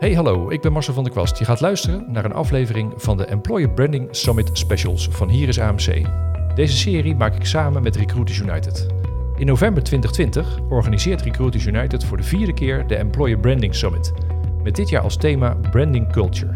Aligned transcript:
Hey 0.00 0.14
hallo, 0.14 0.50
ik 0.50 0.60
ben 0.60 0.72
Marcel 0.72 0.94
van 0.94 1.04
der 1.04 1.12
Kwast. 1.12 1.38
Je 1.38 1.44
gaat 1.44 1.60
luisteren 1.60 2.04
naar 2.08 2.24
een 2.24 2.32
aflevering 2.32 2.92
van 2.96 3.16
de 3.16 3.24
Employer 3.24 3.70
Branding 3.70 4.08
Summit 4.10 4.50
Specials 4.52 5.08
van 5.10 5.28
Hier 5.28 5.48
is 5.48 5.58
AMC. 5.58 6.06
Deze 6.54 6.76
serie 6.76 7.14
maak 7.16 7.34
ik 7.34 7.44
samen 7.44 7.82
met 7.82 7.96
Recruiters 7.96 8.38
United. 8.38 8.86
In 9.36 9.46
november 9.46 9.82
2020 9.82 10.58
organiseert 10.68 11.22
Recruiters 11.22 11.66
United 11.66 12.04
voor 12.04 12.16
de 12.16 12.22
vierde 12.22 12.54
keer 12.54 12.86
de 12.86 12.96
Employer 12.96 13.38
Branding 13.38 13.74
Summit. 13.74 14.12
Met 14.62 14.76
dit 14.76 14.88
jaar 14.88 15.02
als 15.02 15.16
thema 15.16 15.56
Branding 15.70 16.12
Culture. 16.12 16.52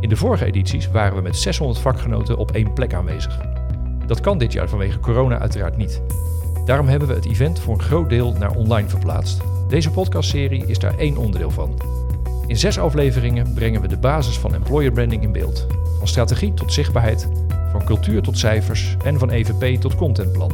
In 0.00 0.08
de 0.08 0.16
vorige 0.16 0.44
edities 0.44 0.90
waren 0.90 1.16
we 1.16 1.22
met 1.22 1.36
600 1.36 1.78
vakgenoten 1.78 2.36
op 2.36 2.50
één 2.50 2.72
plek 2.72 2.94
aanwezig. 2.94 3.40
Dat 4.06 4.20
kan 4.20 4.38
dit 4.38 4.52
jaar 4.52 4.68
vanwege 4.68 5.00
corona 5.00 5.38
uiteraard 5.38 5.76
niet. 5.76 6.02
Daarom 6.64 6.88
hebben 6.88 7.08
we 7.08 7.14
het 7.14 7.26
event 7.26 7.60
voor 7.60 7.74
een 7.74 7.82
groot 7.82 8.08
deel 8.08 8.32
naar 8.32 8.56
online 8.56 8.88
verplaatst. 8.88 9.40
Deze 9.68 9.90
podcastserie 9.90 10.66
is 10.66 10.78
daar 10.78 10.98
één 10.98 11.16
onderdeel 11.16 11.50
van. 11.50 11.74
In 12.46 12.56
zes 12.56 12.78
afleveringen 12.78 13.52
brengen 13.54 13.80
we 13.80 13.88
de 13.88 13.96
basis 13.96 14.38
van 14.38 14.54
employer 14.54 14.92
branding 14.92 15.22
in 15.22 15.32
beeld. 15.32 15.66
Van 15.98 16.08
strategie 16.08 16.54
tot 16.54 16.72
zichtbaarheid, 16.72 17.28
van 17.70 17.84
cultuur 17.84 18.22
tot 18.22 18.38
cijfers 18.38 18.96
en 19.04 19.18
van 19.18 19.30
EVP 19.30 19.80
tot 19.80 19.94
contentplan. 19.94 20.52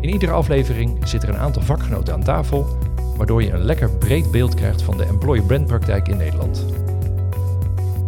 In 0.00 0.08
iedere 0.08 0.32
aflevering 0.32 1.08
zit 1.08 1.22
er 1.22 1.28
een 1.28 1.38
aantal 1.38 1.62
vakgenoten 1.62 2.14
aan 2.14 2.22
tafel, 2.22 2.66
waardoor 3.16 3.42
je 3.42 3.52
een 3.52 3.64
lekker 3.64 3.90
breed 3.90 4.30
beeld 4.30 4.54
krijgt 4.54 4.82
van 4.82 4.96
de 4.96 5.04
employer 5.04 5.44
brand 5.44 5.66
praktijk 5.66 6.08
in 6.08 6.16
Nederland. 6.16 6.64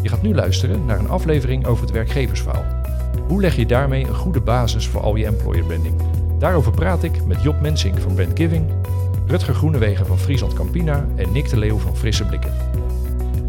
Je 0.03 0.09
gaat 0.09 0.23
nu 0.23 0.35
luisteren 0.35 0.85
naar 0.85 0.99
een 0.99 1.09
aflevering 1.09 1.67
over 1.67 1.83
het 1.83 1.93
werkgeversverhaal. 1.93 2.65
Hoe 3.29 3.41
leg 3.41 3.57
je 3.57 3.67
daarmee 3.67 4.07
een 4.07 4.15
goede 4.15 4.41
basis 4.41 4.87
voor 4.89 5.01
al 5.01 5.17
je 5.17 5.27
employer 5.27 5.65
branding? 5.65 5.95
Daarover 6.39 6.73
praat 6.73 7.03
ik 7.03 7.27
met 7.27 7.43
Job 7.43 7.61
Mensink 7.61 7.99
van 7.99 8.15
Brandgiving, 8.15 8.65
Rutger 9.27 9.55
Groenewegen 9.55 10.07
van 10.07 10.19
Friesland 10.19 10.53
Campina 10.53 11.07
en 11.17 11.33
Nick 11.33 11.49
de 11.49 11.59
Leeuw 11.59 11.79
van 11.79 11.97
Frisse 11.97 12.25
Blikken. 12.25 12.80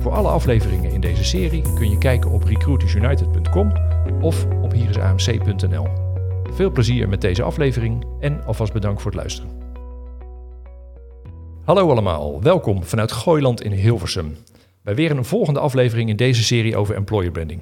Voor 0.02 0.12
alle 0.12 0.28
afleveringen 0.28 0.92
in 0.92 1.02
deze 1.02 1.24
serie 1.24 1.62
kun 1.76 1.90
je 1.90 1.98
kijken 1.98 2.32
op 2.32 2.44
recruitersunited.com 2.44 3.72
of 4.22 4.46
op 4.46 4.72
hierisamc.nl. 4.72 5.88
Veel 6.54 6.72
plezier 6.72 7.10
met 7.10 7.22
deze 7.22 7.44
aflevering 7.44 8.06
en 8.20 8.44
alvast 8.46 8.74
bedankt 8.74 9.02
voor 9.02 9.12
het 9.12 9.20
luisteren. 9.20 9.52
Hallo 11.64 11.90
allemaal, 11.90 12.42
welkom 12.42 12.84
vanuit 12.84 13.12
Gooiland 13.12 13.62
in 13.62 13.72
Hilversum. 13.72 14.38
Bij 14.84 14.96
weer 14.96 15.12
een 15.12 15.26
volgende 15.26 15.60
aflevering 15.60 16.10
in 16.10 16.16
deze 16.16 16.44
serie 16.44 16.78
over 16.78 16.96
employer 16.96 17.32
branding. 17.32 17.62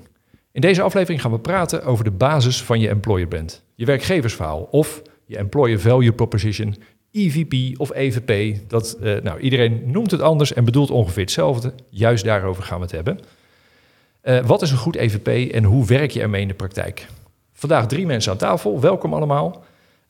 In 0.52 0.62
deze 0.62 0.82
aflevering 0.82 1.22
gaan 1.22 1.32
we 1.32 1.40
praten 1.40 1.84
over 1.84 2.04
de 2.04 2.12
basis 2.12 2.64
van 2.64 2.80
je 2.80 2.90
employer 2.90 3.28
brand. 3.28 3.64
Je 3.76 3.86
werkgeversverhaal 3.86 4.68
of 4.72 5.02
je 5.26 5.38
employer 5.38 5.80
value 5.80 6.14
proposition, 6.14 6.76
EVP 7.12 7.80
of 7.80 7.92
EVP. 7.94 8.60
Dat, 8.70 8.98
uh, 9.02 9.22
nou, 9.22 9.40
iedereen 9.40 9.82
noemt 9.86 10.12
het 10.12 10.22
anders 10.22 10.54
en 10.54 10.66
bedoelt 10.66 10.92
ongeveer 10.92 11.24
hetzelfde. 11.24 11.74
Juist 11.90 12.24
daarover 12.24 12.64
gaan 12.64 12.78
we 12.78 12.84
het 12.84 12.92
hebben. 12.92 13.20
Uh, 14.24 14.46
wat 14.46 14.62
is 14.62 14.72
een 14.72 14.78
goed 14.78 14.96
EVP 14.96 15.52
en 15.54 15.64
hoe 15.64 15.86
werk 15.86 16.12
je 16.12 16.22
ermee 16.22 16.42
in 16.42 16.48
de 16.48 16.54
praktijk? 16.54 17.08
Vandaag 17.54 17.88
drie 17.88 18.06
mensen 18.06 18.32
aan 18.32 18.38
tafel. 18.38 18.80
Welkom 18.80 19.14
allemaal. 19.14 19.64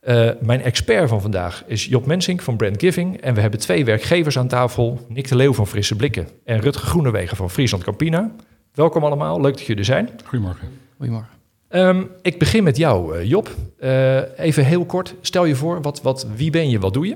Uh, 0.04 0.30
mijn 0.42 0.62
expert 0.62 1.10
van 1.10 1.22
vandaag 1.22 1.64
is 1.68 1.86
Job 1.86 2.06
Mensink 2.06 2.42
van 2.42 2.58
Brand 2.58 2.80
Giving. 2.80 3.22
En 3.22 3.34
we 3.34 3.42
hebben 3.42 3.60
twee 3.60 3.86
werkgevers 3.86 4.38
aan 4.38 4.48
tafel. 4.48 5.06
Nick 5.08 5.28
de 5.28 5.36
Leeuw 5.36 5.54
van 5.54 5.68
Frisse 5.68 5.96
Blikken 5.96 6.28
en 6.46 6.60
Rutger 6.60 6.88
Groenewegen 6.88 7.38
van 7.38 7.50
Friesland 7.50 7.84
Campina. 7.84 8.32
Welkom 8.74 9.04
allemaal, 9.04 9.42
leuk 9.42 9.54
dat 9.54 9.62
jullie 9.62 9.78
er 9.78 9.86
zijn. 9.86 10.10
Goedemorgen. 10.26 10.68
Goedemorgen. 10.98 11.39
Um, 11.70 12.10
ik 12.22 12.40
begin 12.40 12.64
met 12.64 12.78
jou, 12.78 13.18
uh, 13.18 13.30
Job. 13.30 13.56
Uh, 13.84 14.40
even 14.40 14.66
heel 14.66 14.86
kort, 14.86 15.16
stel 15.22 15.46
je 15.46 15.56
voor, 15.56 15.82
wat, 15.82 16.02
wat, 16.02 16.28
wie 16.36 16.50
ben 16.50 16.70
je, 16.70 16.80
wat 16.80 16.94
doe 16.94 17.08
je? 17.08 17.16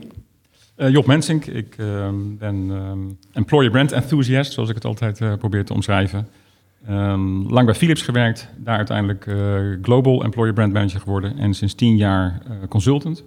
Uh, 0.77 0.89
Job 0.89 1.05
Mensink, 1.05 1.45
ik 1.45 1.75
um, 1.77 2.37
ben 2.37 2.55
um, 2.69 3.17
employer 3.31 3.71
brand 3.71 3.91
enthusiast, 3.91 4.53
zoals 4.53 4.69
ik 4.69 4.75
het 4.75 4.85
altijd 4.85 5.37
probeer 5.39 5.65
te 5.65 5.73
omschrijven. 5.73 6.27
lang 7.47 7.65
bij 7.65 7.73
Philips 7.73 8.02
gewerkt, 8.02 8.49
daar 8.58 8.77
uiteindelijk 8.77 9.27
global 9.81 10.23
employer 10.23 10.53
brand 10.53 10.73
manager 10.73 10.99
geworden 10.99 11.37
en 11.37 11.53
sinds 11.53 11.73
tien 11.73 11.97
jaar 11.97 12.42
consultant. 12.69 13.23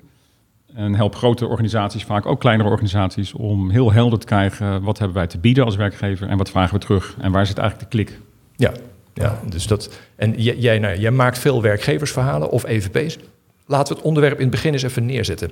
En 0.75 0.95
help 0.95 1.15
grote 1.15 1.47
organisaties, 1.47 2.05
vaak 2.05 2.27
ook 2.27 2.41
kleinere 2.41 2.69
organisaties, 2.69 3.33
om 3.33 3.71
heel 3.71 3.93
helder 3.93 4.19
te 4.19 4.27
krijgen 4.27 4.83
wat 4.83 4.99
hebben 4.99 5.17
wij 5.17 5.27
te 5.27 5.39
bieden 5.39 5.65
als 5.65 5.77
werkgever 5.77 6.29
en 6.29 6.37
wat 6.37 6.51
vragen 6.51 6.75
we 6.75 6.81
terug 6.81 7.17
en 7.21 7.33
waar 7.33 7.47
zit 7.47 7.59
eigenlijk 7.59 7.91
de 7.91 7.97
klik. 7.97 8.21
Ja, 8.57 8.73
ja, 9.21 9.41
dus 9.49 9.67
dat. 9.67 9.99
En 10.17 10.43
jij, 10.43 10.79
nou, 10.79 10.99
jij 10.99 11.11
maakt 11.11 11.39
veel 11.39 11.63
werkgeversverhalen 11.63 12.51
of 12.51 12.65
EVP's. 12.65 13.19
Laten 13.67 13.93
we 13.93 13.99
het 13.99 14.09
onderwerp 14.09 14.37
in 14.37 14.41
het 14.41 14.51
begin 14.51 14.73
eens 14.73 14.83
even 14.83 15.07
neerzetten. 15.07 15.51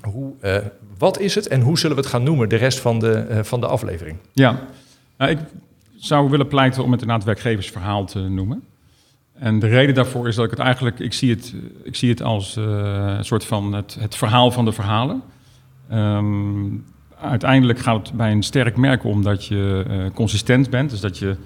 Hoe, 0.00 0.32
uh, 0.42 0.56
wat 0.98 1.20
is 1.20 1.34
het 1.34 1.48
en 1.48 1.60
hoe 1.60 1.78
zullen 1.78 1.96
we 1.96 2.02
het 2.02 2.10
gaan 2.10 2.22
noemen 2.22 2.48
de 2.48 2.56
rest 2.56 2.78
van 2.78 2.98
de, 2.98 3.26
uh, 3.30 3.38
van 3.42 3.60
de 3.60 3.66
aflevering? 3.66 4.16
Ja, 4.32 4.60
nou, 5.18 5.30
ik 5.30 5.38
zou 5.96 6.30
willen 6.30 6.48
pleiten 6.48 6.84
om 6.84 6.92
het 6.92 7.00
inderdaad 7.00 7.26
werkgeversverhaal 7.26 8.04
te 8.04 8.20
noemen. 8.20 8.62
En 9.38 9.58
de 9.58 9.66
reden 9.66 9.94
daarvoor 9.94 10.28
is 10.28 10.34
dat 10.34 10.44
ik 10.44 10.50
het 10.50 10.60
eigenlijk, 10.60 10.98
ik 10.98 11.12
zie 11.12 11.30
het, 11.30 11.54
ik 11.82 11.96
zie 11.96 12.10
het 12.10 12.22
als 12.22 12.56
uh, 12.56 12.64
een 13.16 13.24
soort 13.24 13.44
van 13.44 13.72
het, 13.72 13.96
het 14.00 14.16
verhaal 14.16 14.50
van 14.50 14.64
de 14.64 14.72
verhalen. 14.72 15.22
Um, 15.92 16.84
uiteindelijk 17.20 17.78
gaat 17.78 18.06
het 18.06 18.16
bij 18.16 18.32
een 18.32 18.42
sterk 18.42 18.76
merk 18.76 19.04
om 19.04 19.22
dat 19.22 19.46
je 19.46 20.10
consistent 20.14 20.70
bent, 20.70 20.90
dus 20.90 21.00
dat 21.00 21.18
je 21.18 21.36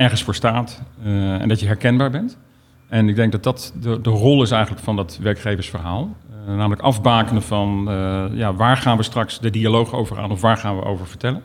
ergens 0.00 0.22
voor 0.22 0.34
staat 0.34 0.82
uh, 1.04 1.40
en 1.40 1.48
dat 1.48 1.60
je 1.60 1.66
herkenbaar 1.66 2.10
bent. 2.10 2.38
En 2.88 3.08
ik 3.08 3.16
denk 3.16 3.32
dat 3.32 3.42
dat 3.42 3.74
de, 3.80 4.00
de 4.00 4.10
rol 4.10 4.42
is 4.42 4.50
eigenlijk 4.50 4.84
van 4.84 4.96
dat 4.96 5.18
werkgeversverhaal. 5.22 6.16
Uh, 6.30 6.56
namelijk 6.56 6.82
afbakenen 6.82 7.42
van 7.42 7.86
uh, 7.88 8.24
ja, 8.32 8.54
waar 8.54 8.76
gaan 8.76 8.96
we 8.96 9.02
straks 9.02 9.40
de 9.40 9.50
dialoog 9.50 9.92
over 9.92 10.18
aan 10.18 10.30
of 10.30 10.40
waar 10.40 10.56
gaan 10.56 10.76
we 10.76 10.84
over 10.84 11.06
vertellen. 11.06 11.42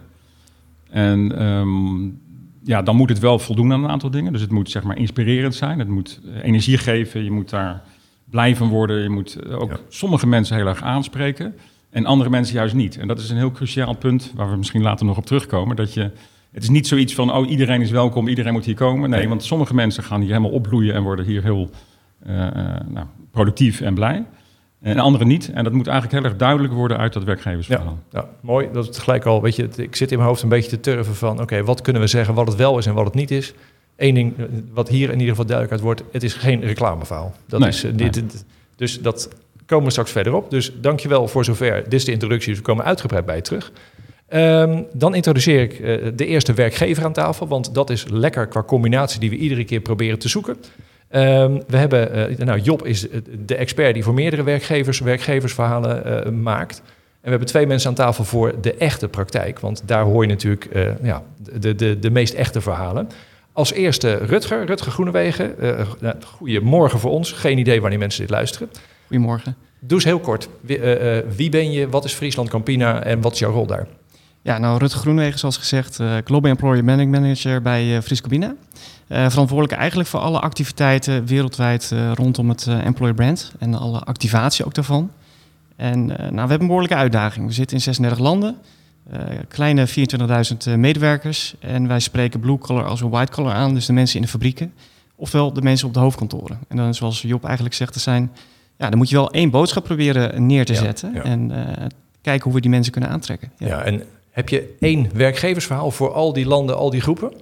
En 0.89 1.43
um, 1.43 2.21
ja, 2.63 2.81
dan 2.81 2.95
moet 2.95 3.09
het 3.09 3.19
wel 3.19 3.39
voldoen 3.39 3.73
aan 3.73 3.83
een 3.83 3.89
aantal 3.89 4.09
dingen. 4.09 4.31
Dus 4.31 4.41
het 4.41 4.51
moet 4.51 4.69
zeg 4.69 4.83
maar 4.83 4.97
inspirerend 4.97 5.55
zijn, 5.55 5.79
het 5.79 5.87
moet 5.87 6.21
energie 6.41 6.77
geven, 6.77 7.23
je 7.23 7.31
moet 7.31 7.49
daar 7.49 7.81
blij 8.29 8.55
van 8.55 8.67
worden. 8.67 9.01
Je 9.01 9.09
moet 9.09 9.51
ook 9.51 9.71
ja. 9.71 9.77
sommige 9.89 10.27
mensen 10.27 10.55
heel 10.55 10.67
erg 10.67 10.81
aanspreken 10.81 11.55
en 11.89 12.05
andere 12.05 12.29
mensen 12.29 12.55
juist 12.55 12.73
niet. 12.73 12.97
En 12.97 13.07
dat 13.07 13.19
is 13.19 13.29
een 13.29 13.37
heel 13.37 13.51
cruciaal 13.51 13.95
punt 13.95 14.31
waar 14.35 14.49
we 14.49 14.57
misschien 14.57 14.81
later 14.81 15.05
nog 15.05 15.17
op 15.17 15.25
terugkomen. 15.25 15.75
Dat 15.75 15.93
je 15.93 16.11
het 16.55 16.63
is 16.63 16.69
niet 16.69 16.87
zoiets 16.87 17.13
van, 17.13 17.33
oh, 17.33 17.49
iedereen 17.49 17.81
is 17.81 17.91
welkom, 17.91 18.27
iedereen 18.27 18.53
moet 18.53 18.65
hier 18.65 18.75
komen. 18.75 19.09
Nee, 19.09 19.29
want 19.29 19.43
sommige 19.43 19.73
mensen 19.73 20.03
gaan 20.03 20.19
hier 20.21 20.29
helemaal 20.29 20.51
opbloeien 20.51 20.93
en 20.93 21.03
worden 21.03 21.25
hier 21.25 21.43
heel 21.43 21.69
uh, 22.27 22.33
nou, 22.87 23.05
productief 23.31 23.81
en 23.81 23.93
blij. 23.93 24.25
En 24.81 24.99
anderen 24.99 25.27
niet. 25.27 25.51
En 25.51 25.63
dat 25.63 25.73
moet 25.73 25.87
eigenlijk 25.87 26.17
heel 26.17 26.31
erg 26.31 26.39
duidelijk 26.39 26.73
worden 26.73 26.97
uit 26.97 27.13
dat 27.13 27.23
werkgeversverhaal. 27.23 27.99
Ja, 28.11 28.19
ja, 28.19 28.29
mooi. 28.41 28.69
Dat 28.73 28.89
is 28.89 28.97
gelijk 28.97 29.25
al, 29.25 29.41
weet 29.41 29.55
je, 29.55 29.69
ik 29.75 29.95
zit 29.95 30.11
in 30.11 30.17
mijn 30.17 30.29
hoofd 30.29 30.43
een 30.43 30.49
beetje 30.49 30.69
te 30.69 30.79
turven 30.79 31.15
van, 31.15 31.31
oké, 31.31 31.41
okay, 31.41 31.63
wat 31.63 31.81
kunnen 31.81 32.01
we 32.01 32.07
zeggen 32.07 32.33
wat 32.33 32.47
het 32.47 32.57
wel 32.57 32.77
is 32.77 32.85
en 32.85 32.93
wat 32.93 33.05
het 33.05 33.13
niet 33.13 33.31
is. 33.31 33.53
Eén 33.95 34.13
ding, 34.13 34.33
wat 34.73 34.89
hier 34.89 35.07
in 35.07 35.19
ieder 35.19 35.29
geval 35.29 35.45
duidelijk 35.45 35.75
uit 35.75 35.83
wordt, 35.83 36.03
het 36.11 36.23
is 36.23 36.33
geen 36.33 36.61
reclameverhaal. 36.61 37.33
Dat 37.45 37.59
nee, 37.59 37.69
is, 37.69 37.81
dit, 37.81 38.15
nee. 38.15 38.25
dus 38.75 39.01
dat 39.01 39.29
komen 39.65 39.85
we 39.85 39.91
straks 39.91 40.11
verder 40.11 40.33
op. 40.33 40.49
Dus 40.49 40.71
dankjewel 40.81 41.27
voor 41.27 41.45
zover. 41.45 41.83
Dit 41.83 41.93
is 41.93 42.05
de 42.05 42.11
introductie, 42.11 42.49
dus 42.49 42.57
we 42.57 42.63
komen 42.63 42.85
uitgebreid 42.85 43.25
bij 43.25 43.35
je 43.35 43.41
terug. 43.41 43.71
Um, 44.33 44.85
dan 44.93 45.15
introduceer 45.15 45.61
ik 45.61 45.79
uh, 45.79 46.11
de 46.15 46.25
eerste 46.25 46.53
werkgever 46.53 47.03
aan 47.03 47.13
tafel, 47.13 47.47
want 47.47 47.73
dat 47.73 47.89
is 47.89 48.05
lekker 48.09 48.47
qua 48.47 48.63
combinatie 48.63 49.19
die 49.19 49.29
we 49.29 49.35
iedere 49.35 49.63
keer 49.63 49.79
proberen 49.79 50.19
te 50.19 50.29
zoeken. 50.29 50.57
Um, 51.11 51.63
we 51.67 51.77
hebben, 51.77 52.31
uh, 52.31 52.37
nou 52.37 52.59
Job 52.59 52.85
is 52.85 53.07
de 53.45 53.55
expert 53.55 53.93
die 53.93 54.03
voor 54.03 54.13
meerdere 54.13 54.43
werkgevers 54.43 54.99
werkgeversverhalen 54.99 56.25
uh, 56.27 56.31
maakt. 56.31 56.77
En 56.85 57.21
we 57.21 57.29
hebben 57.29 57.47
twee 57.47 57.67
mensen 57.67 57.89
aan 57.89 57.95
tafel 57.95 58.23
voor 58.23 58.61
de 58.61 58.73
echte 58.73 59.07
praktijk, 59.07 59.59
want 59.59 59.81
daar 59.85 60.03
hoor 60.03 60.23
je 60.23 60.29
natuurlijk 60.29 60.67
ja, 61.01 61.23
de, 61.59 61.75
de, 61.75 61.99
de 61.99 62.09
meest 62.09 62.33
echte 62.33 62.61
verhalen. 62.61 63.09
Als 63.53 63.73
eerste 63.73 64.15
Rutger, 64.15 64.65
Rutger 64.65 64.91
Groenewegen. 64.91 65.55
Nou, 65.99 66.15
goedemorgen 66.25 66.99
voor 66.99 67.11
ons, 67.11 67.31
geen 67.31 67.57
idee 67.57 67.81
wanneer 67.81 67.99
mensen 67.99 68.21
dit 68.21 68.29
luisteren. 68.29 68.69
Goedemorgen. 69.07 69.55
Doe 69.79 69.97
eens 69.97 70.03
heel 70.03 70.19
kort, 70.19 70.49
wie, 70.61 70.79
wie 71.35 71.49
ben 71.49 71.71
je, 71.71 71.89
wat 71.89 72.05
is 72.05 72.13
Friesland 72.13 72.49
Campina 72.49 73.03
en 73.03 73.21
wat 73.21 73.33
is 73.33 73.39
jouw 73.39 73.51
rol 73.51 73.65
daar? 73.65 73.87
Ja, 74.45 74.57
nou, 74.57 74.77
Rutger 74.77 74.99
Groenwegen, 74.99 75.39
zoals 75.39 75.57
gezegd, 75.57 75.99
uh, 75.99 76.17
Global 76.23 76.49
Employer 76.49 76.83
Managing 76.83 77.11
Manager 77.11 77.61
bij 77.61 77.95
uh, 77.95 78.01
Friscobina. 78.01 78.55
Uh, 79.07 79.29
verantwoordelijk 79.29 79.79
eigenlijk 79.79 80.09
voor 80.09 80.19
alle 80.19 80.39
activiteiten 80.39 81.25
wereldwijd 81.25 81.93
rondom 82.13 82.49
het 82.49 82.67
Employer 82.67 83.13
Brand 83.13 83.53
en 83.59 83.73
alle 83.73 83.99
activatie 83.99 84.65
ook 84.65 84.73
daarvan. 84.73 85.11
En 85.75 86.05
nou, 86.05 86.31
we 86.31 86.39
hebben 86.39 86.59
een 86.59 86.67
behoorlijke 86.67 86.95
uitdaging. 86.95 87.47
We 87.47 87.53
zitten 87.53 87.77
in 87.77 87.83
36 87.83 88.19
landen, 88.19 88.57
kleine 89.47 89.87
24.000 90.67 90.79
medewerkers. 90.79 91.55
En 91.59 91.87
wij 91.87 91.99
spreken 91.99 92.39
blue 92.39 92.57
collar 92.57 92.85
als 92.85 93.01
een 93.01 93.09
white 93.09 93.31
collar 93.31 93.53
aan, 93.53 93.73
dus 93.73 93.85
de 93.85 93.93
mensen 93.93 94.15
in 94.15 94.21
de 94.21 94.27
fabrieken. 94.27 94.73
Ofwel 95.15 95.53
de 95.53 95.61
mensen 95.61 95.87
op 95.87 95.93
de 95.93 95.99
hoofdkantoren. 95.99 96.59
En 96.67 96.77
dan, 96.77 96.93
zoals 96.93 97.21
Job 97.21 97.43
eigenlijk 97.43 97.75
zegt, 97.75 97.95
er 97.95 98.01
zijn, 98.01 98.31
ja, 98.77 98.89
dan 98.89 98.97
moet 98.97 99.09
je 99.09 99.15
wel 99.15 99.31
één 99.31 99.49
boodschap 99.49 99.83
proberen 99.83 100.45
neer 100.45 100.65
te 100.65 100.73
ja, 100.73 100.79
zetten. 100.79 101.13
Ja. 101.13 101.23
En 101.23 101.51
kijken 102.21 102.43
hoe 102.43 102.53
we 102.53 102.61
die 102.61 102.69
mensen 102.69 102.91
kunnen 102.91 103.09
aantrekken. 103.09 103.51
Ja, 103.57 103.67
ja 103.67 103.83
en 103.83 104.03
heb 104.35 104.49
je 104.49 104.75
één 104.79 105.09
werkgeversverhaal 105.13 105.91
voor 105.91 106.13
al 106.13 106.33
die 106.33 106.45
landen, 106.45 106.77
al 106.77 106.89
die 106.89 107.01
groepen? 107.01 107.33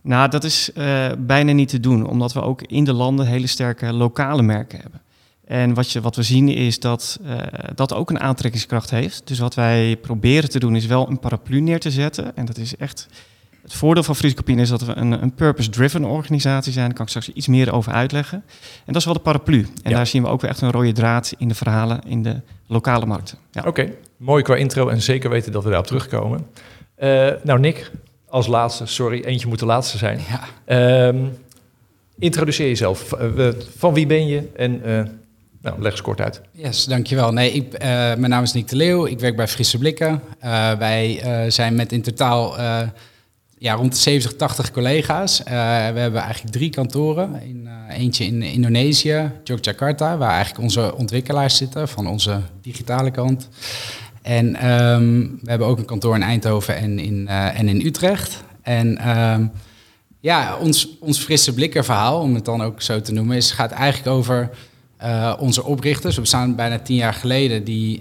Nou, 0.00 0.30
dat 0.30 0.44
is 0.44 0.70
uh, 0.74 1.06
bijna 1.18 1.52
niet 1.52 1.68
te 1.68 1.80
doen, 1.80 2.06
omdat 2.06 2.32
we 2.32 2.42
ook 2.42 2.62
in 2.62 2.84
de 2.84 2.92
landen 2.92 3.26
hele 3.26 3.46
sterke 3.46 3.92
lokale 3.92 4.42
merken 4.42 4.80
hebben. 4.80 5.00
En 5.44 5.74
wat, 5.74 5.90
je, 5.90 6.00
wat 6.00 6.16
we 6.16 6.22
zien 6.22 6.48
is 6.48 6.80
dat 6.80 7.18
uh, 7.24 7.38
dat 7.74 7.94
ook 7.94 8.10
een 8.10 8.20
aantrekkingskracht 8.20 8.90
heeft. 8.90 9.22
Dus 9.24 9.38
wat 9.38 9.54
wij 9.54 9.96
proberen 9.96 10.50
te 10.50 10.58
doen 10.58 10.76
is 10.76 10.86
wel 10.86 11.08
een 11.08 11.18
paraplu 11.18 11.60
neer 11.60 11.80
te 11.80 11.90
zetten. 11.90 12.36
En 12.36 12.44
dat 12.44 12.56
is 12.56 12.76
echt 12.76 13.08
Het 13.66 13.74
voordeel 13.74 14.02
van 14.02 14.16
Friscopine 14.16 14.62
is 14.62 14.68
dat 14.68 14.82
we 14.84 14.96
een, 14.96 15.22
een 15.22 15.34
purpose-driven 15.34 16.04
organisatie 16.04 16.72
zijn. 16.72 16.84
Daar 16.86 16.94
kan 16.94 17.04
ik 17.04 17.10
straks 17.10 17.28
iets 17.32 17.46
meer 17.46 17.72
over 17.72 17.92
uitleggen. 17.92 18.42
En 18.60 18.92
dat 18.92 18.96
is 18.96 19.04
wel 19.04 19.14
de 19.14 19.20
paraplu. 19.20 19.58
En 19.82 19.90
Ja. 19.90 19.96
daar 19.96 20.06
zien 20.06 20.22
we 20.22 20.28
ook 20.28 20.40
weer 20.40 20.50
echt 20.50 20.60
een 20.60 20.70
rode 20.70 20.92
draad 20.92 21.32
in 21.38 21.48
de 21.48 21.54
verhalen 21.54 22.00
in 22.06 22.22
de 22.22 22.40
lokale 22.66 23.06
markten. 23.06 23.38
Ja. 23.50 23.62
Oké, 23.66 23.90
mooi 24.16 24.42
qua 24.42 24.56
intro 24.56 24.88
en 24.88 25.02
zeker 25.02 25.30
weten 25.30 25.52
dat 25.52 25.62
we 25.62 25.68
daarop 25.68 25.86
terugkomen. 25.86 26.46
Eh, 26.94 27.28
nou, 27.42 27.58
Nick, 27.60 27.90
als 28.28 28.46
laatste, 28.46 28.86
sorry, 28.86 29.20
eentje 29.24 29.48
moet 29.48 29.58
de 29.58 29.66
laatste 29.66 29.98
zijn. 29.98 30.20
Ja. 30.28 30.40
Ehm, 30.64 31.24
introduceer 32.18 32.66
jezelf. 32.68 33.12
Eh, 33.12 33.48
van 33.76 33.94
wie 33.94 34.06
ben 34.06 34.26
je? 34.26 34.48
En 34.56 34.84
eh, 34.84 35.02
nou, 35.62 35.80
leg 35.82 35.92
eens 35.92 36.00
kort 36.02 36.20
uit. 36.20 36.40
Yes, 36.52 36.84
dankjewel. 36.84 37.32
Nee, 37.32 37.52
ik, 37.52 37.72
eh, 37.74 37.88
mijn 37.88 38.28
naam 38.28 38.42
is 38.42 38.52
Nick 38.52 38.68
de 38.68 38.76
Leeuw. 38.76 39.06
Ik 39.06 39.20
werk 39.20 39.36
bij 39.36 39.48
Frisse 39.48 39.78
Blikken. 39.78 40.20
Eh, 40.38 40.72
wij 40.72 41.20
eh, 41.20 41.50
zijn 41.50 41.74
met 41.74 41.92
in 41.92 42.02
totaal 42.02 42.58
eh, 42.58 42.78
ja, 43.58 43.74
rond 43.74 43.92
de 43.92 43.98
70, 43.98 44.36
80 44.36 44.70
collega's. 44.70 45.42
Eh, 45.42 45.52
we 45.92 45.98
hebben 45.98 46.20
eigenlijk 46.20 46.52
drie 46.52 46.70
kantoren. 46.70 47.42
In, 47.42 47.68
eh, 47.88 47.98
eentje 47.98 48.24
in 48.24 48.42
Indonesië, 48.42 49.30
Yogyakarta, 49.44 50.16
waar 50.16 50.30
eigenlijk 50.30 50.62
onze 50.62 50.96
ontwikkelaars 50.96 51.56
zitten 51.56 51.88
van 51.88 52.06
onze 52.06 52.40
digitale 52.60 53.10
kant. 53.10 53.48
En 54.22 54.56
ehm, 54.56 55.20
we 55.20 55.50
hebben 55.50 55.66
ook 55.66 55.78
een 55.78 55.84
kantoor 55.84 56.14
in 56.14 56.22
Eindhoven 56.22 56.76
en 56.76 56.98
in, 56.98 57.28
eh, 57.28 57.58
en 57.58 57.68
in 57.68 57.86
Utrecht. 57.86 58.44
En 58.62 58.98
ehm, 58.98 59.46
ja, 60.20 60.56
ons, 60.56 60.98
ons 60.98 61.18
frisse 61.18 61.54
blikker 61.54 61.84
verhaal, 61.84 62.20
om 62.20 62.34
het 62.34 62.44
dan 62.44 62.62
ook 62.62 62.82
zo 62.82 63.00
te 63.00 63.12
noemen, 63.12 63.36
is, 63.36 63.50
gaat 63.50 63.70
eigenlijk 63.70 64.16
over 64.16 64.50
onze 65.38 65.64
oprichters. 65.64 66.14
We 66.14 66.20
bestaan 66.20 66.54
bijna 66.54 66.78
tien 66.78 66.96
jaar 66.96 67.14
geleden, 67.14 67.64
die 67.64 68.00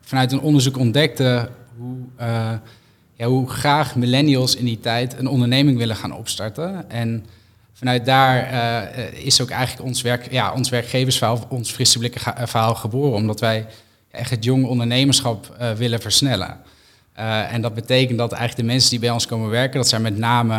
vanuit 0.00 0.32
een 0.32 0.40
onderzoek 0.40 0.76
ontdekten 0.78 1.48
hoe, 1.76 1.96
ja, 3.14 3.26
hoe 3.26 3.50
graag 3.50 3.96
millennials 3.96 4.56
in 4.56 4.64
die 4.64 4.80
tijd 4.80 5.18
een 5.18 5.26
onderneming 5.28 5.78
willen 5.78 5.96
gaan 5.96 6.14
opstarten. 6.14 6.90
En 6.90 7.26
vanuit 7.72 8.04
daar 8.04 8.42
eh, 8.42 9.24
is 9.24 9.40
ook 9.40 9.50
eigenlijk 9.50 9.86
ons, 9.88 10.02
werk, 10.02 10.32
ja, 10.32 10.52
ons 10.52 10.68
werkgeversverhaal, 10.68 11.46
ons 11.48 11.70
frisse 11.70 11.98
blikker 11.98 12.20
ga- 12.20 12.36
eh, 12.36 12.46
verhaal 12.46 12.74
geboren, 12.74 13.14
omdat 13.14 13.40
wij 13.40 13.66
echt 14.10 14.30
het 14.30 14.44
jonge 14.44 14.66
ondernemerschap 14.66 15.54
eh, 15.58 15.72
willen 15.72 16.00
versnellen. 16.00 16.56
En 17.50 17.60
dat 17.62 17.74
betekent 17.74 18.18
dat 18.18 18.32
eigenlijk 18.32 18.60
de 18.66 18.72
mensen 18.72 18.90
die 18.90 18.98
bij 18.98 19.10
ons 19.10 19.26
komen 19.26 19.50
werken, 19.50 19.76
dat 19.76 19.88
zijn 19.88 20.02
met 20.02 20.16
name 20.18 20.54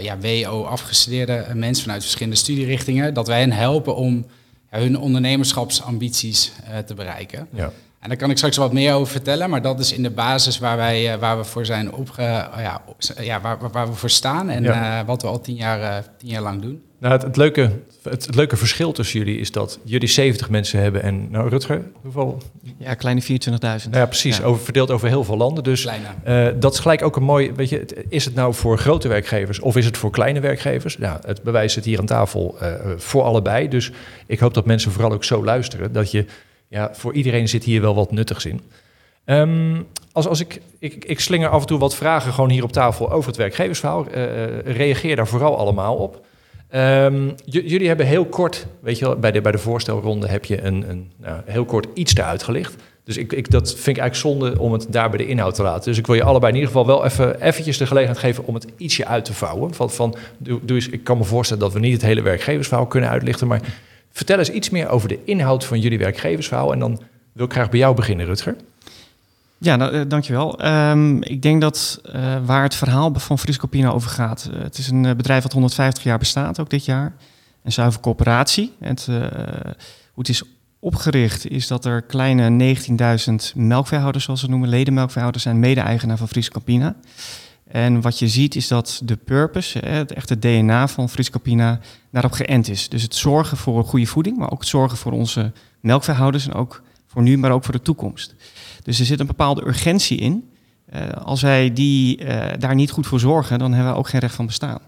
ja, 0.00 0.18
WO-afgestudeerde 0.18 1.46
mensen 1.54 1.82
vanuit 1.84 2.02
verschillende 2.02 2.36
studierichtingen, 2.38 3.14
dat 3.14 3.26
wij 3.26 3.40
hen 3.40 3.52
helpen 3.52 3.96
om 3.96 4.26
hun 4.68 4.98
ondernemerschapsambities 4.98 6.52
te 6.86 6.94
bereiken. 6.94 7.48
Ja. 7.52 7.72
En 8.00 8.08
daar 8.08 8.16
kan 8.18 8.30
ik 8.30 8.36
straks 8.36 8.56
wat 8.56 8.72
meer 8.72 8.92
over 8.94 9.12
vertellen, 9.12 9.50
maar 9.50 9.62
dat 9.62 9.78
is 9.80 9.92
in 9.92 10.02
de 10.02 10.10
basis 10.10 10.58
waar, 10.58 10.76
wij, 10.76 11.12
eh, 11.12 11.18
waar 11.18 11.38
we 11.38 11.44
voor 11.44 11.66
zijn 11.66 11.92
opge, 11.92 12.22
ja, 12.22 12.82
ja, 13.20 13.40
waar, 13.40 13.58
waar- 13.72 13.88
we 13.88 13.94
voor 13.94 14.10
staan 14.10 14.48
en 14.50 14.62
Ja. 14.62 15.00
eh, 15.00 15.06
wat 15.06 15.22
we 15.22 15.28
al 15.28 15.40
tien 15.40 15.54
jaar, 15.54 15.80
eh, 15.80 15.96
tien 16.18 16.28
jaar 16.28 16.42
lang 16.42 16.62
doen. 16.62 16.82
Nou, 16.98 17.12
het, 17.12 17.22
het, 17.22 17.36
leuke, 17.36 17.70
het, 18.02 18.26
het 18.26 18.34
leuke 18.34 18.56
verschil 18.56 18.92
tussen 18.92 19.18
jullie 19.18 19.38
is 19.38 19.52
dat 19.52 19.78
jullie 19.84 20.08
70 20.08 20.50
mensen 20.50 20.80
hebben 20.80 21.02
en, 21.02 21.30
nou 21.30 21.48
Rutger, 21.48 21.82
hoeveel? 22.02 22.42
Ja, 22.78 22.94
kleine 22.94 23.20
24.000. 23.22 23.90
Nou 23.90 24.02
ja, 24.02 24.06
precies, 24.06 24.36
Ja. 24.36 24.44
Over, 24.44 24.64
verdeeld 24.64 24.90
over 24.90 25.08
heel 25.08 25.24
veel 25.24 25.36
landen. 25.36 25.64
Dus 25.64 25.86
eh, 26.24 26.46
dat 26.58 26.72
is 26.72 26.78
gelijk 26.78 27.02
ook 27.02 27.16
een 27.16 27.22
mooi, 27.22 27.52
weet 27.52 27.68
je, 27.68 27.78
het- 27.78 27.94
is 28.08 28.24
het 28.24 28.34
nou 28.34 28.54
voor 28.54 28.78
grote 28.78 29.08
werkgevers 29.08 29.60
of 29.60 29.76
is 29.76 29.84
het 29.84 29.96
voor 29.96 30.10
kleine 30.10 30.40
werkgevers? 30.40 30.96
Ja, 31.00 31.20
het 31.26 31.42
bewijs 31.42 31.72
zit 31.72 31.84
hier 31.84 31.98
aan 31.98 32.06
tafel 32.06 32.56
eh, 32.60 32.72
voor 32.96 33.22
allebei. 33.22 33.68
Dus 33.68 33.90
ik 34.26 34.38
hoop 34.38 34.54
dat 34.54 34.66
mensen 34.66 34.92
vooral 34.92 35.12
ook 35.12 35.24
zo 35.24 35.44
luisteren, 35.44 35.92
dat 35.92 36.10
je, 36.10 36.24
ja, 36.70 36.90
voor 36.92 37.14
iedereen 37.14 37.48
zit 37.48 37.64
hier 37.64 37.80
wel 37.80 37.94
wat 37.94 38.12
nuttigs 38.12 38.44
in. 38.44 38.60
Ehm, 39.24 39.82
als, 40.12 40.26
als 40.26 40.40
ik, 40.40 40.60
ik, 40.78 41.04
ik 41.04 41.20
slinger 41.20 41.48
af 41.48 41.60
en 41.60 41.66
toe 41.66 41.78
wat 41.78 41.94
vragen 41.94 42.32
gewoon 42.32 42.50
hier 42.50 42.62
op 42.62 42.72
tafel 42.72 43.10
over 43.12 43.28
het 43.28 43.36
werkgeversverhaal. 43.38 44.06
Eh, 44.06 44.44
eh, 44.44 44.76
reageer 44.76 45.16
daar 45.16 45.26
vooral 45.28 45.58
allemaal 45.58 45.96
op. 45.96 46.24
J- 47.44 47.62
jullie 47.64 47.88
hebben 47.88 48.06
heel 48.06 48.24
kort, 48.24 48.66
weet 48.80 48.98
je 48.98 49.04
wel, 49.04 49.16
bij 49.16 49.30
de, 49.32 49.40
bij 49.40 49.52
de 49.52 49.58
voorstelronde 49.58 50.28
heb 50.28 50.44
je 50.44 50.62
een, 50.62 50.90
een 50.90 51.12
nou, 51.16 51.40
heel 51.44 51.64
kort 51.64 51.86
iets 51.94 52.16
eruit 52.16 52.42
gelicht. 52.42 52.74
Dus 53.04 53.16
ik, 53.16 53.32
ik, 53.32 53.50
dat 53.50 53.68
vind 53.68 53.96
ik 53.96 54.02
eigenlijk 54.02 54.40
zonde 54.40 54.60
om 54.60 54.72
het 54.72 54.86
daar 54.90 55.08
bij 55.08 55.18
de 55.18 55.26
inhoud 55.26 55.54
te 55.54 55.62
laten. 55.62 55.84
Dus 55.84 55.98
ik 55.98 56.06
wil 56.06 56.14
je 56.14 56.22
allebei 56.22 56.52
in 56.52 56.58
ieder 56.58 56.72
geval 56.72 56.86
wel 56.86 57.04
even 57.04 57.40
eventjes 57.42 57.78
de 57.78 57.86
gelegenheid 57.86 58.20
geven 58.20 58.46
om 58.46 58.54
het 58.54 58.66
ietsje 58.76 59.06
uit 59.06 59.24
te 59.24 59.34
vouwen. 59.34 59.74
Van, 59.74 59.90
van, 59.90 60.16
doe, 60.38 60.60
doe 60.62 60.76
eens, 60.76 60.88
ik 60.88 61.04
kan 61.04 61.18
me 61.18 61.24
voorstellen 61.24 61.62
dat 61.62 61.72
we 61.72 61.78
niet 61.78 61.92
het 61.92 62.02
hele 62.02 62.22
werkgeversverhaal 62.22 62.86
kunnen 62.86 63.10
uitlichten, 63.10 63.46
maar 63.46 63.60
vertel 64.20 64.38
eens 64.38 64.50
iets 64.50 64.70
meer 64.70 64.88
over 64.88 65.08
de 65.08 65.18
inhoud 65.24 65.64
van 65.64 65.80
jullie 65.80 65.98
werkgeversverhaal. 65.98 66.72
En 66.72 66.78
dan 66.78 67.00
wil 67.32 67.44
ik 67.44 67.52
graag 67.52 67.70
bij 67.70 67.78
jou 67.78 67.94
beginnen, 67.94 68.26
Rutger. 68.26 68.56
Ja, 69.58 69.76
nou, 69.76 69.92
eh, 69.92 70.00
dankjewel. 70.08 70.58
Ehm, 70.58 71.22
ik 71.22 71.42
denk 71.42 71.60
dat 71.60 72.00
eh, 72.12 72.36
waar 72.44 72.62
het 72.62 72.74
verhaal 72.74 73.12
van 73.14 73.38
Friscopina 73.38 73.90
over 73.90 74.10
gaat. 74.10 74.50
eh, 74.52 74.62
het 74.62 74.78
is 74.78 74.88
een 74.88 75.02
bedrijf 75.02 75.42
dat 75.42 75.52
150 75.52 76.02
jaar 76.02 76.18
bestaat, 76.18 76.60
ook 76.60 76.70
dit 76.70 76.84
jaar. 76.84 77.12
Een 77.62 77.72
zuiver 77.72 78.00
coöperatie. 78.00 78.72
Het, 78.80 79.06
eh, 79.08 79.16
hoe 80.14 80.22
het 80.24 80.28
is 80.28 80.42
opgericht 80.78 81.50
is 81.50 81.66
dat 81.66 81.84
er 81.84 82.02
kleine 82.02 82.48
19.000 82.50 83.52
melkveehouders, 83.56 84.24
zoals 84.24 84.40
ze 84.40 84.48
noemen, 84.48 84.68
ledenmelkveehouders, 84.68 85.42
zijn 85.42 85.58
mede-eigenaar 85.58 86.16
van 86.16 86.28
Friscopina. 86.28 86.96
En 87.70 88.00
wat 88.00 88.18
je 88.18 88.28
ziet 88.28 88.54
is 88.54 88.68
dat 88.68 89.00
de 89.04 89.16
purpose, 89.16 89.78
het 89.78 90.12
echte 90.12 90.38
DNA 90.38 90.88
van 90.88 91.08
Friscopina, 91.08 91.80
daarop 92.10 92.32
geënt 92.32 92.68
is. 92.68 92.88
Dus 92.88 93.02
het 93.02 93.14
zorgen 93.14 93.56
voor 93.56 93.84
goede 93.84 94.06
voeding, 94.06 94.36
maar 94.36 94.50
ook 94.50 94.60
het 94.60 94.68
zorgen 94.68 94.98
voor 94.98 95.12
onze 95.12 95.52
melkveehouders 95.80 96.46
en 96.46 96.52
ook 96.52 96.82
voor 97.06 97.22
nu, 97.22 97.38
maar 97.38 97.50
ook 97.50 97.64
voor 97.64 97.72
de 97.72 97.82
toekomst. 97.82 98.34
Dus 98.82 98.98
er 98.98 99.04
zit 99.04 99.20
een 99.20 99.26
bepaalde 99.26 99.66
urgentie 99.66 100.18
in. 100.18 100.50
Eh, 100.86 101.10
als 101.10 101.42
wij 101.42 101.72
die, 101.72 102.24
eh, 102.24 102.58
daar 102.58 102.74
niet 102.74 102.90
goed 102.90 103.06
voor 103.06 103.20
zorgen, 103.20 103.58
dan 103.58 103.72
hebben 103.72 103.92
we 103.92 103.98
ook 103.98 104.08
geen 104.08 104.20
recht 104.20 104.34
van 104.34 104.46
bestaan. 104.46 104.80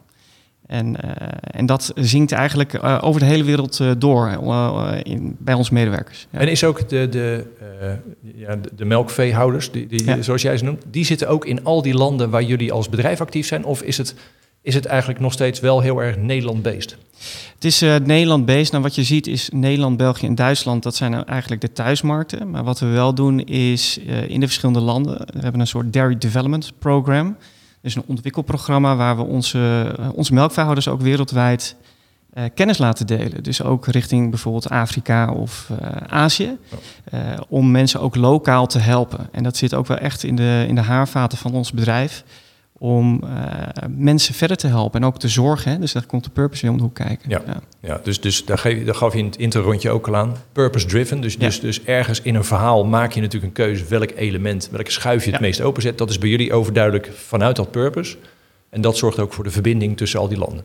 En, 0.73 0.97
eh, 1.01 1.27
en 1.51 1.67
dat 1.67 1.93
zinkt 1.95 2.33
eigenlijk 2.33 2.75
eh, 2.75 2.99
over 3.03 3.21
de 3.21 3.27
hele 3.27 3.45
wereld 3.45 3.81
eh, 3.81 3.91
door 3.99 4.31
in, 5.03 5.37
bij 5.39 5.55
onze 5.55 5.75
medewerkers. 5.75 6.27
Ja. 6.31 6.39
En 6.39 6.49
is 6.49 6.65
ook 6.65 6.89
de, 6.89 7.09
de, 7.09 7.45
ja, 8.37 8.57
de, 8.57 8.69
de 8.77 8.85
melkveehouders, 8.85 9.71
die, 9.71 9.87
die, 9.87 10.05
Ja. 10.05 10.23
zoals 10.23 10.43
jij 10.43 10.57
ze 10.57 10.65
noemt, 10.65 10.83
die 10.91 11.05
zitten 11.05 11.29
ook 11.29 11.47
in 11.47 11.65
al 11.65 11.83
die 11.83 11.95
landen 11.95 12.31
waar 12.31 12.43
jullie 12.43 12.73
als 12.73 12.89
bedrijf 12.89 13.21
actief 13.21 13.47
zijn? 13.47 13.65
Of 13.65 13.83
is 13.83 13.97
het, 13.97 14.15
is 14.63 14.75
het 14.75 14.87
eigenlijk 14.87 15.21
nog 15.21 15.33
steeds 15.33 15.61
wel 15.61 15.81
heel 15.81 16.03
erg 16.03 16.17
Nederland-based? 16.17 16.97
Het 17.55 17.65
is 17.65 17.83
eh, 17.83 17.97
Nederland-based. 17.97 18.71
Nou, 18.71 18.83
wat 18.83 18.95
je 18.95 19.05
ziet 19.05 19.27
is 19.27 19.49
Nederland, 19.53 19.97
België 19.97 20.27
en 20.27 20.35
Duitsland. 20.35 20.83
Dat 20.83 20.97
zijn 20.97 21.11
nou 21.11 21.25
eigenlijk 21.27 21.61
de 21.61 21.73
thuismarkten. 21.73 22.51
Maar 22.51 22.65
wat 22.65 22.79
we 22.79 22.87
wel 22.87 23.15
doen 23.15 23.41
is 23.41 23.99
in 24.27 24.41
de 24.41 24.47
verschillende 24.47 24.81
landen. 24.81 25.19
We 25.19 25.41
hebben 25.41 25.61
een 25.61 25.67
soort 25.67 25.93
Dairy 25.93 26.19
Development 26.19 26.73
Program. 26.79 27.37
Dus 27.83 27.95
een 27.95 28.05
ontwikkelprogramma 28.07 28.97
waar 28.97 29.17
we 29.17 29.23
onze, 29.23 29.95
eh, 29.99 30.09
onze 30.15 30.35
melkveehouders 30.35 30.89
ook 30.89 31.01
wereldwijd 31.01 31.77
eh, 32.33 32.45
kennis 32.55 32.79
laten 32.79 33.07
delen. 33.07 33.43
Dus 33.43 33.63
ook 33.63 33.87
richting 33.87 34.31
bijvoorbeeld 34.31 34.69
Afrika 34.69 35.33
of 35.33 35.71
eh, 35.81 35.97
Azië. 36.07 36.59
Om 37.49 37.71
mensen 37.71 38.01
ook 38.01 38.17
lokaal 38.17 38.67
te 38.67 38.79
helpen. 38.79 39.29
En 39.33 39.43
dat 39.43 39.57
zit 39.57 39.75
ook 39.75 39.87
wel 39.87 39.99
echt 39.99 40.23
in 40.23 40.37
de, 40.37 40.65
in 40.69 40.75
de 40.75 40.81
haarvaten 40.81 41.39
van 41.39 41.55
ons 41.55 41.73
bedrijf. 41.73 42.25
Om 42.83 43.23
eh, 43.23 43.89
mensen 43.97 44.35
verder 44.35 44.57
te 44.57 44.67
helpen 44.67 45.01
en 45.01 45.07
ook 45.07 45.19
te 45.19 45.29
zorgen. 45.29 45.73
Hè. 45.73 45.79
Dus 45.79 45.93
daar 45.93 46.07
komt 46.07 46.25
de 46.25 46.31
purpose 46.31 46.63
weer 46.63 46.71
om 46.71 46.77
de 46.77 46.83
hoek 46.83 46.95
kijken. 46.95 47.31
Ja. 47.31 47.43
Ja, 47.81 48.01
dus, 48.03 48.21
dus 48.21 48.45
daar, 48.45 48.59
geef, 48.59 48.79
je- 48.79 48.85
daar 48.85 48.95
gaf 48.95 49.13
je 49.13 49.19
in 49.19 49.25
het 49.25 49.37
intro-rondje 49.37 49.91
ook 49.91 50.09
al 50.09 50.17
aan. 50.17 50.37
Purpose-driven. 50.53 51.21
Dus, 51.21 51.33
Ja. 51.33 51.39
dus, 51.39 51.61
dus 51.61 51.83
ergens 51.85 52.21
in 52.23 52.35
een 52.35 52.45
verhaal 52.45 52.85
maak 52.85 53.13
je 53.13 53.21
natuurlijk 53.21 53.59
een 53.59 53.65
keuze 53.65 53.85
welk 53.89 54.11
element, 54.17 54.69
welke 54.73 54.91
schuif 54.91 55.25
je 55.25 55.31
het 55.31 55.41
Ja. 55.41 55.47
meest 55.47 55.61
openzet. 55.61 55.99
Dat 55.99 56.11
is 56.11 56.19
bij 56.19 56.29
jullie 56.29 56.53
overduidelijk 56.53 57.11
vanuit 57.15 57.57
dat 57.57 57.71
purpose. 57.71 58.17
En 58.71 58.81
dat 58.81 58.97
zorgt 58.97 59.19
ook 59.19 59.33
voor 59.33 59.45
de 59.45 59.51
verbinding 59.51 59.97
tussen 59.97 60.21
al 60.21 60.29
die 60.29 60.39
landen. 60.39 60.65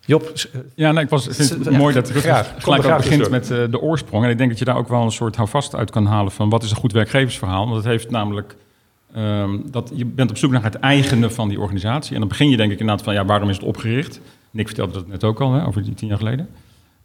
Job, 0.00 0.22
eh, 0.52 0.60
Ja, 0.74 0.92
nou, 0.92 1.04
ik 1.04 1.10
was, 1.10 1.24
vind 1.30 1.48
het 1.50 1.64
Ja, 1.64 1.70
mooi 1.76 1.94
dat 1.94 2.10
Rutger 2.10 2.30
graag. 2.32 2.52
Kom 2.52 2.60
gelijk 2.62 2.84
ook 2.84 2.96
begint 2.96 3.30
met 3.30 3.50
eh, 3.50 3.58
de 3.70 3.80
oorsprong. 3.80 4.24
En 4.24 4.30
ik 4.30 4.38
denk 4.38 4.50
dat 4.50 4.58
je 4.58 4.64
daar 4.64 4.76
ook 4.76 4.88
wel 4.88 5.02
een 5.02 5.10
soort 5.12 5.36
houvast 5.36 5.74
uit 5.74 5.90
kan 5.90 6.06
halen 6.06 6.32
van 6.32 6.48
wat 6.48 6.62
is 6.62 6.70
een 6.70 6.76
goed 6.76 6.92
werkgeversverhaal. 6.92 7.64
Want 7.64 7.76
het 7.76 7.84
heeft 7.84 8.10
namelijk, 8.10 8.56
ehm, 9.16 9.58
dat 9.70 9.92
je 9.94 10.04
bent 10.04 10.30
op 10.30 10.36
zoek 10.36 10.50
naar 10.50 10.62
het 10.62 10.74
eigene 10.74 11.30
van 11.30 11.48
die 11.48 11.60
organisatie. 11.60 12.12
En 12.14 12.20
dan 12.20 12.28
begin 12.28 12.48
je 12.50 12.56
denk 12.56 12.72
ik 12.72 12.78
inderdaad 12.80 13.04
van, 13.04 13.14
ja, 13.14 13.24
waarom 13.24 13.48
is 13.48 13.56
het 13.56 13.64
opgericht? 13.66 14.20
Nick 14.50 14.66
vertelde 14.66 14.92
dat 14.92 15.06
net 15.08 15.24
ook 15.24 15.40
al, 15.40 15.52
hè, 15.52 15.66
over 15.66 15.82
die 15.84 15.94
tien 15.94 16.08
jaar 16.08 16.18
geleden. 16.18 16.48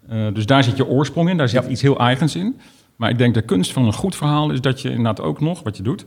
Eh, 0.10 0.26
dus 0.34 0.46
daar 0.46 0.64
zit 0.64 0.78
je 0.78 0.88
oorsprong 0.88 1.30
in, 1.30 1.38
daar 1.38 1.50
zit 1.50 1.64
Ja. 1.64 1.70
iets 1.70 1.82
heel 1.82 2.00
eigens 2.00 2.36
in. 2.36 2.60
Maar 2.96 3.10
ik 3.10 3.18
denk 3.18 3.34
de 3.34 3.42
kunst 3.42 3.72
van 3.74 3.86
een 3.86 3.94
goed 3.94 4.16
verhaal 4.16 4.52
is 4.52 4.62
dat 4.62 4.82
je 4.82 4.90
inderdaad 4.90 5.22
ook 5.22 5.40
nog, 5.42 5.64
wat 5.64 5.78
je 5.78 5.84
doet, 5.84 6.06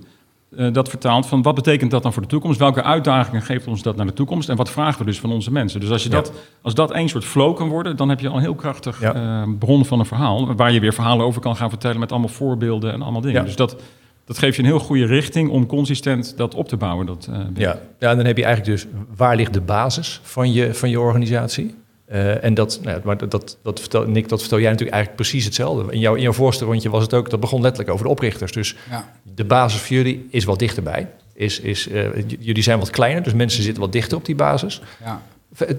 eh, 0.56 0.73
dat 0.73 0.88
vertaalt 0.88 1.26
van 1.26 1.42
wat 1.42 1.54
betekent 1.54 1.90
dat 1.90 2.02
dan 2.02 2.12
voor 2.12 2.23
de 2.23 2.28
toekomst? 2.28 2.58
Welke 2.58 2.82
uitdagingen 2.82 3.42
geeft 3.42 3.66
ons 3.66 3.82
dat 3.82 3.96
naar 3.96 4.06
de 4.06 4.12
toekomst? 4.12 4.49
En 4.49 4.56
wat 4.56 4.70
vragen 4.70 4.99
we 4.99 5.04
dus 5.04 5.20
van 5.20 5.32
onze 5.32 5.52
mensen? 5.52 5.80
Dus 5.80 5.90
als, 5.90 6.02
je 6.02 6.08
Ja. 6.11 6.14
dat, 6.14 6.32
als 6.62 6.75
dat 6.75 6.90
één 6.90 7.08
soort 7.08 7.25
flow 7.25 7.56
kan 7.56 7.68
worden, 7.68 7.96
dan 7.96 8.08
heb 8.08 8.20
je 8.20 8.28
al 8.28 8.34
een 8.37 8.40
heel 8.42 8.54
krachtig 8.54 9.00
Ja. 9.00 9.14
eh, 9.14 9.49
bron 9.58 9.84
van 9.84 9.99
een 9.99 10.06
verhaal. 10.06 10.54
Waar 10.54 10.73
je 10.73 10.80
weer 10.80 10.92
verhalen 10.94 11.26
over 11.26 11.40
kan 11.40 11.56
gaan 11.56 11.68
vertellen 11.70 12.00
met 12.00 12.11
allemaal 12.11 12.28
voorbeelden 12.28 12.92
en 12.92 13.02
allemaal 13.02 13.20
dingen. 13.20 13.44
Dus 13.44 13.56
dat, 13.56 13.76
dat 14.24 14.38
geeft 14.38 14.56
je 14.56 14.62
een 14.62 14.68
heel 14.68 14.78
goede 14.78 15.06
richting 15.06 15.50
om 15.50 15.66
consistent 15.66 16.36
dat 16.36 16.54
op 16.54 16.68
te 16.68 16.76
bouwen. 16.76 17.06
Dat, 17.06 17.28
eh. 17.30 17.38
Ja, 17.54 17.78
ja, 17.98 18.10
en 18.10 18.16
dan 18.16 18.26
heb 18.26 18.36
je 18.36 18.44
eigenlijk 18.44 18.76
dus 18.76 18.90
waar 19.16 19.36
ligt 19.36 19.52
de 19.52 19.60
basis 19.60 20.20
van 20.22 20.52
je, 20.52 20.74
van 20.74 20.90
je 20.90 21.00
organisatie? 21.00 21.74
Eh, 22.04 22.44
en 22.44 22.54
dat, 22.54 22.78
nou 22.82 22.96
ja, 22.96 23.02
maar 23.04 23.18
dat, 23.18 23.30
dat, 23.30 23.58
dat 23.62 23.80
vertel, 23.80 24.06
Nick, 24.06 24.28
dat 24.28 24.40
vertel 24.40 24.58
jij 24.58 24.70
natuurlijk 24.70 24.96
eigenlijk 24.96 25.22
precies 25.28 25.44
hetzelfde. 25.44 25.92
In, 25.92 25.98
jouw 25.98 26.14
in 26.14 26.22
jouw 26.22 26.32
voorste 26.32 26.64
rondje 26.64 26.90
was 26.90 27.02
het 27.02 27.14
ook, 27.14 27.30
dat 27.30 27.40
begon 27.40 27.60
letterlijk 27.60 27.90
over 27.90 28.04
de 28.04 28.10
oprichters. 28.10 28.52
Dus 28.52 28.76
Ja. 28.90 29.12
de 29.34 29.44
basis 29.44 29.80
voor 29.80 29.96
jullie 29.96 30.26
is 30.30 30.44
wat 30.44 30.58
dichterbij. 30.58 31.08
is, 31.34 31.60
is 31.60 31.88
eh, 31.88 32.08
jullie 32.38 32.62
zijn 32.62 32.78
wat 32.78 32.90
kleiner, 32.90 33.22
dus 33.22 33.32
mensen 33.34 33.62
zitten 33.62 33.82
wat 33.82 33.92
dichter 33.92 34.16
op 34.16 34.24
die 34.24 34.34
basis. 34.34 34.82
Ja. 35.04 35.22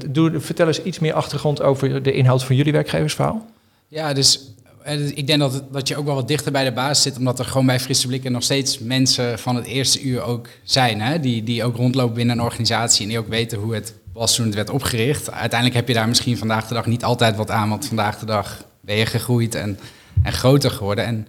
Doe, 0.09 0.39
vertel 0.39 0.67
eens 0.67 0.83
iets 0.83 0.99
meer 0.99 1.13
achtergrond 1.13 1.61
over 1.61 2.03
de 2.03 2.11
inhoud 2.11 2.43
van 2.43 2.55
jullie 2.55 2.71
werkgeversverhaal. 2.71 3.45
Ja, 3.87 4.13
dus 4.13 4.54
ik 4.93 5.27
denk 5.27 5.39
dat, 5.71 5.87
je 5.87 5.97
ook 5.97 6.05
wel 6.05 6.15
wat 6.15 6.27
dichter 6.27 6.51
bij 6.51 6.63
de 6.63 6.71
basis 6.71 7.03
zit, 7.03 7.17
omdat 7.17 7.39
er 7.39 7.45
gewoon 7.45 7.65
bij 7.65 7.79
Frisse 7.79 8.07
Blikken 8.07 8.31
nog 8.31 8.43
steeds 8.43 8.79
mensen 8.79 9.39
van 9.39 9.55
het 9.55 9.65
eerste 9.65 10.01
uur 10.01 10.21
ook 10.21 10.47
zijn. 10.63 11.01
Hè? 11.01 11.19
Die, 11.19 11.43
die 11.43 11.63
ook 11.63 11.75
rondlopen 11.75 12.15
binnen 12.15 12.37
een 12.37 12.43
organisatie 12.43 13.03
en 13.03 13.09
die 13.09 13.19
ook 13.19 13.27
weten 13.27 13.57
hoe 13.57 13.73
het 13.73 13.93
was 14.13 14.35
toen 14.35 14.45
het 14.45 14.55
werd 14.55 14.69
opgericht. 14.69 15.31
Uiteindelijk 15.31 15.79
heb 15.79 15.87
je 15.87 15.93
daar 15.93 16.07
misschien 16.07 16.37
vandaag 16.37 16.67
de 16.67 16.73
dag 16.73 16.85
niet 16.85 17.03
altijd 17.03 17.35
wat 17.35 17.51
aan, 17.51 17.69
want 17.69 17.85
vandaag 17.85 18.19
de 18.19 18.25
dag 18.25 18.63
ben 18.81 18.95
je 18.95 19.05
gegroeid 19.05 19.55
en, 19.55 19.79
en 20.23 20.33
groter 20.33 20.71
geworden. 20.71 21.05
En 21.05 21.27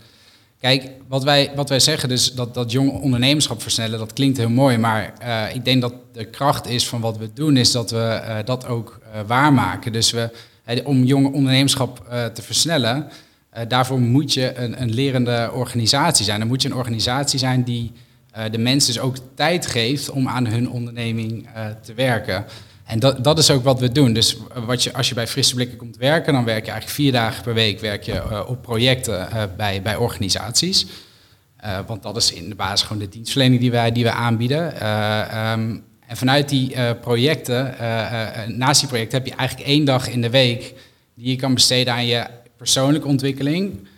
Kijk, 0.61 0.91
wat 1.09 1.25
wij, 1.25 1.53
wat 1.55 1.69
wij 1.69 1.81
zeggen, 1.81 2.09
dus 2.09 2.33
dat, 2.33 2.55
dat 2.55 2.77
ondernemerschap 2.77 3.63
versnellen, 3.63 3.99
dat 3.99 4.13
klinkt 4.13 4.37
heel 4.37 4.49
mooi. 4.49 4.79
Maar 4.79 5.13
eh, 5.19 5.55
ik 5.55 5.65
denk 5.65 5.81
dat 5.81 5.95
de 6.13 6.25
kracht 6.25 6.67
is 6.67 6.89
van 6.89 7.01
wat 7.01 7.19
we 7.19 7.33
doen, 7.33 7.57
is 7.57 7.73
dat 7.73 7.91
we 7.91 7.99
eh, 7.99 8.37
dat 8.45 8.67
ook 8.67 9.01
eh, 9.13 9.21
waarmaken. 9.27 9.93
Dus 9.93 10.11
we, 10.11 10.31
eh, 10.65 10.87
om 10.87 11.05
jong 11.05 11.35
ondernemerschap 11.35 12.07
eh, 12.09 12.25
te 12.25 12.43
versnellen, 12.43 13.07
eh, 13.07 13.13
daarvoor 13.69 14.01
moet 14.01 14.33
je 14.33 14.55
een, 14.57 14.83
een 14.83 14.95
lerende 14.95 15.51
organisatie 15.55 16.25
zijn. 16.25 16.39
Dan 16.39 16.49
moet 16.49 16.63
je 16.63 16.69
een 16.69 16.75
organisatie 16.75 17.39
zijn 17.39 17.63
die 17.63 17.93
eh, 18.31 18.45
de 18.51 18.59
mensen 18.59 18.93
dus 18.93 19.03
ook 19.03 19.17
tijd 19.35 19.67
geeft 19.67 20.11
om 20.11 20.29
aan 20.29 20.47
hun 20.47 20.71
onderneming 20.71 21.49
eh, 21.55 21.67
te 21.83 21.95
werken. 21.95 22.45
En 22.85 22.99
dat, 22.99 23.25
dat 23.25 23.39
is 23.39 23.51
ook 23.51 23.65
wat 23.65 23.81
we 23.81 23.93
doen. 23.93 24.13
Dus 24.13 24.37
wat 24.67 24.83
je, 24.83 24.93
als 24.93 25.09
je 25.09 25.15
bij 25.15 25.27
Frisse 25.27 25.55
Blikken 25.55 25.77
komt 25.77 25.97
werken, 25.97 26.33
dan 26.33 26.45
werk 26.45 26.65
je 26.65 26.71
eigenlijk 26.71 27.01
vier 27.01 27.13
dagen 27.13 27.43
per 27.43 27.55
week 27.55 27.81
werk 27.81 28.03
je, 28.03 28.13
eh, 28.13 28.43
op 28.47 28.63
projecten 28.63 29.31
eh, 29.31 29.43
bij, 29.57 29.83
bij 29.83 29.97
organisaties. 29.97 30.87
Eh, 31.57 31.79
want 31.87 32.03
dat 32.03 32.17
is 32.17 32.33
in 32.33 32.49
de 32.49 32.55
basis 32.55 32.87
gewoon 32.87 33.03
de 33.03 33.09
dienstverlening 33.09 33.61
die 33.61 33.71
wij, 33.71 33.93
die 33.93 34.05
wij 34.05 34.13
aanbieden. 34.13 34.81
Eh, 34.81 35.53
ehm, 35.53 35.77
en 36.07 36.17
vanuit 36.17 36.49
die 36.49 36.75
eh, 36.75 36.91
projecten, 37.01 37.79
eh, 37.79 38.43
eh, 38.43 38.49
naast 38.49 38.81
die 38.81 38.89
projecten, 38.89 39.19
heb 39.19 39.27
je 39.27 39.35
eigenlijk 39.35 39.69
één 39.69 39.85
dag 39.85 40.09
in 40.09 40.21
de 40.21 40.31
week 40.31 40.75
die 41.15 41.31
je 41.31 41.37
kan 41.37 41.55
besteden 41.55 41.93
aan 41.93 42.07
je 42.07 42.27
persoonlijke 42.57 43.09
ontwikkeling. 43.09 43.89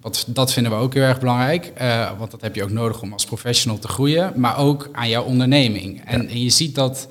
Wat, 0.00 0.24
dat 0.26 0.52
vinden 0.52 0.72
we 0.72 0.78
ook 0.78 0.94
heel 0.94 1.02
erg 1.02 1.20
belangrijk, 1.20 1.72
eh, 1.74 2.18
want 2.18 2.30
dat 2.30 2.40
heb 2.40 2.54
je 2.54 2.62
ook 2.62 2.70
nodig 2.70 3.02
om 3.02 3.12
als 3.12 3.24
professional 3.24 3.78
te 3.78 3.88
groeien, 3.88 4.32
maar 4.36 4.58
ook 4.58 4.88
aan 4.92 5.08
jouw 5.08 5.24
onderneming. 5.24 6.04
En, 6.04 6.28
en 6.28 6.42
je 6.42 6.50
ziet 6.50 6.74
dat, 6.74 7.08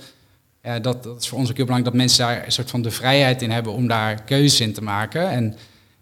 eh, 0.62 0.74
dat, 0.82 1.04
dat 1.04 1.22
is 1.22 1.28
voor 1.28 1.38
ons 1.38 1.50
ook 1.50 1.56
heel 1.56 1.66
belangrijk, 1.66 1.96
dat 1.96 2.04
mensen 2.04 2.26
daar 2.26 2.46
een 2.46 2.52
soort 2.52 2.70
van 2.70 2.82
de 2.82 2.92
vrijheid 2.92 3.42
in 3.42 3.52
hebben 3.52 3.74
om 3.74 3.88
daar 3.88 4.24
keuzes 4.24 4.60
in 4.60 4.74
te 4.74 4.84
maken. 4.84 5.30
En 5.30 5.56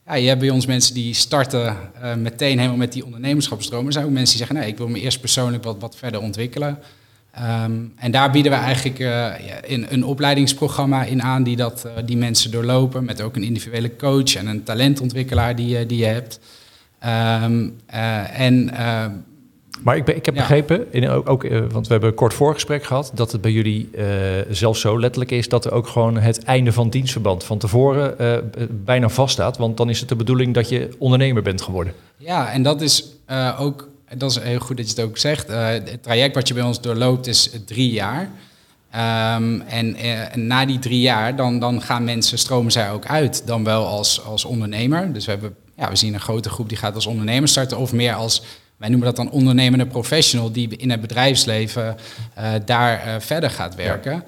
ja, 0.06 0.14
je 0.14 0.28
hebt 0.28 0.40
bij 0.40 0.50
ons 0.50 0.66
mensen 0.66 0.94
die 0.94 1.14
starten 1.14 1.78
eh, 2.02 2.16
meteen 2.16 2.58
helemaal 2.58 2.78
met 2.78 2.94
die 2.94 3.06
ondernemerschapsstroom. 3.06 3.86
Er 3.86 3.94
zijn 3.94 4.06
ook 4.06 4.12
mensen 4.12 4.38
die 4.38 4.46
zeggen, 4.46 4.56
nee, 4.56 4.72
ik 4.72 4.78
wil 4.78 4.88
me 4.88 5.00
eerst 5.00 5.20
persoonlijk 5.20 5.64
wat, 5.64 5.76
wat 5.80 5.96
verder 5.96 6.22
ontwikkelen. 6.22 6.80
Ehm, 7.36 7.72
en 7.96 8.12
daar 8.12 8.32
bieden 8.32 8.52
we 8.52 8.58
eigenlijk 8.58 9.00
eh, 9.00 9.32
in, 9.66 9.86
een 9.90 10.06
opleidingsprogramma 10.06 11.04
in 11.04 11.24
aan 11.24 11.44
die, 11.44 11.56
dat, 11.56 11.86
eh, 11.86 12.04
die 12.06 12.18
mensen 12.18 12.52
doorlopen. 12.52 13.06
Met 13.06 13.22
ook 13.22 13.36
een 13.36 13.44
individuele 13.44 13.96
coach 13.96 14.36
en 14.36 14.48
een 14.48 14.64
talentontwikkelaar 14.64 15.56
die, 15.56 15.68
je- 15.68 15.86
die 15.86 15.98
je 15.98 16.06
hebt. 16.06 16.40
Ehm, 17.00 17.70
eh, 17.86 18.40
en 18.40 18.70
ehm, 18.78 19.12
Maar 19.84 19.98
ik, 19.98 20.06
ben, 20.06 20.16
ik 20.16 20.26
heb 20.26 20.36
Ja. 20.36 20.42
begrepen, 20.42 20.86
in, 20.94 21.10
ook, 21.10 21.30
ook, 21.30 21.44
eh, 21.44 21.60
want 21.72 21.86
we 21.88 21.92
hebben 21.92 22.10
een 22.10 22.16
kort 22.16 22.34
voorgesprek 22.34 22.84
gehad, 22.84 23.12
dat 23.14 23.32
het 23.32 23.42
bij 23.42 23.52
jullie 23.52 23.90
eh, 23.94 24.06
zelfs 24.50 24.82
zo 24.82 25.00
letterlijk 25.00 25.32
is 25.32 25.50
dat 25.50 25.66
er 25.66 25.72
ook 25.72 25.88
gewoon 25.88 26.18
het 26.18 26.44
einde 26.44 26.72
van 26.72 26.90
dienstverband 26.90 27.44
van 27.44 27.58
tevoren 27.58 28.20
eh, 28.20 28.38
bijna 28.72 29.10
vaststaat. 29.10 29.58
Want 29.58 29.78
dan 29.78 29.90
is 29.90 30.00
het 30.00 30.10
de 30.10 30.16
bedoeling 30.16 30.54
dat 30.54 30.70
je 30.70 30.90
ondernemer 30.98 31.42
bent 31.44 31.62
geworden. 31.62 31.94
Ja, 32.18 32.52
en 32.52 32.64
dat 32.64 32.82
is 32.82 33.06
eh, 33.26 33.58
ook, 33.62 33.90
dat 34.18 34.32
is 34.32 34.40
heel 34.40 34.60
goed 34.60 34.78
dat 34.78 34.86
je 34.90 34.96
het 34.96 35.10
ook 35.10 35.18
zegt. 35.18 35.50
Eh, 35.50 35.68
het 35.68 36.04
traject 36.04 36.36
wat 36.36 36.48
je 36.48 36.54
bij 36.54 36.64
ons 36.64 36.82
doorloopt 36.82 37.28
is 37.28 37.50
drie 37.66 37.92
jaar. 37.92 38.30
Ehm, 38.92 39.62
en, 39.62 39.96
eh, 39.96 40.34
en 40.36 40.48
na 40.48 40.66
die 40.66 40.80
drie 40.80 41.02
jaar, 41.02 41.36
dan, 41.36 41.60
dan 41.60 41.82
gaan 41.82 42.04
mensen, 42.04 42.38
stromen 42.38 42.72
zij 42.72 42.92
ook 42.92 43.06
uit, 43.06 43.48
dan 43.48 43.64
wel 43.64 43.86
als, 43.86 44.24
als 44.24 44.46
ondernemer. 44.46 45.14
Dus 45.14 45.26
we, 45.26 45.32
hebben, 45.32 45.56
ja, 45.78 45.90
we 45.90 45.96
zien 45.96 46.14
een 46.14 46.20
grote 46.20 46.50
groep 46.50 46.70
die 46.70 46.78
gaat 46.78 46.96
als 46.96 47.06
ondernemer 47.06 47.50
starten, 47.50 47.78
of 47.78 47.94
meer 47.94 48.14
als, 48.14 48.42
wij 48.78 48.90
noemen 48.90 49.08
dat 49.08 49.16
dan 49.16 49.32
ondernemende 49.32 49.88
professional, 49.88 50.52
die 50.52 50.78
in 50.78 50.90
het 50.92 51.02
bedrijfsleven 51.02 51.98
eh, 52.34 52.54
daar 52.66 53.22
verder 53.22 53.50
gaat 53.50 53.76
werken. 53.76 54.24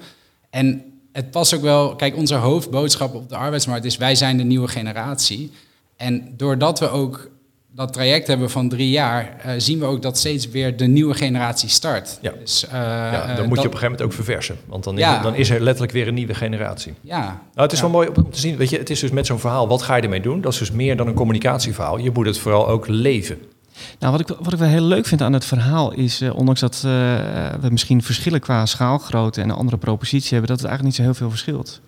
En 0.50 0.84
het 1.12 1.30
past 1.30 1.54
ook 1.54 1.62
wel, 1.62 1.96
kijk, 1.96 2.16
onze 2.16 2.34
hoofdboodschap 2.34 3.14
op 3.14 3.28
de 3.28 3.36
arbeidsmarkt 3.36 3.84
is, 3.84 3.96
wij 3.96 4.14
zijn 4.14 4.36
de 4.36 4.44
nieuwe 4.44 4.68
generatie. 4.68 5.52
En 5.96 6.34
doordat 6.36 6.78
we 6.78 6.88
ook 6.88 7.30
dat 7.78 7.92
traject 7.92 8.26
hebben 8.26 8.50
van 8.50 8.68
drie 8.68 8.90
jaar, 8.90 9.36
eh, 9.42 9.52
zien 9.56 9.78
we 9.78 9.84
ook 9.84 10.02
dat 10.02 10.18
steeds 10.18 10.48
weer 10.48 10.76
de 10.76 10.86
nieuwe 10.86 11.14
generatie 11.14 11.68
start. 11.68 12.18
Ja. 12.20 12.32
Dus, 12.40 12.66
eh, 12.66 12.72
ja, 12.72 13.10
dan 13.10 13.20
eh, 13.20 13.28
moet 13.36 13.38
je 13.38 13.44
op 13.46 13.54
een 13.56 13.62
gegeven 13.62 13.82
moment 13.82 14.02
ook 14.02 14.12
verversen. 14.12 14.56
Want 14.66 14.84
dan 14.84 14.94
is, 14.94 15.00
Ja. 15.00 15.16
er, 15.16 15.22
dan 15.22 15.34
is 15.34 15.50
er 15.50 15.60
letterlijk 15.60 15.92
weer 15.92 16.08
een 16.08 16.14
nieuwe 16.14 16.34
generatie. 16.34 16.94
Ja, 17.00 17.20
Nou, 17.20 17.36
het 17.54 17.72
is 17.72 17.78
Ja. 17.78 17.84
wel 17.84 17.92
mooi 17.94 18.08
om 18.08 18.30
te 18.30 18.40
zien. 18.40 18.56
Weet 18.56 18.70
je, 18.70 18.78
het 18.78 18.90
is 18.90 19.00
dus 19.00 19.10
met 19.10 19.26
zo'n 19.26 19.38
verhaal, 19.38 19.68
wat 19.68 19.82
ga 19.82 19.96
je 19.96 20.02
ermee 20.02 20.20
doen? 20.20 20.40
Dat 20.40 20.52
is 20.52 20.58
dus 20.58 20.70
meer 20.70 20.96
dan 20.96 21.06
een 21.06 21.14
communicatieverhaal. 21.14 21.98
Je 21.98 22.10
moet 22.10 22.26
het 22.26 22.38
vooral 22.38 22.68
ook 22.68 22.88
leven. 22.88 23.38
Nou, 23.98 24.12
wat 24.12 24.20
ik, 24.20 24.36
wat 24.40 24.52
ik 24.52 24.58
wel 24.58 24.68
heel 24.68 24.82
leuk 24.82 25.06
vind 25.06 25.22
aan 25.22 25.32
het 25.32 25.44
verhaal 25.44 25.92
is, 25.92 26.20
eh, 26.20 26.36
ondanks 26.36 26.60
dat 26.60 26.74
eh, 26.74 26.82
we 27.60 27.68
misschien 27.70 28.02
verschillen 28.02 28.40
qua 28.40 28.66
schaalgrootte 28.66 29.40
en 29.40 29.48
een 29.48 29.56
andere 29.56 29.76
propositie 29.76 30.30
hebben, 30.30 30.48
dat 30.48 30.60
het 30.60 30.68
eigenlijk 30.68 30.84
niet 30.84 30.94
zo 30.94 31.02
heel 31.12 31.20
veel 31.20 31.30
verschilt. 31.30 31.80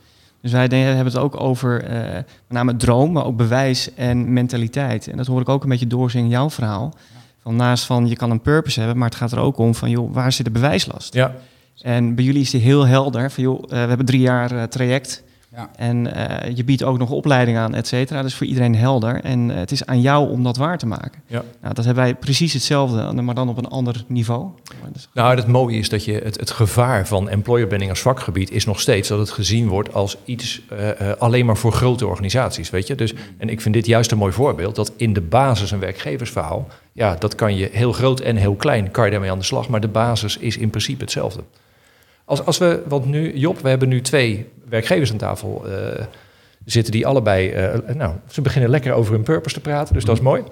Dus 0.42 0.52
wij 0.52 0.66
hebben 0.68 1.04
het 1.04 1.16
ook 1.16 1.40
over 1.40 1.84
eh, 1.84 2.12
met 2.12 2.24
name 2.48 2.76
droom, 2.76 3.12
maar 3.12 3.24
ook 3.24 3.36
bewijs 3.36 3.94
en 3.94 4.32
mentaliteit. 4.32 5.08
En 5.08 5.16
dat 5.16 5.26
hoor 5.26 5.40
ik 5.40 5.48
ook 5.48 5.62
een 5.62 5.68
beetje 5.68 5.86
doorzingen 5.86 6.26
in 6.26 6.32
jouw 6.32 6.50
verhaal. 6.50 6.94
Van 7.42 7.56
naast 7.56 7.84
van 7.84 8.08
je 8.08 8.16
kan 8.16 8.30
een 8.30 8.40
purpose 8.40 8.78
hebben, 8.78 8.98
maar 8.98 9.08
het 9.08 9.18
gaat 9.18 9.32
er 9.32 9.38
ook 9.38 9.58
om 9.58 9.74
van 9.74 9.90
joh, 9.90 10.14
waar 10.14 10.32
zit 10.32 10.44
de 10.44 10.50
bewijslast? 10.50 11.14
Ja, 11.14 11.34
En 11.82 12.14
bij 12.14 12.24
jullie 12.24 12.40
is 12.40 12.50
die 12.50 12.60
heel 12.60 12.86
helder. 12.86 13.30
Van, 13.30 13.42
joh, 13.42 13.62
eh, 13.62 13.68
we 13.68 13.76
hebben 13.76 14.06
drie 14.06 14.20
jaar 14.20 14.52
eh, 14.52 14.62
traject. 14.62 15.22
Ja. 15.52 15.70
En 15.76 16.14
eh, 16.14 16.56
je 16.56 16.64
biedt 16.64 16.82
ook 16.82 16.98
nog 16.98 17.10
opleiding 17.10 17.58
aan, 17.58 17.74
et 17.74 17.86
cetera. 17.86 18.22
Dus 18.22 18.34
voor 18.34 18.46
iedereen 18.46 18.74
helder. 18.74 19.20
En 19.24 19.50
eh, 19.50 19.56
het 19.56 19.70
is 19.70 19.86
aan 19.86 20.00
jou 20.00 20.30
om 20.30 20.42
dat 20.42 20.56
waar 20.56 20.78
te 20.78 20.86
maken. 20.86 21.22
Ja. 21.26 21.42
Nou, 21.60 21.74
dat 21.74 21.84
hebben 21.84 22.04
wij 22.04 22.14
precies 22.14 22.52
hetzelfde, 22.52 23.22
maar 23.22 23.34
dan 23.34 23.48
op 23.48 23.58
een 23.58 23.68
ander 23.68 24.04
niveau. 24.06 24.48
Nou, 25.14 25.36
het 25.36 25.46
mooie 25.46 25.78
is 25.78 25.88
dat 25.88 26.04
je 26.04 26.12
het, 26.12 26.40
het 26.40 26.50
gevaar 26.50 27.06
van 27.06 27.28
employer 27.28 27.66
branding 27.66 27.90
als 27.90 28.00
vakgebied 28.00 28.50
is 28.50 28.64
nog 28.64 28.80
steeds 28.80 29.08
dat 29.08 29.18
het 29.18 29.30
gezien 29.30 29.68
wordt 29.68 29.94
als 29.94 30.16
iets 30.24 30.62
eh, 30.68 31.12
alleen 31.18 31.46
maar 31.46 31.56
voor 31.56 31.72
grote 31.72 32.06
organisaties, 32.06 32.70
weet 32.70 32.86
je. 32.86 32.94
Dus, 32.94 33.14
en 33.38 33.48
ik 33.48 33.60
vind 33.60 33.74
dit 33.74 33.86
juist 33.86 34.10
een 34.10 34.18
mooi 34.18 34.32
voorbeeld 34.32 34.76
dat 34.76 34.92
in 34.96 35.12
de 35.12 35.20
basis 35.20 35.70
een 35.70 35.78
werkgeversverhaal, 35.78 36.68
ja, 36.92 37.16
dat 37.18 37.34
kan 37.34 37.56
je 37.56 37.68
heel 37.72 37.92
groot 37.92 38.20
en 38.20 38.36
heel 38.36 38.54
klein, 38.54 38.90
kan 38.90 39.04
je 39.04 39.10
daarmee 39.10 39.30
aan 39.30 39.38
de 39.38 39.44
slag, 39.44 39.68
maar 39.68 39.80
de 39.80 39.88
basis 39.88 40.36
is 40.36 40.56
in 40.56 40.70
principe 40.70 41.02
hetzelfde. 41.02 41.42
Als, 42.30 42.44
als 42.44 42.58
we, 42.58 42.82
want 42.88 43.04
nu, 43.04 43.32
Job, 43.36 43.60
we 43.60 43.68
hebben 43.68 43.88
nu 43.88 44.00
twee 44.00 44.46
werkgevers 44.68 45.10
aan 45.10 45.16
tafel 45.16 45.64
eh, 45.66 46.04
zitten 46.64 46.92
die 46.92 47.06
allebei, 47.06 47.50
eh, 47.50 47.94
nou, 47.94 48.14
ze 48.28 48.40
beginnen 48.40 48.70
lekker 48.70 48.92
over 48.92 49.12
hun 49.12 49.22
purpose 49.22 49.54
te 49.54 49.60
praten, 49.60 49.94
dus 49.94 50.04
dat 50.04 50.16
is 50.16 50.22
mooi. 50.22 50.42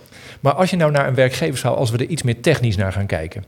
Maar 0.41 0.53
als 0.53 0.71
je 0.71 0.77
nou 0.77 0.91
naar 0.91 1.09
een 1.09 1.15
werkgeversverhaal, 1.15 1.79
als 1.79 1.91
we 1.91 1.99
er 1.99 2.07
iets 2.07 2.23
meer 2.23 2.41
technisch 2.41 2.77
naar 2.77 2.93
gaan 2.93 3.07
kijken, 3.07 3.45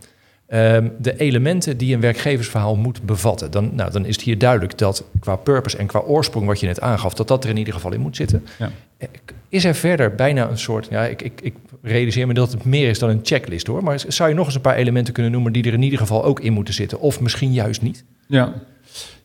Ehm, 0.51 0.89
de 0.99 1.19
elementen 1.19 1.77
die 1.77 1.95
een 1.95 2.01
werkgeversverhaal 2.01 2.77
moet 2.77 3.03
bevatten. 3.03 3.51
Dan, 3.51 3.71
nou, 3.75 3.91
dan 3.91 4.05
is 4.05 4.17
het 4.17 4.25
hier 4.25 4.39
duidelijk 4.39 4.79
dat 4.79 5.05
qua 5.21 5.37
purpose 5.37 5.77
en 5.77 5.87
qua 5.87 5.99
oorsprong, 5.99 6.47
wat 6.47 6.61
je 6.61 6.67
net 6.67 6.81
aangaf, 6.81 7.15
dat 7.15 7.29
dat 7.29 7.45
er 7.45 7.51
in 7.51 7.57
ieder 7.57 7.75
geval 7.75 7.93
in 7.93 8.01
moet 8.01 8.17
zitten. 8.17 8.47
Ja. 8.59 8.71
Eh, 8.97 9.09
Is 9.49 9.65
er 9.65 9.75
verder 9.75 10.15
bijna 10.15 10.49
een 10.49 10.59
soort, 10.59 10.87
ja, 10.91 11.07
ik, 11.07 11.23
ik, 11.23 11.41
ik 11.43 11.55
realiseer 11.83 12.27
me 12.27 12.35
dat 12.35 12.53
het 12.53 12.65
meer 12.65 12.89
is 12.89 12.99
dan 12.99 13.11
een 13.11 13.21
checklist 13.23 13.67
hoor, 13.67 13.83
maar 13.83 14.05
zou 14.09 14.29
je 14.29 14.35
nog 14.35 14.47
eens 14.47 14.55
een 14.55 14.61
paar 14.61 14.77
elementen 14.77 15.15
kunnen 15.15 15.33
noemen 15.33 15.53
die 15.53 15.65
er 15.65 15.73
in 15.73 15.83
ieder 15.83 15.99
geval 15.99 16.25
ook 16.25 16.41
in 16.41 16.53
moeten 16.53 16.75
zitten? 16.75 17.01
Of 17.01 17.21
misschien 17.21 17.53
juist 17.53 17.83
niet? 17.83 18.05
Ja. 18.31 18.53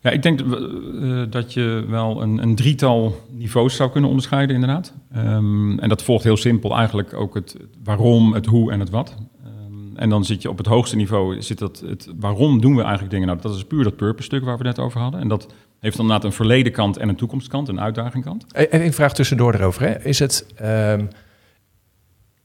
ja, 0.00 0.10
ik 0.10 0.22
denk 0.22 0.40
eh, 0.40 1.22
dat 1.30 1.52
je 1.52 1.84
wel 1.88 2.22
een, 2.22 2.42
een 2.42 2.54
drietal 2.54 3.16
niveaus 3.30 3.76
zou 3.76 3.90
kunnen 3.90 4.10
onderscheiden, 4.10 4.54
inderdaad. 4.54 4.92
Ehm, 5.12 5.78
en 5.78 5.88
dat 5.88 6.02
volgt 6.02 6.24
heel 6.24 6.36
simpel 6.36 6.76
eigenlijk 6.76 7.14
ook 7.14 7.34
het, 7.34 7.56
waarom, 7.84 8.34
het 8.34 8.46
hoe 8.46 8.72
en 8.72 8.80
het 8.80 8.90
wat. 8.90 9.14
Ehm, 9.44 9.96
en 9.96 10.10
dan 10.10 10.24
zit 10.24 10.42
je 10.42 10.50
op 10.50 10.58
het 10.58 10.66
hoogste 10.66 10.96
niveau, 10.96 11.42
zit 11.42 11.58
dat 11.58 11.82
het 11.86 12.08
waarom 12.18 12.60
doen 12.60 12.74
we 12.74 12.82
eigenlijk 12.82 13.10
dingen. 13.10 13.26
Nou, 13.26 13.40
dat 13.40 13.54
is 13.54 13.64
puur 13.64 13.84
dat 13.84 13.96
purpose 13.96 14.26
stuk 14.26 14.44
waar 14.44 14.58
we 14.58 14.64
net 14.64 14.78
over 14.78 15.00
hadden. 15.00 15.20
En 15.20 15.28
dat 15.28 15.46
heeft 15.80 15.96
dan 15.96 16.06
inderdaad 16.06 16.30
een 16.30 16.36
verleden 16.36 16.72
kant 16.72 16.96
en 16.96 17.08
een 17.08 17.16
toekomstkant, 17.16 17.68
een 17.68 17.80
uitdagingkant. 17.80 18.44
Even 18.52 18.84
een 18.84 18.92
vraag 18.92 19.14
tussendoor 19.14 19.54
erover. 19.54 19.82
Hè. 19.82 20.04
Is 20.04 20.18
het, 20.18 20.46
ehm, 20.56 21.06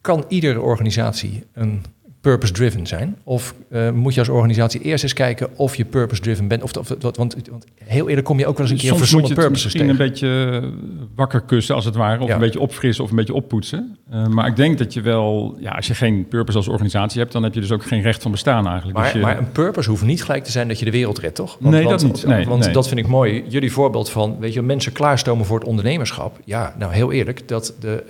kan 0.02 0.26
iedere 0.28 0.62
organisatie 0.62 1.44
een 1.54 1.84
purpose-driven 2.22 2.88
zijn? 2.88 3.18
Of 3.24 3.54
eh, 3.70 3.92
moet 3.92 4.14
je 4.14 4.20
als 4.20 4.30
organisatie 4.30 4.82
eerst 4.82 5.04
eens 5.04 5.14
kijken 5.14 5.58
of 5.58 5.76
je 5.76 5.86
purpose-driven 5.86 6.48
bent? 6.48 6.64
Of, 6.64 6.74
of, 6.78 6.88
want, 7.00 7.18
want, 7.18 7.36
want 7.50 7.66
heel 7.84 8.10
eerder 8.10 8.24
kom 8.24 8.40
je 8.40 8.48
ook 8.48 8.58
wel 8.58 8.68
eens 8.68 8.76
een 8.76 8.90
keer 8.90 8.98
verzonnen 8.98 9.34
purposes 9.34 9.64
misschien 9.64 9.88
tegen. 9.88 10.02
een 10.02 10.10
beetje 10.10 10.60
eh, 10.62 10.68
wakker 11.16 11.42
kussen, 11.42 11.76
als 11.76 11.86
het 11.86 11.96
ware. 11.96 12.22
Of 12.22 12.28
Ja. 12.28 12.34
een 12.34 12.40
beetje 12.40 12.60
opfrissen 12.60 13.04
of 13.04 13.10
een 13.10 13.16
beetje 13.16 13.34
oppoetsen. 13.34 13.98
Eh, 14.10 14.28
maar 14.28 14.48
ik 14.48 14.56
denk 14.56 14.78
dat 14.78 14.94
je 14.94 15.02
wel, 15.02 15.58
ja, 15.60 15.72
als 15.72 15.88
je 15.88 15.94
geen 15.94 16.28
purpose 16.28 16.58
als 16.58 16.68
organisatie 16.68 17.20
hebt, 17.20 17.32
dan 17.34 17.44
heb 17.44 17.54
je 17.54 17.60
dus 17.60 17.72
ook 17.72 17.84
geen 17.84 18.02
recht 18.02 18.22
van 18.22 18.32
bestaan 18.32 18.68
eigenlijk. 18.68 18.98
Maar, 18.98 19.06
dus 19.06 19.14
je, 19.14 19.20
maar 19.20 19.38
een 19.38 19.52
purpose 19.52 19.90
hoeft 19.90 20.04
niet 20.04 20.24
gelijk 20.24 20.44
te 20.44 20.52
zijn 20.52 20.68
dat 20.68 20.80
je 20.80 20.86
de 20.86 20.92
wereld 20.92 21.20
redt, 21.20 21.36
toch? 21.36 21.60
Nee, 21.60 21.88
dat 21.88 22.04
niet. 22.04 22.26
Nee, 22.26 22.46
want 22.46 22.64
nee. 22.64 22.74
dat 22.74 22.88
vind 22.88 23.00
ik 23.00 23.08
mooi. 23.08 23.44
Jullie 23.48 23.72
voorbeeld 23.72 24.10
van, 24.10 24.40
weet 24.40 24.54
je, 24.54 24.62
mensen 24.62 24.92
klaarstomen 24.92 25.46
voor 25.46 25.60
het 25.60 25.68
ondernemerschap. 25.68 26.40
Ja, 26.46 26.76
nou 26.78 26.94
heel 26.94 27.12
eerlijk, 27.12 27.48
dat 27.48 27.74
de, 27.80 28.04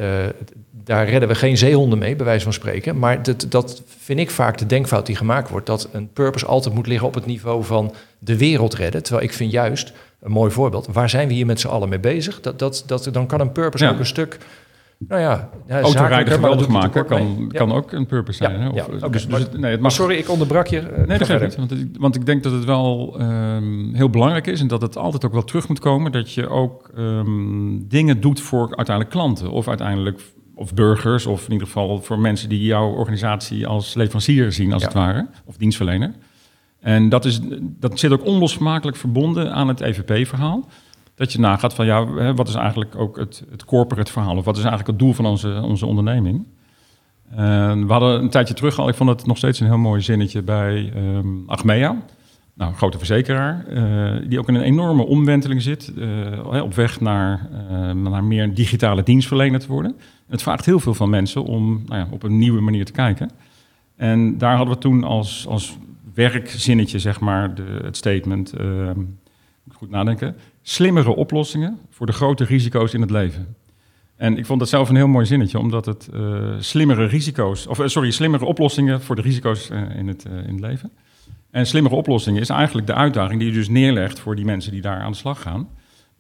daar 0.84 1.10
redden 1.10 1.30
we 1.30 1.36
geen 1.36 1.58
zeehonden 1.58 2.00
mee, 2.00 2.16
bij 2.16 2.26
wijze 2.26 2.44
van 2.44 2.54
spreken. 2.54 3.00
Maar 3.00 3.24
dat, 3.24 3.46
dat 3.50 3.84
vind 3.98 4.20
ik 4.20 4.30
vaak 4.30 4.58
de 4.58 4.66
denkfout 4.66 5.06
die 5.06 5.16
gemaakt 5.16 5.50
wordt. 5.50 5.66
Dat 5.66 5.90
een 5.92 6.10
purpose 6.14 6.46
altijd 6.46 6.76
moet 6.76 6.88
liggen 6.88 7.08
op 7.08 7.14
het 7.14 7.26
niveau 7.26 7.64
van 7.64 7.94
de 8.20 8.38
wereld 8.38 8.74
redden. 8.74 9.04
Terwijl 9.04 9.26
ik 9.26 9.34
vind 9.34 9.52
juist, 9.52 9.94
een 10.22 10.32
mooi 10.32 10.52
voorbeeld, 10.52 10.88
waar 10.92 11.10
zijn 11.10 11.28
we 11.28 11.34
hier 11.34 11.46
met 11.46 11.60
z'n 11.60 11.68
allen 11.68 11.90
mee 11.90 12.00
bezig? 12.00 12.42
Dat, 12.42 12.60
dat, 12.60 12.84
dat, 12.86 13.10
dan 13.12 13.28
kan 13.28 13.40
een 13.40 13.52
purpose 13.52 13.84
Ja. 13.84 13.92
ook 13.92 14.00
een 14.00 14.06
stuk... 14.06 14.38
Nou 15.08 15.22
ja, 15.22 15.50
ja 15.68 15.80
Autorijden 15.82 16.34
geweldig 16.34 16.68
maken 16.68 17.06
kan, 17.06 17.48
Ja. 17.52 17.58
kan 17.58 17.72
ook 17.72 17.92
een 17.92 18.06
purpose 18.06 18.38
zijn. 18.38 18.52
Ja, 18.52 18.60
hè? 18.60 18.70
Of, 18.70 18.86
dus, 19.00 19.12
dus 19.12 19.28
maar- 19.28 19.40
het- 19.40 19.58
nee, 19.60 19.72
het 19.72 19.80
mag 19.80 19.92
sorry, 19.92 20.16
ik 20.18 20.30
onderbrak 20.30 20.68
je. 20.68 20.80
Eh, 20.80 21.08
Nee, 21.08 21.18
dat 21.18 21.28
geeft 21.28 21.42
niet. 21.42 21.56
Want, 21.56 21.72
ik- 21.72 21.96
want 22.00 22.16
ik 22.16 22.26
denk 22.26 22.44
dat 22.44 22.52
het 22.52 22.66
wel 22.66 23.16
ehm, 23.20 23.94
heel 23.94 24.10
belangrijk 24.10 24.48
is 24.48 24.62
en 24.62 24.68
dat 24.68 24.82
het 24.82 24.98
altijd 24.98 25.26
ook 25.26 25.32
wel 25.32 25.44
terug 25.44 25.68
moet 25.68 25.80
komen 25.80 26.12
dat 26.12 26.34
je 26.34 26.50
ook 26.50 26.90
ehm, 26.96 27.78
dingen 27.88 28.22
doet 28.22 28.42
voor 28.42 28.76
uiteindelijk 28.76 29.10
klanten 29.10 29.50
of 29.52 29.68
uiteindelijk 29.68 30.22
of 30.62 30.74
burgers 30.74 31.26
of 31.26 31.46
in 31.46 31.52
ieder 31.52 31.68
geval 31.68 32.02
voor 32.02 32.20
mensen 32.20 32.50
die 32.50 32.64
jouw 32.64 32.90
organisatie 32.90 33.68
als 33.68 33.94
leverancier 33.94 34.52
zien 34.52 34.74
als 34.74 34.82
Ja. 34.82 34.88
het 34.88 34.98
ware 34.98 35.28
of 35.46 35.58
dienstverlener. 35.58 36.14
En 36.80 37.10
dat, 37.10 37.26
is, 37.26 37.40
dat 37.62 38.00
zit 38.00 38.12
ook 38.12 38.26
onlosmakelijk 38.26 38.98
verbonden 38.98 39.54
aan 39.54 39.68
het 39.68 39.82
EVP-verhaal. 39.82 40.70
Dat 41.16 41.32
je 41.34 41.40
nagaat 41.40 41.74
van 41.74 41.86
ja, 41.86 42.34
wat 42.34 42.48
is 42.48 42.56
eigenlijk 42.56 42.96
ook 42.96 43.18
het, 43.18 43.44
het 43.52 43.66
corporate 43.66 44.12
verhaal 44.12 44.38
of 44.38 44.46
wat 44.46 44.56
is 44.58 44.64
eigenlijk 44.64 44.90
het 44.92 45.00
doel 45.00 45.14
van 45.14 45.26
onze, 45.26 45.60
onze 45.64 45.86
onderneming. 45.86 46.46
En 47.30 47.86
we 47.88 47.92
hadden 47.92 48.22
een 48.22 48.30
tijdje 48.30 48.54
terug 48.54 48.80
al, 48.80 48.88
ik 48.88 48.96
vond 48.96 49.10
het 49.10 49.26
nog 49.26 49.38
steeds 49.38 49.60
een 49.60 49.68
heel 49.68 49.78
mooi 49.78 50.02
zinnetje 50.02 50.42
bij 50.42 50.92
ehm 50.96 51.28
Achmea. 51.48 51.96
Nou, 52.54 52.74
grote 52.74 52.98
verzekeraar, 52.98 53.66
eh, 53.68 54.30
die 54.30 54.40
ook 54.40 54.48
in 54.48 54.56
een 54.56 54.62
enorme 54.62 55.06
omwenteling 55.06 55.62
zit. 55.62 55.94
eh, 55.98 56.64
op 56.64 56.74
weg 56.74 57.00
naar, 57.00 57.50
eh, 57.70 57.92
naar 57.92 58.24
meer 58.24 58.54
digitale 58.54 59.04
dienstverlener 59.04 59.60
te 59.60 59.68
worden. 59.68 59.96
Het 60.28 60.42
vraagt 60.42 60.66
heel 60.66 60.80
veel 60.80 60.94
van 60.94 61.10
mensen 61.10 61.44
om 61.44 61.84
nou 61.86 62.00
ja, 62.00 62.08
op 62.12 62.24
een 62.24 62.38
nieuwe 62.38 62.62
manier 62.62 62.86
te 62.86 62.92
kijken. 62.92 63.30
En 63.96 64.38
daar 64.38 64.56
hadden 64.56 64.74
we 64.76 64.82
toen 64.82 65.04
als, 65.04 65.48
als 65.48 65.78
werkzinnetje, 66.14 67.00
zeg 67.00 67.20
maar, 67.20 67.56
de, 67.56 67.80
het 67.84 67.98
statement, 67.98 68.54
eh, 68.54 68.66
moet 69.64 69.76
goed 69.76 69.90
nadenken, 69.90 70.36
slimmere 70.62 71.16
oplossingen 71.16 71.80
voor 71.90 72.06
de 72.06 72.12
grote 72.12 72.44
risico's 72.44 72.94
in 72.94 73.02
het 73.02 73.12
leven. 73.12 73.56
En 74.16 74.38
ik 74.38 74.46
vond 74.46 74.60
dat 74.60 74.70
zelf 74.70 74.90
een 74.90 74.96
heel 74.96 75.08
mooi 75.08 75.26
zinnetje, 75.26 75.60
omdat 75.60 75.86
het 75.86 76.10
slimmere 76.60 77.06
risico's, 77.06 77.68
of 77.68 77.82
sorry, 77.86 78.12
slimmere 78.12 78.46
oplossingen 78.46 79.02
voor 79.02 79.16
de 79.16 79.22
risico's 79.22 79.70
in, 79.96 80.08
het, 80.08 80.26
in 80.26 80.52
het 80.54 80.60
leven. 80.60 80.92
En 81.52 81.66
slimmere 81.68 81.96
oplossingen 81.96 82.42
is 82.42 82.50
eigenlijk 82.50 82.88
de 82.88 82.94
uitdaging 82.94 83.40
die 83.40 83.50
je 83.50 83.56
dus 83.56 83.70
neerlegt 83.70 84.20
voor 84.20 84.36
die 84.36 84.46
mensen 84.46 84.72
die 84.72 84.82
daar 84.82 85.00
aan 85.00 85.12
de 85.12 85.18
slag 85.18 85.42
gaan. 85.42 85.68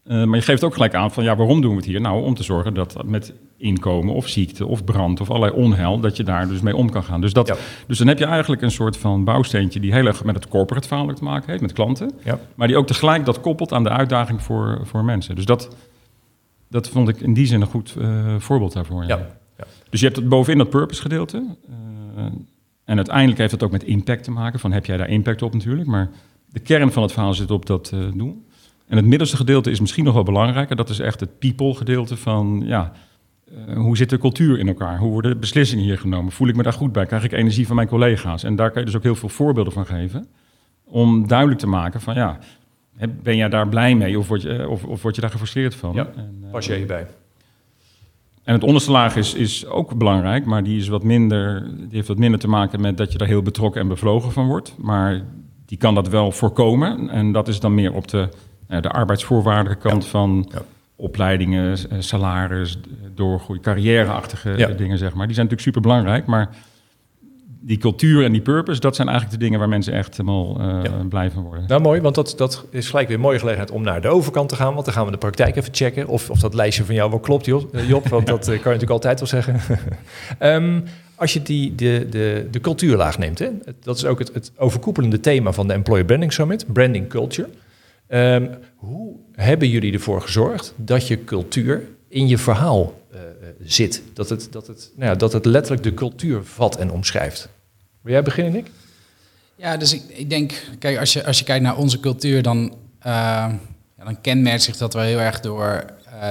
Eh, 0.04 0.24
maar 0.24 0.38
je 0.38 0.44
geeft 0.46 0.64
ook 0.64 0.74
gelijk 0.74 0.94
aan 0.96 1.12
van 1.12 1.24
ja, 1.24 1.36
waarom 1.36 1.62
doen 1.62 1.70
we 1.72 1.76
het 1.78 1.86
hier? 1.86 2.02
Nou, 2.02 2.24
om 2.24 2.34
te 2.34 2.44
zorgen 2.44 2.74
dat 2.74 3.04
met 3.06 3.34
inkomen 3.58 4.14
of 4.14 4.28
ziekte 4.28 4.66
of 4.68 4.84
brand 4.84 5.22
of 5.22 5.30
allerlei 5.30 5.54
onheil, 5.54 6.00
dat 6.00 6.18
je 6.18 6.24
daar 6.24 6.48
dus 6.48 6.62
mee 6.62 6.76
om 6.76 6.90
kan 6.90 7.04
gaan. 7.04 7.22
Dus, 7.22 7.34
dat, 7.34 7.48
Ja. 7.48 7.56
dus 7.88 7.98
dan 7.98 8.08
heb 8.08 8.18
je 8.20 8.26
eigenlijk 8.26 8.62
een 8.62 8.72
soort 8.72 8.98
van 8.98 9.24
bouwsteentje 9.24 9.80
die 9.80 9.94
heel 9.94 10.06
erg 10.06 10.24
met 10.24 10.36
het 10.36 10.48
corporate 10.48 10.88
verhaal 10.88 11.14
te 11.14 11.24
maken 11.24 11.50
heeft, 11.50 11.62
met 11.62 11.74
klanten. 11.74 12.12
Ja. 12.24 12.40
Maar 12.56 12.68
die 12.68 12.78
ook 12.78 12.88
tegelijk 12.88 13.26
dat 13.26 13.42
koppelt 13.42 13.74
aan 13.74 13.84
de 13.84 13.90
uitdaging 13.90 14.42
voor, 14.42 14.80
voor 14.84 15.04
mensen. 15.04 15.36
Dus 15.36 15.46
dat, 15.46 15.76
dat 16.70 16.90
vond 16.90 17.10
ik 17.10 17.20
in 17.22 17.34
die 17.34 17.46
zin 17.46 17.62
een 17.62 17.68
goed 17.68 17.96
eh, 18.00 18.36
voorbeeld 18.38 18.74
daarvoor. 18.74 19.06
Ja. 19.06 19.18
Ja. 19.58 19.66
Dus 19.90 20.00
je 20.00 20.06
hebt 20.06 20.18
het 20.20 20.30
bovenin 20.30 20.58
dat 20.58 20.70
purpose 20.70 21.02
gedeelte. 21.02 21.44
eh, 22.18 22.26
en 22.92 22.98
uiteindelijk 22.98 23.40
heeft 23.40 23.52
het 23.52 23.64
ook 23.64 23.72
met 23.72 23.84
impact 23.84 24.24
te 24.24 24.32
maken. 24.32 24.60
Van 24.60 24.72
heb 24.72 24.86
jij 24.86 24.98
daar 24.98 25.10
impact 25.10 25.42
op 25.42 25.54
natuurlijk. 25.54 25.88
Maar 25.88 26.10
de 26.50 26.60
kern 26.60 26.92
van 26.92 27.04
het 27.04 27.12
verhaal 27.12 27.34
zit 27.34 27.52
op 27.52 27.66
dat 27.66 27.92
eh, 27.94 28.00
doel. 28.14 28.46
En 28.88 28.98
het 28.98 29.06
middelste 29.06 29.36
gedeelte 29.36 29.72
is 29.72 29.80
misschien 29.80 30.04
nog 30.04 30.14
wel 30.14 30.24
belangrijker. 30.24 30.76
Dat 30.76 30.90
is 30.90 31.00
echt 31.00 31.20
het 31.20 31.40
people 31.40 31.74
gedeelte 31.74 32.18
van 32.18 32.62
ja, 32.66 32.92
eh, 33.46 33.76
hoe 33.76 33.98
zit 33.98 34.10
de 34.10 34.18
cultuur 34.18 34.60
in 34.60 34.68
elkaar? 34.68 34.98
Hoe 34.98 35.12
worden 35.12 35.40
beslissingen 35.40 35.84
hier 35.84 35.98
genomen? 35.98 36.32
Voel 36.32 36.48
ik 36.48 36.56
me 36.56 36.64
daar 36.64 36.74
goed 36.74 36.92
bij? 36.92 37.06
Krijg 37.06 37.24
ik 37.24 37.32
energie 37.32 37.68
van 37.68 37.76
mijn 37.76 37.88
collega's? 37.88 38.44
En 38.44 38.56
daar 38.56 38.72
kan 38.72 38.80
je 38.80 38.86
dus 38.86 38.96
ook 38.96 39.04
heel 39.04 39.16
veel 39.16 39.30
voorbeelden 39.30 39.74
van 39.74 39.86
geven. 39.86 40.28
Om 40.84 41.28
duidelijk 41.28 41.60
te 41.60 41.68
maken 41.68 42.02
van 42.02 42.16
ja, 42.16 42.40
ben 43.24 43.36
jij 43.36 43.50
daar 43.50 43.68
blij 43.68 43.96
mee 43.96 44.20
of 44.20 44.28
word 44.28 44.42
je, 44.42 44.58
eh, 44.58 44.70
of, 44.70 44.84
of 44.84 45.02
word 45.02 45.16
je 45.16 45.22
daar 45.22 45.32
gefrustreerd 45.32 45.76
van? 45.76 45.94
Ja, 45.94 46.10
En, 46.16 46.46
Pas 46.52 46.66
je 46.66 46.76
hierbij. 46.76 47.08
En 48.52 48.58
het 48.58 48.66
onderste 48.66 48.92
laag 48.92 49.16
is, 49.16 49.34
is 49.34 49.66
ook 49.66 49.96
belangrijk, 49.98 50.46
maar 50.46 50.64
die, 50.64 50.80
is 50.80 50.88
wat 50.88 51.04
minder, 51.04 51.64
die 51.78 51.88
heeft 51.92 52.08
wat 52.08 52.18
minder 52.18 52.40
te 52.40 52.48
maken 52.48 52.82
met 52.82 52.98
dat 52.98 53.12
je 53.12 53.18
daar 53.18 53.28
heel 53.28 53.42
betrokken 53.42 53.82
en 53.82 53.88
bevlogen 53.88 54.32
van 54.32 54.48
wordt. 54.48 54.76
Maar 54.78 55.22
die 55.66 55.78
kan 55.78 55.96
dat 55.96 56.08
wel 56.10 56.32
voorkomen. 56.32 57.10
En 57.10 57.32
dat 57.32 57.48
is 57.48 57.60
dan 57.60 57.74
meer 57.76 57.94
op 57.94 58.08
de, 58.08 58.30
eh, 58.68 58.82
de 58.82 58.90
arbeidsvoorwaardelijke 58.90 59.88
kant 59.90 60.06
van 60.06 60.48
Ja. 60.52 60.62
opleidingen, 60.96 61.78
salaris, 62.04 62.78
doorgroei, 63.16 63.60
carrièreachtige 63.60 64.54
Ja. 64.58 64.68
dingen, 64.68 64.98
zeg 64.98 65.14
maar. 65.14 65.26
Die 65.26 65.36
zijn 65.36 65.48
natuurlijk 65.48 65.62
super 65.62 65.82
belangrijk, 65.82 66.26
maar 66.26 66.50
die 67.64 67.78
cultuur 67.78 68.24
en 68.24 68.32
die 68.32 68.42
purpose, 68.42 68.80
dat 68.80 68.96
zijn 68.96 69.08
eigenlijk 69.08 69.40
de 69.40 69.46
dingen 69.46 69.60
waar 69.60 69.70
mensen 69.70 69.94
echt 69.94 70.18
helemaal 70.18 70.62
Ja. 70.62 71.06
blij 71.10 71.32
van 71.32 71.44
worden. 71.44 71.64
Nou, 71.68 71.82
mooi, 71.82 72.02
want 72.02 72.16
dat, 72.16 72.34
dat 72.38 72.66
is 72.70 72.90
gelijk 72.90 73.08
weer 73.08 73.16
een 73.16 73.22
mooie 73.22 73.40
gelegenheid 73.40 73.72
om 73.72 73.82
naar 73.84 74.02
de 74.02 74.08
overkant 74.08 74.50
te 74.50 74.56
gaan. 74.56 74.74
Want 74.74 74.86
dan 74.86 74.94
gaan 74.94 75.06
we 75.06 75.12
de 75.12 75.18
praktijk 75.18 75.56
even 75.56 75.74
checken 75.74 76.08
of, 76.08 76.30
of 76.30 76.40
dat 76.40 76.54
lijstje 76.54 76.84
van 76.86 76.96
jou 76.96 77.10
wel 77.10 77.20
klopt, 77.20 77.46
Job. 77.46 77.74
eh, 77.76 77.90
want 78.10 78.28
dat 78.28 78.40
eh, 78.40 78.46
kan 78.46 78.54
je 78.54 78.58
natuurlijk 78.80 78.90
altijd 78.92 79.20
wel 79.20 79.28
zeggen. 79.28 79.60
Ehm, 80.40 80.80
als 81.16 81.34
je 81.34 81.42
die, 81.42 81.76
de, 81.76 82.08
de, 82.10 82.48
de 82.52 82.60
cultuurlaag 82.60 83.18
neemt, 83.18 83.40
hè, 83.40 83.50
dat 83.84 83.98
is 83.98 84.06
ook 84.06 84.20
het, 84.20 84.34
het 84.34 84.52
overkoepelende 84.58 85.20
thema 85.20 85.52
van 85.52 85.68
de 85.68 85.74
Employer 85.74 86.06
Branding 86.06 86.34
Summit, 86.34 86.74
branding 86.74 87.08
culture. 87.10 87.50
Ehm, 88.08 88.48
hoe 88.76 89.16
hebben 89.36 89.70
jullie 89.70 89.94
ervoor 89.94 90.22
gezorgd 90.22 90.74
dat 90.78 91.08
je 91.08 91.24
cultuur 91.24 91.82
in 92.08 92.28
je 92.28 92.38
verhaal 92.38 92.94
zit? 93.64 94.02
Dat 94.14 94.30
het, 94.30 94.48
dat, 94.52 94.68
het, 94.68 94.92
nou 94.96 95.10
ja, 95.10 95.16
dat 95.16 95.34
het 95.34 95.46
letterlijk 95.46 95.84
de 95.84 95.94
cultuur 95.94 96.44
vat 96.44 96.78
en 96.78 96.92
omschrijft. 96.92 97.50
Wil 98.02 98.14
jij 98.14 98.24
beginnen, 98.24 98.54
Nick? 98.54 98.68
Ja, 99.56 99.78
dus 99.78 99.94
ik, 99.94 100.04
ik 100.08 100.30
denk, 100.30 100.64
kijk, 100.80 100.98
als 100.98 101.14
je, 101.14 101.26
als 101.26 101.40
je 101.40 101.46
kijkt 101.46 101.64
naar 101.64 101.78
onze 101.78 102.00
cultuur, 102.00 102.42
dan, 102.42 102.76
eh, 103.00 103.12
ja, 103.98 104.04
dan 104.04 104.22
kenmerkt 104.22 104.64
zich 104.64 104.78
dat 104.78 104.94
wel 104.94 105.04
heel 105.04 105.20
erg 105.20 105.40
door 105.40 105.86
eh, 106.06 106.30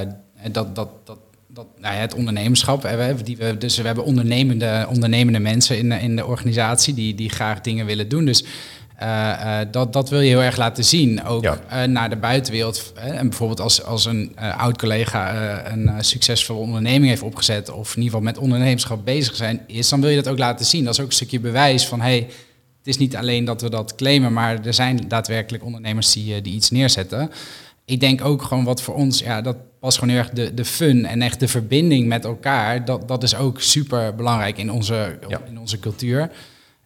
dat, 0.52 0.76
dat, 0.76 0.88
dat, 1.04 1.18
dat, 1.46 1.66
nou 1.78 1.94
ja, 1.94 2.00
het 2.00 2.14
ondernemerschap. 2.14 2.82
hebben 2.82 3.24
die 3.24 3.36
we, 3.36 3.58
dus 3.58 3.76
we 3.76 3.86
hebben 3.86 4.04
ondernemende, 4.04 4.86
ondernemende 4.88 5.38
mensen 5.38 5.78
in, 5.78 5.92
in 5.92 6.16
de 6.16 6.26
organisatie 6.26 6.94
die, 6.94 7.14
die 7.14 7.28
graag 7.28 7.60
dingen 7.60 7.86
willen 7.86 8.08
doen. 8.08 8.24
Dus 8.24 8.42
eh, 8.42 8.48
eh, 8.48 8.48
dat, 9.70 9.92
dat 9.92 10.08
wil 10.10 10.20
je 10.20 10.28
heel 10.28 10.42
erg 10.42 10.56
laten 10.56 10.84
zien, 10.84 11.24
ook 11.24 11.42
Ja. 11.42 11.58
eh, 11.68 11.82
naar 11.82 12.10
de 12.10 12.16
buitenwereld. 12.16 12.92
Hè. 12.94 13.10
En 13.12 13.28
bijvoorbeeld 13.28 13.60
als, 13.60 13.84
als 13.84 14.04
een 14.04 14.32
eh, 14.36 14.58
oud-collega 14.58 15.32
eh, 15.64 15.72
een 15.72 15.88
eh, 15.88 15.94
succesvolle 16.00 16.60
onderneming 16.60 17.06
heeft 17.08 17.22
opgezet... 17.22 17.70
of 17.70 17.90
in 17.96 18.02
ieder 18.02 18.18
geval 18.18 18.32
met 18.32 18.38
ondernemerschap 18.38 19.04
bezig 19.04 19.36
zijn 19.36 19.60
is... 19.66 19.88
dan 19.88 20.00
wil 20.00 20.10
je 20.10 20.16
dat 20.22 20.28
ook 20.28 20.38
laten 20.38 20.66
zien. 20.66 20.84
Dat 20.84 20.92
is 20.94 21.00
ook 21.00 21.06
een 21.06 21.12
stukje 21.12 21.40
bewijs 21.40 21.86
van... 21.86 22.00
Hey, 22.00 22.16
het 22.78 22.88
is 22.88 22.98
niet 22.98 23.16
alleen 23.16 23.44
dat 23.44 23.62
we 23.62 23.70
dat 23.70 23.94
claimen, 23.94 24.32
maar 24.32 24.64
er 24.64 24.74
zijn 24.74 25.08
daadwerkelijk 25.08 25.64
ondernemers 25.64 26.12
die, 26.12 26.34
eh, 26.34 26.42
die 26.42 26.54
iets 26.54 26.70
neerzetten. 26.70 27.30
Ik 27.84 28.00
denk 28.00 28.24
ook 28.24 28.42
gewoon 28.42 28.64
wat 28.64 28.82
voor 28.82 28.94
ons, 28.94 29.18
ja, 29.18 29.42
dat 29.42 29.56
was 29.80 29.94
gewoon 29.94 30.10
heel 30.14 30.18
erg 30.18 30.30
de, 30.30 30.54
de 30.54 30.64
fun 30.64 31.06
en 31.06 31.22
echt 31.22 31.40
de 31.40 31.48
verbinding 31.48 32.06
met 32.06 32.24
elkaar. 32.24 32.84
Dat, 32.84 33.08
dat 33.08 33.22
is 33.22 33.34
ook 33.36 33.60
super 33.60 34.14
belangrijk 34.14 34.58
in 34.58 34.72
onze, 34.72 35.18
Ja. 35.28 35.40
in 35.48 35.58
onze 35.58 35.78
cultuur. 35.78 36.30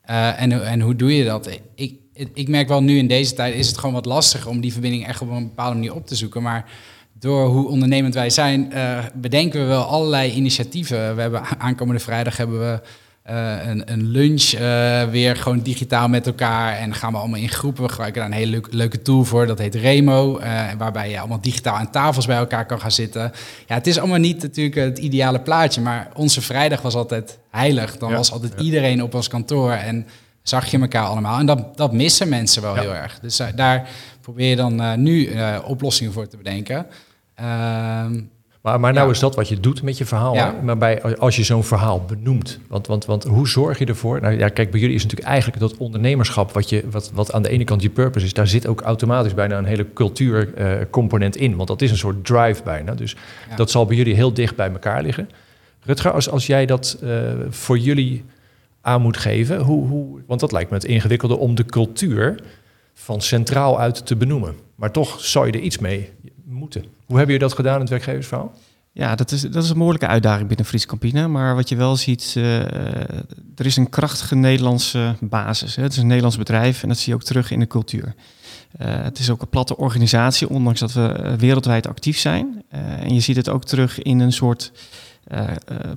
Eh, 0.03 0.41
en, 0.43 0.67
en 0.67 0.81
hoe 0.81 0.97
doe 0.97 1.17
je 1.17 1.25
dat? 1.25 1.49
Ik, 1.75 1.95
ik 2.15 2.49
merk 2.49 2.69
wel 2.69 2.83
nu 2.83 2.99
in 2.99 3.07
deze 3.07 3.35
tijd 3.35 3.55
is 3.55 3.67
het 3.67 3.79
gewoon 3.79 3.95
wat 3.95 4.05
lastiger 4.07 4.51
om 4.51 4.61
die 4.61 4.73
verbinding 4.73 5.07
echt 5.07 5.21
op 5.21 5.31
een 5.31 5.49
bepaalde 5.49 5.75
manier 5.75 5.95
op 5.95 6.07
te 6.07 6.15
zoeken. 6.15 6.43
Maar 6.43 6.65
door 7.19 7.47
hoe 7.49 7.69
ondernemend 7.69 8.15
wij 8.15 8.31
zijn, 8.31 8.73
eh, 8.73 8.99
bedenken 9.15 9.61
we 9.61 9.67
wel 9.67 9.83
allerlei 9.83 10.33
initiatieven. 10.33 11.15
We 11.15 11.21
hebben 11.21 11.43
aankomende 11.59 12.01
vrijdag 12.01 12.37
hebben 12.37 12.61
we 12.61 12.81
eh, 13.23 13.67
een, 13.67 13.93
een 13.93 14.07
lunch 14.07 14.43
eh, 14.43 15.03
weer 15.11 15.37
gewoon 15.37 15.61
digitaal 15.61 16.09
met 16.09 16.27
elkaar. 16.27 16.77
En 16.77 16.95
gaan 16.95 17.13
we 17.13 17.19
allemaal 17.19 17.41
in 17.41 17.49
groepen. 17.49 17.83
We 17.83 17.89
gebruiken 17.89 18.21
daar 18.21 18.31
een 18.31 18.37
hele 18.37 18.51
leuke, 18.51 18.77
leuke 18.77 19.03
tool 19.03 19.25
voor. 19.25 19.47
Dat 19.47 19.59
heet 19.59 19.75
Remo. 19.75 20.41
waarbij 20.79 21.11
je 21.11 21.19
allemaal 21.19 21.41
digitaal 21.41 21.77
aan 21.77 21.91
tafels 21.91 22.27
bij 22.27 22.37
elkaar 22.37 22.67
kan 22.67 22.81
gaan 22.81 22.93
zitten. 22.93 23.33
Ja, 23.67 23.75
het 23.75 23.87
is 23.87 23.99
allemaal 23.99 24.19
niet 24.19 24.43
natuurlijk 24.43 24.75
het 24.75 24.99
ideale 24.99 25.41
plaatje. 25.41 25.81
Maar 25.81 26.11
onze 26.15 26.41
vrijdag 26.41 26.81
was 26.83 26.95
altijd 26.95 27.39
heilig. 27.51 27.97
Dan 27.97 28.11
Ja, 28.11 28.17
was 28.17 28.33
altijd 28.33 28.53
ja. 28.57 28.63
iedereen 28.65 29.03
op 29.03 29.15
ons 29.15 29.29
kantoor. 29.29 29.73
En 29.73 30.07
zag 30.45 30.67
je 30.67 30.79
elkaar 30.79 31.07
allemaal. 31.07 31.39
En 31.39 31.47
dat, 31.47 31.77
dat 31.77 31.93
missen 31.93 32.29
mensen 32.29 32.63
wel 32.63 32.75
Ja. 32.75 32.81
heel 32.81 32.95
erg. 32.95 33.19
Dus 33.21 33.39
eh, 33.39 33.47
daar 33.55 33.89
probeer 34.21 34.49
je 34.49 34.57
dan 34.57 34.81
eh, 34.81 34.95
nu 34.95 35.27
eh, 35.27 35.59
oplossingen 35.67 36.13
voor 36.13 36.27
te 36.29 36.37
bedenken. 36.37 36.87
Ehm, 37.35 38.21
Maar, 38.61 38.81
maar 38.81 38.93
nou 38.93 39.07
Ja. 39.07 39.13
is 39.13 39.19
dat 39.19 39.35
wat 39.35 39.49
je 39.49 39.61
doet 39.61 39.83
met 39.83 39.99
je 39.99 40.05
verhaal. 40.05 40.35
Ja. 40.35 40.55
Maar 40.63 40.79
bij, 40.79 41.17
als 41.17 41.37
je 41.37 41.43
zo'n 41.45 41.65
verhaal 41.65 42.05
benoemt. 42.05 42.59
Want, 42.69 42.87
want, 42.87 43.05
want 43.05 43.25
hoe 43.25 43.49
zorg 43.49 43.79
je 43.79 43.85
ervoor? 43.87 44.21
Nou 44.21 44.39
ja, 44.39 44.49
kijk, 44.49 44.71
bij 44.71 44.81
jullie 44.81 44.95
is 44.95 45.03
natuurlijk 45.03 45.31
eigenlijk 45.31 45.61
dat 45.61 45.77
ondernemerschap... 45.77 46.53
Wat, 46.53 46.69
je, 46.69 46.85
wat, 46.91 47.11
wat 47.15 47.33
aan 47.33 47.43
de 47.43 47.49
ene 47.49 47.65
kant 47.65 47.83
je 47.83 47.91
purpose 47.91 48.27
is... 48.27 48.33
daar 48.33 48.47
zit 48.49 48.67
ook 48.67 48.81
automatisch 48.81 49.35
bijna 49.35 49.59
een 49.59 49.65
hele 49.65 49.93
cultuurcomponent 49.93 51.37
in. 51.37 51.57
Want 51.57 51.69
dat 51.69 51.83
is 51.83 51.91
een 51.91 51.97
soort 51.97 52.25
drive 52.25 52.63
bijna. 52.63 52.95
Dus 52.95 53.17
dat 53.57 53.71
zal 53.71 53.87
bij 53.87 53.97
jullie 53.97 54.15
heel 54.15 54.33
dicht 54.35 54.57
bij 54.57 54.71
elkaar 54.71 55.03
liggen. 55.03 55.31
Rutger, 55.83 56.13
als, 56.13 56.31
als 56.31 56.47
jij 56.47 56.67
dat 56.67 56.99
voor 57.51 57.79
jullie 57.79 58.25
aan 58.85 59.03
moet 59.03 59.17
geven... 59.17 59.61
Hoe, 59.61 59.87
hoe, 59.87 60.21
want 60.27 60.41
dat 60.41 60.53
lijkt 60.53 60.71
me 60.71 60.77
het 60.77 60.85
ingewikkelde 60.85 61.37
om 61.37 61.55
de 61.55 61.65
cultuur... 61.65 62.43
van 62.95 63.21
centraal 63.21 63.81
uit 63.81 64.07
te 64.07 64.17
benoemen. 64.17 64.55
Maar 64.75 64.91
toch 64.91 65.21
zou 65.21 65.47
je 65.47 65.53
er 65.53 65.61
iets 65.61 65.79
mee 65.79 66.11
moeten. 66.45 66.83
Hoe 66.83 67.17
hebben 67.17 67.35
jullie 67.35 67.49
dat 67.49 67.53
gedaan 67.53 67.75
in 67.75 67.81
het 67.81 67.91
werkgeversverhaal? 67.91 68.53
Ja, 68.93 69.15
dat 69.15 69.31
is, 69.31 69.41
dat 69.41 69.65
is 69.65 69.71
een 69.71 69.77
moeilijke 69.77 70.07
uitdaging 70.07 70.49
binnen 70.49 70.67
Fries 70.67 70.87
Campina. 70.87 71.29
Maar 71.29 71.55
wat 71.55 71.69
je 71.69 71.77
wel 71.77 71.97
ziet, 71.97 72.35
uh, 72.37 72.61
er 73.57 73.67
is 73.67 73.77
een 73.77 73.89
krachtige 73.89 74.35
Nederlandse 74.35 75.15
basis. 75.21 75.77
Hè. 75.77 75.83
Het 75.83 75.93
is 75.93 75.99
een 75.99 76.07
Nederlands 76.07 76.37
bedrijf 76.37 76.83
en 76.83 76.89
dat 76.89 76.99
zie 76.99 77.09
je 77.09 77.15
ook 77.15 77.25
terug 77.25 77.51
in 77.51 77.59
de 77.59 77.67
cultuur. 77.67 78.15
Uh, 78.81 78.87
het 79.03 79.19
is 79.19 79.31
ook 79.31 79.43
een 79.43 79.49
platte 79.49 79.77
organisatie, 79.77 80.49
ondanks 80.49 80.81
dat 80.81 80.93
we 80.93 81.35
wereldwijd 81.39 81.87
actief 81.87 82.19
zijn. 82.19 82.63
en 82.69 83.15
je 83.15 83.21
ziet 83.21 83.37
het 83.37 83.49
ook 83.49 83.65
terug 83.65 84.03
in 84.03 84.21
een 84.21 84.33
soort 84.33 84.73
uh, 85.33 85.41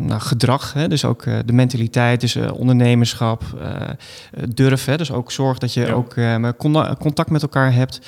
nou, 0.01 0.21
gedrag, 0.21 0.73
hè, 0.73 0.87
dus 0.87 1.05
ook 1.05 1.25
uh, 1.25 1.37
de 1.45 1.53
mentaliteit, 1.53 2.21
dus 2.21 2.35
ondernemerschap, 2.35 3.43
durf, 4.49 4.85
hè, 4.85 4.97
dus 4.97 5.11
ook 5.11 5.31
zorg 5.31 5.57
dat 5.57 5.73
je 5.73 5.81
ja. 5.81 5.91
ook 5.91 6.13
contact 6.97 7.29
met 7.29 7.41
elkaar 7.41 7.73
hebt, 7.73 7.99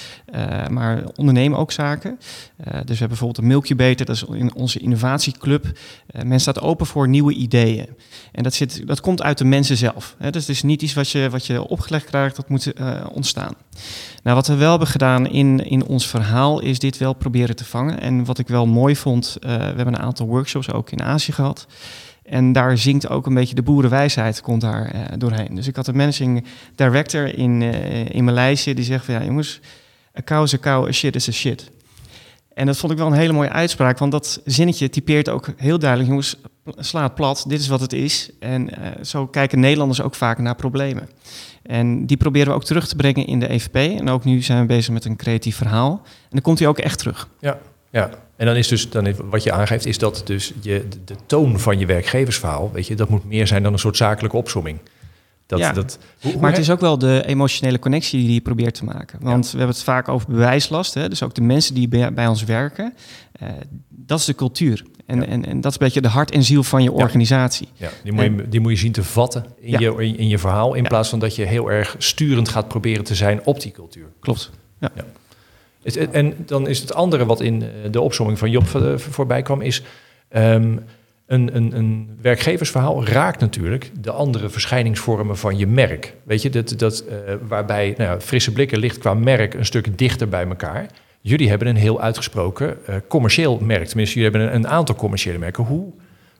maar 0.69 1.03
ondernemen 1.15 1.58
ook 1.58 1.71
zaken. 1.71 2.17
dus 2.58 2.65
we 2.65 2.73
hebben 2.84 3.08
bijvoorbeeld 3.08 3.38
een 3.38 3.47
Milky 3.47 3.75
Beter, 3.75 4.05
dat 4.05 4.15
is 4.15 4.23
in 4.23 4.53
onze 4.55 4.79
innovatieclub. 4.79 5.65
men 6.23 6.39
staat 6.39 6.62
open 6.62 6.86
voor 6.86 7.08
nieuwe 7.08 7.34
ideeën. 7.34 7.88
En 8.32 8.43
dat, 8.43 8.53
zit, 8.53 8.88
dat 8.88 9.01
komt 9.01 9.21
uit 9.21 9.38
de 9.38 9.45
mensen 9.45 9.77
zelf. 9.77 10.15
Hè, 10.17 10.29
dus 10.29 10.41
het 10.41 10.55
is 10.55 10.63
niet 10.63 10.82
iets 10.82 10.93
wat 10.93 11.10
je, 11.10 11.29
wat 11.29 11.45
je 11.45 11.67
opgelegd 11.67 12.05
krijgt, 12.05 12.36
dat 12.36 12.49
moet 12.49 12.73
ontstaan. 13.12 13.53
Nou, 14.23 14.36
wat 14.36 14.47
we 14.47 14.55
wel 14.55 14.69
hebben 14.69 14.88
gedaan 14.88 15.27
in, 15.27 15.65
in 15.65 15.86
ons 15.86 16.08
verhaal 16.08 16.60
is 16.62 16.79
dit 16.79 16.97
wel 16.97 17.13
proberen 17.13 17.55
te 17.55 17.65
vangen. 17.65 18.01
En 18.01 18.25
wat 18.25 18.39
ik 18.39 18.47
wel 18.47 18.65
mooi 18.65 18.95
vond, 18.95 19.38
we 19.39 19.47
hebben 19.47 19.88
een 19.88 19.99
aantal 19.99 20.27
workshops 20.27 20.71
ook 20.71 20.91
in 20.91 21.03
Gehad. 21.17 21.67
En 22.23 22.51
daar 22.51 22.77
zingt 22.77 23.09
ook 23.09 23.25
een 23.25 23.33
beetje 23.33 23.55
de 23.55 23.61
boerenwijsheid 23.61 24.41
komt 24.41 24.61
daar 24.61 24.95
uh, 24.95 25.01
doorheen. 25.17 25.55
Dus 25.55 25.67
ik 25.67 25.75
had 25.75 25.87
een 25.87 25.95
managing 25.95 26.45
director 26.75 27.37
in, 27.37 27.61
uh, 27.61 28.09
in 28.09 28.23
Maleisië 28.23 28.73
die 28.73 28.85
zegt 28.85 29.05
van 29.05 29.13
ja 29.13 29.23
jongens, 29.23 29.59
a 30.17 30.21
cow 30.21 30.43
is 30.43 30.53
a 30.65 30.91
shit 30.91 31.15
is 31.15 31.27
a 31.27 31.31
shit. 31.31 31.71
En 32.53 32.65
dat 32.65 32.77
vond 32.77 32.91
ik 32.91 32.97
wel 32.97 33.07
een 33.07 33.13
hele 33.13 33.33
mooie 33.33 33.49
uitspraak, 33.49 33.97
want 33.97 34.11
dat 34.11 34.41
zinnetje 34.45 34.89
typeert 34.89 35.29
ook 35.29 35.53
heel 35.57 35.79
duidelijk, 35.79 36.09
jongens, 36.09 36.35
sla 36.77 37.03
het 37.03 37.15
plat, 37.15 37.45
dit 37.47 37.59
is 37.59 37.67
wat 37.67 37.81
het 37.81 37.93
is. 37.93 38.29
En 38.39 38.69
zo 39.01 39.27
kijken 39.27 39.59
Nederlanders 39.59 40.01
ook 40.01 40.15
vaak 40.15 40.37
naar 40.37 40.55
problemen. 40.55 41.09
En 41.63 42.05
die 42.05 42.17
proberen 42.17 42.47
we 42.47 42.53
ook 42.53 42.63
terug 42.63 42.87
te 42.87 42.95
brengen 42.95 43.25
in 43.25 43.39
de 43.39 43.49
EVP. 43.49 43.75
En 43.75 44.09
ook 44.09 44.23
nu 44.23 44.41
zijn 44.41 44.59
we 44.59 44.65
bezig 44.65 44.93
met 44.93 45.05
een 45.05 45.15
creatief 45.15 45.55
verhaal. 45.55 46.01
En 46.03 46.29
dan 46.29 46.41
komt 46.41 46.59
hij 46.59 46.67
ook 46.67 46.77
echt 46.77 46.99
terug. 46.99 47.29
Ja, 47.39 47.59
ja. 47.89 48.10
En 48.36 48.45
dan 48.45 48.56
is 48.56 48.67
dus, 48.67 48.89
dan 48.89 49.15
wat 49.30 49.43
je 49.43 49.52
aangeeft, 49.52 49.86
is 49.86 49.97
dat 49.97 50.21
dus 50.25 50.54
je, 50.62 50.88
de, 51.06 51.15
toon 51.25 51.60
van 51.60 51.80
je 51.80 51.86
werkgeversverhaal, 51.86 52.71
weet 52.71 52.88
je, 52.88 52.95
dat 52.95 53.10
moet 53.10 53.25
meer 53.25 53.47
zijn 53.47 53.63
dan 53.63 53.73
een 53.73 53.80
soort 53.80 53.97
zakelijke 53.97 54.38
opsomming. 54.38 54.80
Dat, 55.45 55.60
ja, 55.60 55.71
dat, 55.71 55.99
maar 56.39 56.49
het 56.49 56.60
is 56.60 56.69
ook 56.69 56.80
wel 56.80 56.97
de 56.97 57.23
emotionele 57.25 57.80
connectie 57.80 58.23
die 58.23 58.34
je 58.34 58.41
probeert 58.41 58.73
te 58.73 58.86
maken. 58.86 59.19
Want 59.21 59.52
we 59.52 59.58
hebben 59.58 59.75
het 59.75 59.84
vaak 59.84 60.08
over 60.08 60.28
bewijslast. 60.28 60.93
Hè? 60.93 61.10
Dus 61.10 61.23
ook 61.23 61.34
de 61.34 61.41
mensen 61.41 61.73
die 61.73 61.88
bij, 61.88 62.13
bij 62.13 62.28
ons 62.28 62.43
werken. 62.43 62.93
Uh, 63.41 63.49
dat 63.89 64.19
is 64.19 64.25
de 64.25 64.36
cultuur. 64.36 64.84
En, 65.06 65.28
en, 65.28 65.45
en 65.45 65.62
dat 65.62 65.71
is 65.71 65.80
een 65.80 65.86
beetje 65.86 66.02
de 66.02 66.08
hart 66.08 66.32
en 66.32 66.43
ziel 66.43 66.63
van 66.63 66.84
je 66.84 66.91
organisatie. 66.91 67.67
Ja, 67.73 67.89
die 68.04 68.12
moet, 68.12 68.23
je, 68.23 68.49
die 68.49 68.60
moet 68.60 68.71
je 68.71 68.78
zien 68.78 68.91
te 68.91 69.04
vatten 69.04 69.45
in, 69.60 69.80
je, 69.80 69.95
in, 69.97 70.17
in, 70.17 70.28
je 70.28 70.38
verhaal. 70.38 70.73
In 70.73 70.84
plaats 70.84 71.10
van 71.10 71.19
dat 71.19 71.36
je 71.36 71.45
heel 71.45 71.71
erg 71.71 71.95
sturend 71.97 72.49
gaat 72.49 72.67
proberen 72.67 73.04
te 73.04 73.15
zijn 73.15 73.41
op 73.45 73.62
die 73.62 73.71
cultuur. 73.71 74.08
Klopt. 74.19 74.52
Ja. 74.80 74.91
En 76.11 76.35
dan 76.45 76.67
is 76.67 76.79
het 76.79 76.93
andere 76.93 77.25
wat 77.25 77.41
in 77.41 77.61
eh, 77.61 77.69
de 77.91 78.01
opzomming 78.01 78.39
van 78.39 78.49
Job 78.49 78.75
eh, 78.75 78.97
voorbij 78.97 79.41
kwam, 79.41 79.61
is 79.61 79.83
um, 80.35 80.83
een, 81.25 81.55
een, 81.55 81.77
een, 81.77 82.17
werkgeversverhaal 82.21 83.05
raakt 83.05 83.39
natuurlijk 83.39 83.91
de 84.01 84.11
andere 84.11 84.49
verschijningsvormen 84.49 85.37
van 85.37 85.57
je 85.57 85.67
merk. 85.67 86.13
Weet 86.23 86.41
je, 86.41 86.49
dat, 86.49 86.73
dat, 86.77 87.03
uh, 87.09 87.33
waarbij 87.47 87.93
nou 87.97 88.09
ja, 88.09 88.21
frisse 88.21 88.51
blikken 88.51 88.79
ligt 88.79 88.97
qua 88.97 89.13
merk 89.13 89.53
een 89.53 89.65
stuk 89.65 89.97
dichter 89.97 90.29
bij 90.29 90.47
elkaar. 90.47 90.85
Jullie 91.21 91.49
hebben 91.49 91.67
een 91.67 91.75
heel 91.75 92.01
uitgesproken 92.01 92.77
commercieel 93.07 93.59
merk. 93.59 93.87
Tenminste, 93.87 94.19
jullie 94.19 94.37
hebben 94.37 94.55
een, 94.55 94.67
aantal 94.67 94.95
commerciële 94.95 95.37
merken. 95.37 95.63
Hoe, 95.63 95.91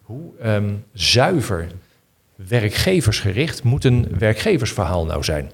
hoe 0.02 0.32
um, 0.45 0.84
zuiver 0.93 1.67
werkgeversgericht 2.36 3.63
moet 3.63 3.84
een 3.84 4.08
werkgeversverhaal 4.17 5.06
nou 5.06 5.23
zijn? 5.23 5.52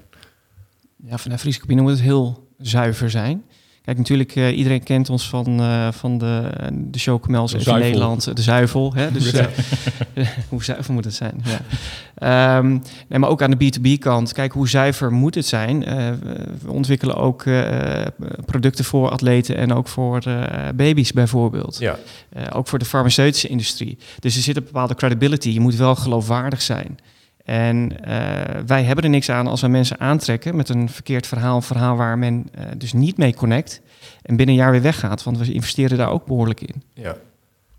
Ja, 1.07 1.17
vanuit 1.17 1.39
Friese 1.39 1.59
Cabine 1.59 1.81
moet 1.81 1.91
het 1.91 2.01
heel 2.01 2.47
zuiver 2.57 3.09
zijn. 3.09 3.43
Kijk, 3.85 3.97
natuurlijk, 3.97 4.35
uh, 4.35 4.57
iedereen 4.57 4.83
kent 4.83 5.09
ons 5.09 5.29
van, 5.29 5.61
uh, 5.61 5.91
van 5.91 6.17
de, 6.17 6.49
de 6.73 6.99
chocomels 6.99 7.53
in 7.53 7.79
Nederland, 7.79 8.35
de 8.35 8.41
zuivel. 8.41 8.93
Hè? 8.93 9.11
Dus 9.11 9.33
uh, 9.33 9.45
hoe 10.49 10.63
zuiver 10.63 10.93
moet 10.93 11.05
het 11.05 11.13
zijn? 11.13 11.43
Ja. 11.43 12.57
Um, 12.57 12.81
nee, 13.07 13.19
maar 13.19 13.29
ook 13.29 13.41
aan 13.41 13.51
de 13.51 13.73
B2B-kant, 13.73 14.33
kijk, 14.33 14.51
hoe 14.51 14.69
zuiver 14.69 15.11
moet 15.11 15.35
het 15.35 15.45
zijn? 15.45 15.79
we 16.61 16.71
ontwikkelen 16.71 17.15
ook 17.15 17.43
producten 18.45 18.85
voor 18.85 19.09
atleten 19.09 19.57
en 19.57 19.73
ook 19.73 19.87
voor 19.87 20.23
baby's 20.75 21.11
bijvoorbeeld. 21.11 21.77
Ja. 21.79 21.97
ook 22.53 22.67
voor 22.67 22.79
de 22.79 22.85
farmaceutische 22.85 23.47
industrie. 23.47 23.97
Dus 24.19 24.35
er 24.35 24.41
zit 24.41 24.57
een 24.57 24.63
bepaalde 24.63 24.95
credibility. 24.95 25.49
Je 25.49 25.59
moet 25.59 25.75
wel 25.75 25.95
geloofwaardig 25.95 26.61
zijn. 26.61 26.97
En 27.45 27.91
uh, 27.91 28.17
wij 28.65 28.83
hebben 28.83 29.03
er 29.03 29.09
niks 29.09 29.29
aan 29.29 29.47
als 29.47 29.61
we 29.61 29.67
mensen 29.67 29.99
aantrekken 29.99 30.55
met 30.55 30.69
een 30.69 30.89
verkeerd 30.89 31.27
verhaal, 31.27 31.55
een 31.55 31.61
verhaal 31.61 31.95
waar 31.95 32.17
men 32.17 32.49
uh, 32.59 32.65
dus 32.77 32.93
niet 32.93 33.17
mee 33.17 33.33
connect 33.33 33.81
en 34.21 34.35
binnen 34.35 34.55
een 34.55 34.61
jaar 34.61 34.71
weer 34.71 34.81
weggaat, 34.81 35.23
want 35.23 35.37
we 35.37 35.53
investeren 35.53 35.97
daar 35.97 36.09
ook 36.09 36.25
behoorlijk 36.25 36.61
in. 36.61 36.83
Ja. 36.93 37.15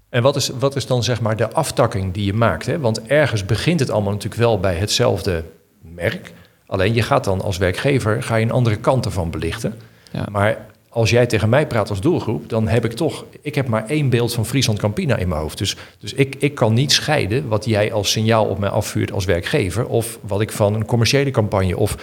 En 0.09 0.23
wat 0.23 0.37
is, 0.37 0.49
wat 0.49 0.77
is 0.77 0.87
dan 0.87 1.03
zeg 1.03 1.21
maar 1.21 1.37
de 1.37 1.53
aftakking 1.53 2.15
die 2.15 2.25
je 2.25 2.33
maakt? 2.33 2.67
Hè? 2.67 2.79
Want 2.79 3.07
ergens 3.07 3.45
begint 3.45 3.81
het 3.81 3.91
allemaal 3.91 4.13
natuurlijk 4.13 4.41
wel 4.41 4.61
bij 4.61 4.75
hetzelfde 4.75 5.45
merk. 5.81 6.33
Alleen 6.67 6.95
je 6.95 7.03
gaat 7.03 7.25
dan 7.25 7.41
als 7.43 7.57
werkgever 7.57 8.23
ga 8.23 8.37
je 8.37 8.45
een 8.45 8.51
andere 8.51 8.77
kant 8.77 9.05
ervan 9.05 9.31
belichten. 9.31 9.75
Ja. 10.11 10.27
Maar 10.31 10.67
als 10.97 11.11
jij 11.11 11.27
tegen 11.27 11.49
mij 11.49 11.67
praat 11.67 11.91
als 11.91 12.01
doelgroep, 12.01 12.49
dan 12.49 12.69
heb 12.69 12.85
ik 12.85 12.93
toch, 12.93 13.25
ik 13.41 13.55
heb 13.55 13.69
maar 13.69 13.87
één 13.87 14.09
beeld 14.09 14.35
van 14.35 14.47
Friesland 14.47 14.79
Campina 14.79 15.17
in 15.17 15.29
mijn 15.29 15.41
hoofd. 15.41 15.59
Dus, 15.59 15.77
dus 15.99 16.13
ik, 16.13 16.37
ik 16.39 16.55
kan 16.55 16.75
niet 16.75 16.93
scheiden 16.93 17.49
wat 17.49 17.65
jij 17.65 17.93
als 17.93 18.11
signaal 18.11 18.47
op 18.47 18.59
mij 18.59 18.69
afvuurt 18.69 19.13
als 19.13 19.25
werkgever, 19.25 19.87
of 19.87 20.19
wat 20.23 20.41
ik 20.41 20.53
van 20.53 20.75
een 20.75 20.85
commerciële 20.85 21.31
campagne, 21.31 21.77
of 21.77 21.97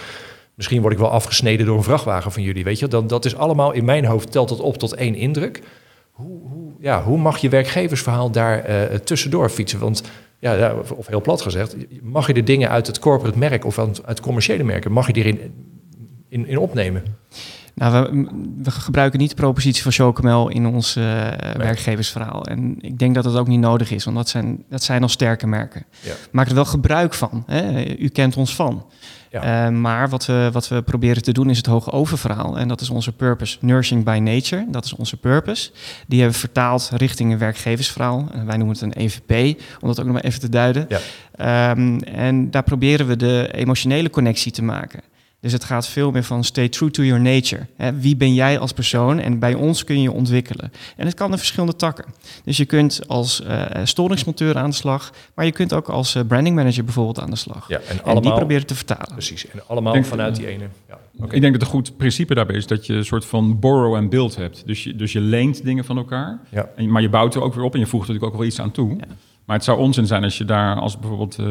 misschien 0.54 0.80
word 0.80 0.92
ik 0.92 0.98
wel 0.98 1.10
afgesneden 1.10 1.66
door 1.66 1.76
een 1.76 1.82
vrachtwagen 1.82 2.32
van 2.32 2.42
jullie, 2.42 2.64
weet 2.64 2.78
je. 2.78 2.88
Dan, 2.88 3.06
dat 3.06 3.24
is 3.24 3.36
allemaal 3.36 3.72
in 3.72 3.84
mijn 3.84 4.04
hoofd, 4.04 4.32
telt 4.32 4.50
het 4.50 4.60
op 4.60 4.76
tot 4.76 4.94
één 4.94 5.14
indruk. 5.14 5.62
Hoe, 6.10 6.40
hoe, 6.48 6.72
ja, 6.80 7.02
hoe 7.02 7.18
mag 7.18 7.38
je 7.38 7.48
werkgeversverhaal 7.48 8.30
daar 8.30 8.70
uh, 8.70 8.98
tussendoor 8.98 9.48
fietsen? 9.48 9.78
Want 9.78 10.02
ja, 10.38 10.74
of 10.96 11.06
heel 11.06 11.20
plat 11.20 11.42
gezegd, 11.42 11.76
mag 12.02 12.26
je 12.26 12.34
de 12.34 12.42
dingen 12.42 12.70
uit 12.70 12.86
het 12.86 12.98
corporate 12.98 13.38
merk 13.38 13.64
of 13.64 13.78
uit 14.04 14.20
commerciële 14.20 14.64
merken, 14.64 14.92
mag 14.92 15.06
je 15.06 15.12
erin 15.12 15.40
in, 16.28 16.46
in 16.46 16.58
opnemen? 16.58 17.02
Nou, 17.74 18.10
we, 18.10 18.26
we, 18.62 18.70
gebruiken 18.70 19.18
niet 19.18 19.28
de 19.28 19.36
propositie 19.36 19.82
van 19.82 19.92
Chocomel 19.92 20.48
in 20.48 20.66
ons 20.66 20.96
uh, 20.96 21.04
werkgeversverhaal. 21.56 22.46
En 22.46 22.76
ik 22.80 22.98
denk 22.98 23.14
dat 23.14 23.24
het 23.24 23.36
ook 23.36 23.48
niet 23.48 23.60
nodig 23.60 23.90
is, 23.90 24.04
want 24.04 24.16
dat 24.16 24.28
zijn, 24.28 24.64
dat 24.68 24.82
zijn 24.82 25.02
al 25.02 25.08
sterke 25.08 25.46
merken. 25.46 25.84
Ja. 26.00 26.12
Maak 26.30 26.48
er 26.48 26.54
wel 26.54 26.64
gebruik 26.64 27.14
van. 27.14 27.44
Hè? 27.46 27.96
U 27.98 28.08
kent 28.08 28.36
ons 28.36 28.54
van. 28.54 28.84
Ja. 29.30 29.66
Uh, 29.66 29.76
maar 29.76 30.08
wat 30.08 30.26
we, 30.26 30.48
wat 30.52 30.68
we 30.68 30.82
proberen 30.82 31.22
te 31.22 31.32
doen 31.32 31.50
is 31.50 31.56
het 31.56 31.66
hoge 31.66 31.90
oververhaal. 31.90 32.58
En 32.58 32.68
dat 32.68 32.80
is 32.80 32.90
onze 32.90 33.12
purpose. 33.12 33.58
Nourishing 33.60 34.04
by 34.04 34.18
nature, 34.22 34.66
dat 34.70 34.84
is 34.84 34.94
onze 34.94 35.16
purpose. 35.16 35.70
Die 36.06 36.18
hebben 36.20 36.40
we 36.40 36.46
vertaald 36.46 36.90
richting 36.96 37.32
een 37.32 37.38
werkgeversverhaal. 37.38 38.28
En 38.32 38.46
wij 38.46 38.56
noemen 38.56 38.76
het 38.76 38.84
een 38.84 38.92
EVP, 38.92 39.60
om 39.80 39.88
dat 39.88 39.98
ook 40.00 40.04
nog 40.04 40.14
maar 40.14 40.24
even 40.24 40.40
te 40.40 40.48
duiden. 40.48 40.86
Ja. 40.88 41.70
Um, 41.70 42.00
en 42.00 42.50
daar 42.50 42.62
proberen 42.62 43.06
we 43.06 43.16
de 43.16 43.50
emotionele 43.52 44.10
connectie 44.10 44.52
te 44.52 44.62
maken. 44.62 45.00
Dus 45.44 45.52
het 45.52 45.64
gaat 45.64 45.88
veel 45.88 46.10
meer 46.10 46.22
van 46.22 46.44
stay 46.44 46.68
true 46.68 46.90
to 46.90 47.02
your 47.02 47.20
nature. 47.20 47.66
Hè? 47.76 47.98
Wie 48.00 48.16
ben 48.16 48.34
jij 48.34 48.58
als 48.58 48.72
persoon? 48.72 49.18
En 49.18 49.38
bij 49.38 49.54
ons 49.54 49.84
kun 49.84 50.00
je 50.00 50.12
ontwikkelen. 50.12 50.72
En 50.96 51.06
het 51.06 51.14
kan 51.14 51.30
in 51.30 51.38
verschillende 51.38 51.76
takken. 51.76 52.04
Dus 52.44 52.56
je 52.56 52.64
kunt 52.64 53.08
als 53.08 53.42
uh, 53.46 53.64
storingsmonteur 53.84 54.58
aan 54.58 54.70
de 54.70 54.76
slag, 54.76 55.12
maar 55.34 55.44
je 55.44 55.52
kunt 55.52 55.72
ook 55.72 55.88
als 55.88 56.14
uh, 56.14 56.22
branding 56.26 56.56
manager 56.56 56.84
bijvoorbeeld 56.84 57.20
aan 57.20 57.30
de 57.30 57.36
slag. 57.36 57.68
Ja, 57.68 57.78
en, 57.78 57.96
allemaal, 57.96 58.16
en 58.16 58.22
die 58.22 58.32
proberen 58.32 58.66
te 58.66 58.74
vertalen. 58.74 59.12
Precies, 59.12 59.46
en 59.46 59.60
allemaal 59.66 59.92
denk, 59.92 60.04
vanuit 60.04 60.36
die 60.36 60.46
ene. 60.46 60.68
Ja. 60.88 60.98
Okay. 61.18 61.34
Ik 61.34 61.40
denk 61.40 61.52
dat 61.52 61.62
een 61.62 61.68
goed 61.68 61.96
principe 61.96 62.34
daarbij 62.34 62.56
is 62.56 62.66
dat 62.66 62.86
je 62.86 62.94
een 62.94 63.04
soort 63.04 63.24
van 63.24 63.58
borrow 63.58 63.94
en 63.94 64.08
build 64.08 64.36
hebt. 64.36 64.62
Dus 64.66 64.84
je, 64.84 64.96
dus 64.96 65.12
je 65.12 65.20
leent 65.20 65.64
dingen 65.64 65.84
van 65.84 65.96
elkaar, 65.96 66.38
ja. 66.48 66.68
en, 66.76 66.90
maar 66.90 67.02
je 67.02 67.08
bouwt 67.08 67.34
er 67.34 67.42
ook 67.42 67.54
weer 67.54 67.64
op 67.64 67.74
en 67.74 67.80
je 67.80 67.86
voegt 67.86 68.08
er 68.08 68.12
natuurlijk 68.12 68.34
ook 68.34 68.40
wel 68.40 68.50
iets 68.50 68.60
aan 68.60 68.70
toe. 68.70 68.96
Ja. 68.96 69.04
Maar 69.44 69.56
het 69.56 69.64
zou 69.64 69.78
onzin 69.78 70.06
zijn 70.06 70.24
als 70.24 70.38
je 70.38 70.44
daar 70.44 70.76
als 70.76 70.98
bijvoorbeeld 70.98 71.38
uh, 71.38 71.46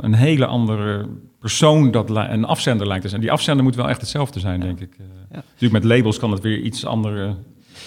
een 0.00 0.14
hele 0.14 0.46
andere 0.46 1.08
persoon 1.38 1.90
dat 1.90 2.10
een 2.10 2.44
afzender 2.44 2.86
lijkt 2.86 3.02
te 3.02 3.08
zijn. 3.08 3.20
Die 3.20 3.32
afzender 3.32 3.64
moet 3.64 3.74
wel 3.74 3.88
echt 3.88 4.00
hetzelfde 4.00 4.40
zijn, 4.40 4.60
denk 4.60 4.80
ik. 4.80 4.96
Uh, 5.00 5.06
ja. 5.30 5.42
Natuurlijk 5.52 5.84
met 5.84 5.96
labels 5.96 6.18
kan 6.18 6.30
het 6.30 6.40
weer 6.40 6.58
iets 6.58 6.84
andere 6.84 7.34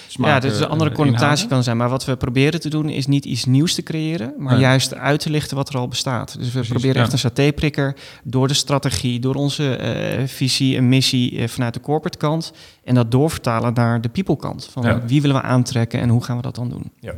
smaak 0.08 0.30
Ja, 0.30 0.40
dus 0.40 0.60
een 0.60 0.68
andere 0.68 0.92
connotatie 0.92 1.48
kan 1.48 1.64
zijn. 1.64 1.78
Maar 1.78 1.90
wat 1.90 2.06
we 2.06 2.16
proberen 2.16 2.60
te 2.60 2.70
doen 2.70 2.90
is 2.90 3.08
niet 3.08 3.26
iets 3.26 3.46
nieuws 3.46 3.74
te 3.74 3.84
creëren, 3.84 4.34
maar 4.38 4.54
nee. 4.54 4.62
juist 4.62 4.96
uit 4.96 5.20
te 5.20 5.30
lichten 5.30 5.58
wat 5.58 5.70
er 5.70 5.78
al 5.78 5.88
bestaat. 5.88 6.38
Dus 6.38 6.46
we 6.46 6.52
Precies, 6.52 6.70
proberen 6.70 7.02
echt 7.02 7.12
een 7.12 7.20
satéprikker 7.20 7.96
door 8.24 8.48
de 8.48 8.54
strategie, 8.54 9.20
door 9.20 9.36
onze 9.36 9.80
uh, 10.20 10.28
visie 10.28 10.78
en 10.78 10.90
missie 10.90 11.48
vanuit 11.48 11.74
de 11.74 11.80
corporate 11.80 12.18
kant 12.18 12.54
en 12.84 12.96
dat 12.96 13.12
doorvertalen 13.12 13.74
naar 13.74 14.02
de 14.02 14.10
people 14.10 14.38
kant. 14.38 14.70
Van 14.72 14.84
ja. 14.84 15.02
wie 15.06 15.22
willen 15.22 15.36
we 15.36 15.42
aantrekken 15.42 16.00
en 16.00 16.10
hoe 16.10 16.24
gaan 16.24 16.36
we 16.36 16.42
dat 16.42 16.56
dan 16.56 16.70
doen? 16.70 16.92
Ja. 17.00 17.14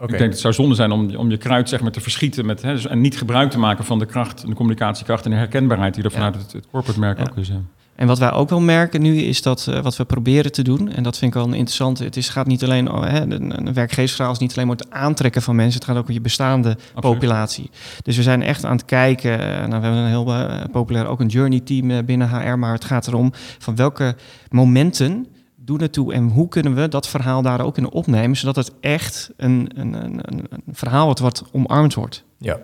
Okay. 0.00 0.12
Ik 0.12 0.18
denk 0.18 0.30
het 0.30 0.40
zou 0.40 0.54
zonde 0.54 0.74
zijn 0.74 0.90
om, 0.90 1.16
om 1.16 1.30
je 1.30 1.36
kruid 1.36 1.68
zeg 1.68 1.80
maar, 1.80 1.90
te 1.90 2.00
verschieten 2.00 2.46
met, 2.46 2.62
hè, 2.62 2.88
en 2.88 3.00
niet 3.00 3.18
gebruik 3.18 3.50
te 3.50 3.58
maken 3.58 3.84
van 3.84 3.98
de 3.98 4.06
kracht, 4.06 4.46
de 4.46 4.54
communicatiekracht 4.54 5.24
en 5.24 5.30
de 5.30 5.36
herkenbaarheid 5.36 5.94
die 5.94 6.04
er 6.04 6.10
vanuit 6.10 6.34
ja. 6.34 6.40
het, 6.40 6.52
het 6.52 6.66
corporate 6.70 7.00
merk 7.00 7.18
ja. 7.18 7.24
ook 7.30 7.36
is. 7.36 7.48
Ja. 7.48 7.60
En 8.00 8.06
wat 8.06 8.18
wij 8.18 8.32
ook 8.32 8.48
wel 8.48 8.60
merken 8.60 9.02
nu 9.02 9.16
is 9.16 9.42
dat 9.42 9.66
uh, 9.68 9.80
wat 9.80 9.96
we 9.96 10.04
proberen 10.04 10.52
te 10.52 10.62
doen, 10.62 10.92
en 10.92 11.02
dat 11.02 11.18
vind 11.18 11.34
ik 11.34 11.42
wel 11.42 11.52
interessant. 11.52 11.98
Het 11.98 12.16
is, 12.16 12.28
gaat 12.28 12.46
niet 12.46 12.64
alleen, 12.64 12.92
oh, 12.92 13.02
hè, 13.02 13.20
een, 13.20 13.74
werkgeversverhaal 13.74 14.32
is 14.32 14.38
niet 14.38 14.54
alleen 14.54 14.66
maar 14.66 14.76
het 14.76 14.90
aantrekken 14.90 15.42
van 15.42 15.56
mensen, 15.56 15.80
het 15.80 15.88
gaat 15.88 15.96
ook 15.96 16.08
om 16.08 16.14
je 16.14 16.20
bestaande 16.20 16.76
populatie. 16.94 17.70
Dus 18.02 18.16
we 18.16 18.22
zijn 18.22 18.42
echt 18.42 18.64
aan 18.64 18.76
het 18.76 18.84
kijken. 18.84 19.40
Uh, 19.40 19.46
nou, 19.46 19.68
we 19.68 19.86
hebben 19.86 19.92
een 19.92 20.06
heel 20.06 20.28
uh, 20.28 20.64
populair 20.72 21.06
ook 21.06 21.20
een 21.20 21.26
journey 21.26 21.60
team 21.60 22.04
binnen 22.04 22.28
HR, 22.28 22.58
maar 22.58 22.72
het 22.72 22.84
gaat 22.84 23.06
erom 23.06 23.32
van 23.58 23.76
welke 23.76 24.16
momenten 24.48 25.26
doen 25.70 25.80
het 25.80 25.92
toe 25.92 26.12
en 26.12 26.28
hoe 26.28 26.48
kunnen 26.48 26.74
we 26.74 26.88
dat 26.88 27.08
verhaal 27.08 27.42
daar 27.42 27.64
ook 27.64 27.76
in 27.76 27.90
opnemen, 27.90 28.36
zodat 28.36 28.56
het 28.56 28.72
echt 28.80 29.30
een, 29.36 29.70
een, 29.74 29.94
een, 29.94 30.20
een 30.24 30.62
verhaal 30.72 31.04
wordt 31.04 31.20
wat 31.20 31.44
omarmd 31.52 31.94
wordt. 31.94 32.24
Ja, 32.38 32.60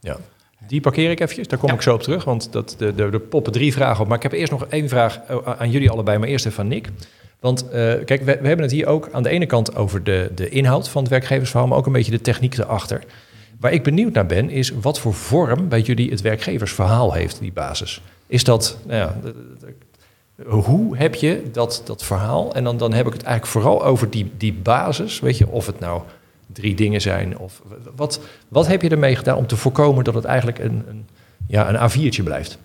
ja. 0.00 0.16
Die 0.66 0.80
parkeer 0.80 1.10
ik 1.10 1.20
eventjes, 1.20 1.48
daar 1.48 1.58
kom 1.58 1.70
ik 1.70 1.82
zo 1.82 1.94
op 1.94 2.02
terug, 2.02 2.24
want 2.24 2.52
dat, 2.52 2.74
de, 2.78 2.94
de, 2.94 3.10
de 3.10 3.18
poppen 3.18 3.52
drie 3.52 3.72
vragen 3.72 4.02
op. 4.02 4.08
Maar 4.08 4.16
ik 4.16 4.22
heb 4.22 4.32
eerst 4.32 4.52
nog 4.52 4.66
één 4.66 4.88
vraag 4.88 5.20
aan 5.58 5.70
jullie 5.70 5.90
allebei, 5.90 6.18
maar 6.18 6.28
eerst 6.28 6.46
even 6.46 6.56
van 6.56 6.68
Nick. 6.68 6.88
Want 7.40 7.64
uh, 7.64 7.70
kijk, 8.04 8.22
we, 8.22 8.24
we, 8.24 8.46
hebben 8.46 8.62
het 8.62 8.70
hier 8.70 8.86
ook 8.86 9.08
aan 9.12 9.22
de 9.22 9.28
ene 9.28 9.46
kant 9.46 9.76
over 9.76 10.04
de, 10.04 10.30
de 10.34 10.48
inhoud 10.48 10.88
van 10.88 11.02
het 11.02 11.10
werkgeversverhaal, 11.10 11.68
maar 11.68 11.78
ook 11.78 11.86
een 11.86 11.92
beetje 11.92 12.10
de 12.10 12.20
techniek 12.20 12.58
erachter. 12.58 13.04
Waar 13.60 13.72
ik 13.72 13.82
benieuwd 13.82 14.12
naar 14.12 14.26
ben, 14.26 14.50
is 14.50 14.72
wat 14.80 15.00
voor 15.00 15.14
vorm 15.14 15.68
bij 15.68 15.80
jullie 15.80 16.10
het 16.10 16.20
werkgeversverhaal 16.20 17.12
heeft, 17.12 17.38
die 17.38 17.52
basis. 17.52 18.02
Is 18.26 18.44
dat, 18.44 18.78
nou 18.86 18.98
ja, 18.98 19.32
hoe 20.46 20.96
heb 20.96 21.14
je 21.14 21.42
dat, 21.52 21.82
dat 21.84 22.04
verhaal? 22.04 22.54
En 22.54 22.64
dan, 22.64 22.76
dan 22.76 22.92
heb 22.92 23.06
ik 23.06 23.12
het 23.12 23.22
eigenlijk 23.22 23.52
vooral 23.52 23.84
over 23.84 24.10
die, 24.10 24.32
die 24.36 24.52
basis, 24.52 25.20
weet 25.20 25.38
je, 25.38 25.48
of 25.48 25.66
het 25.66 25.80
nou 25.80 26.02
drie 26.46 26.74
dingen 26.74 27.00
zijn. 27.00 27.38
Of 27.38 27.62
wat, 27.96 28.20
wat 28.48 28.66
heb 28.66 28.82
je 28.82 28.88
ermee 28.88 29.16
gedaan 29.16 29.36
om 29.36 29.46
te 29.46 29.56
voorkomen 29.56 30.04
dat 30.04 30.14
het 30.14 30.24
eigenlijk 30.24 30.58
een, 30.58 30.84
een, 30.88 31.06
ja, 31.46 31.74
een 31.74 31.90
A4'tje 31.90 32.22
blijft? 32.22 32.58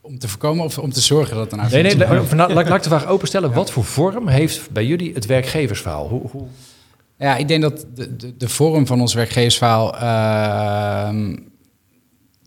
Om 0.00 0.18
te 0.18 0.28
voorkomen 0.28 0.64
of 0.64 0.78
om 0.78 0.92
te 0.92 1.00
zorgen 1.00 1.36
dat 1.36 1.50
het 1.50 1.60
een 1.60 1.66
A4'tje 1.66 1.72
nee, 1.72 1.82
nee, 1.82 1.96
blijft? 1.96 2.32
laat, 2.32 2.52
laat 2.52 2.76
ik 2.76 2.82
de 2.82 2.88
vraag 2.88 3.06
openstellen. 3.14 3.48
Ja. 3.48 3.54
Wat 3.54 3.70
voor 3.70 3.84
vorm 3.84 4.28
heeft 4.28 4.70
bij 4.70 4.86
jullie 4.86 5.14
het 5.14 5.26
werkgeversverhaal? 5.26 6.08
Hoe, 6.08 6.30
hoe... 6.30 6.46
Ja, 7.16 7.36
ik 7.36 7.48
denk 7.48 7.62
dat 7.62 7.86
de, 7.94 8.16
de, 8.16 8.36
de 8.36 8.48
vorm 8.48 8.86
van 8.86 9.00
ons 9.00 9.14
werkgeversverhaal... 9.14 9.94
Uh, 9.94 11.36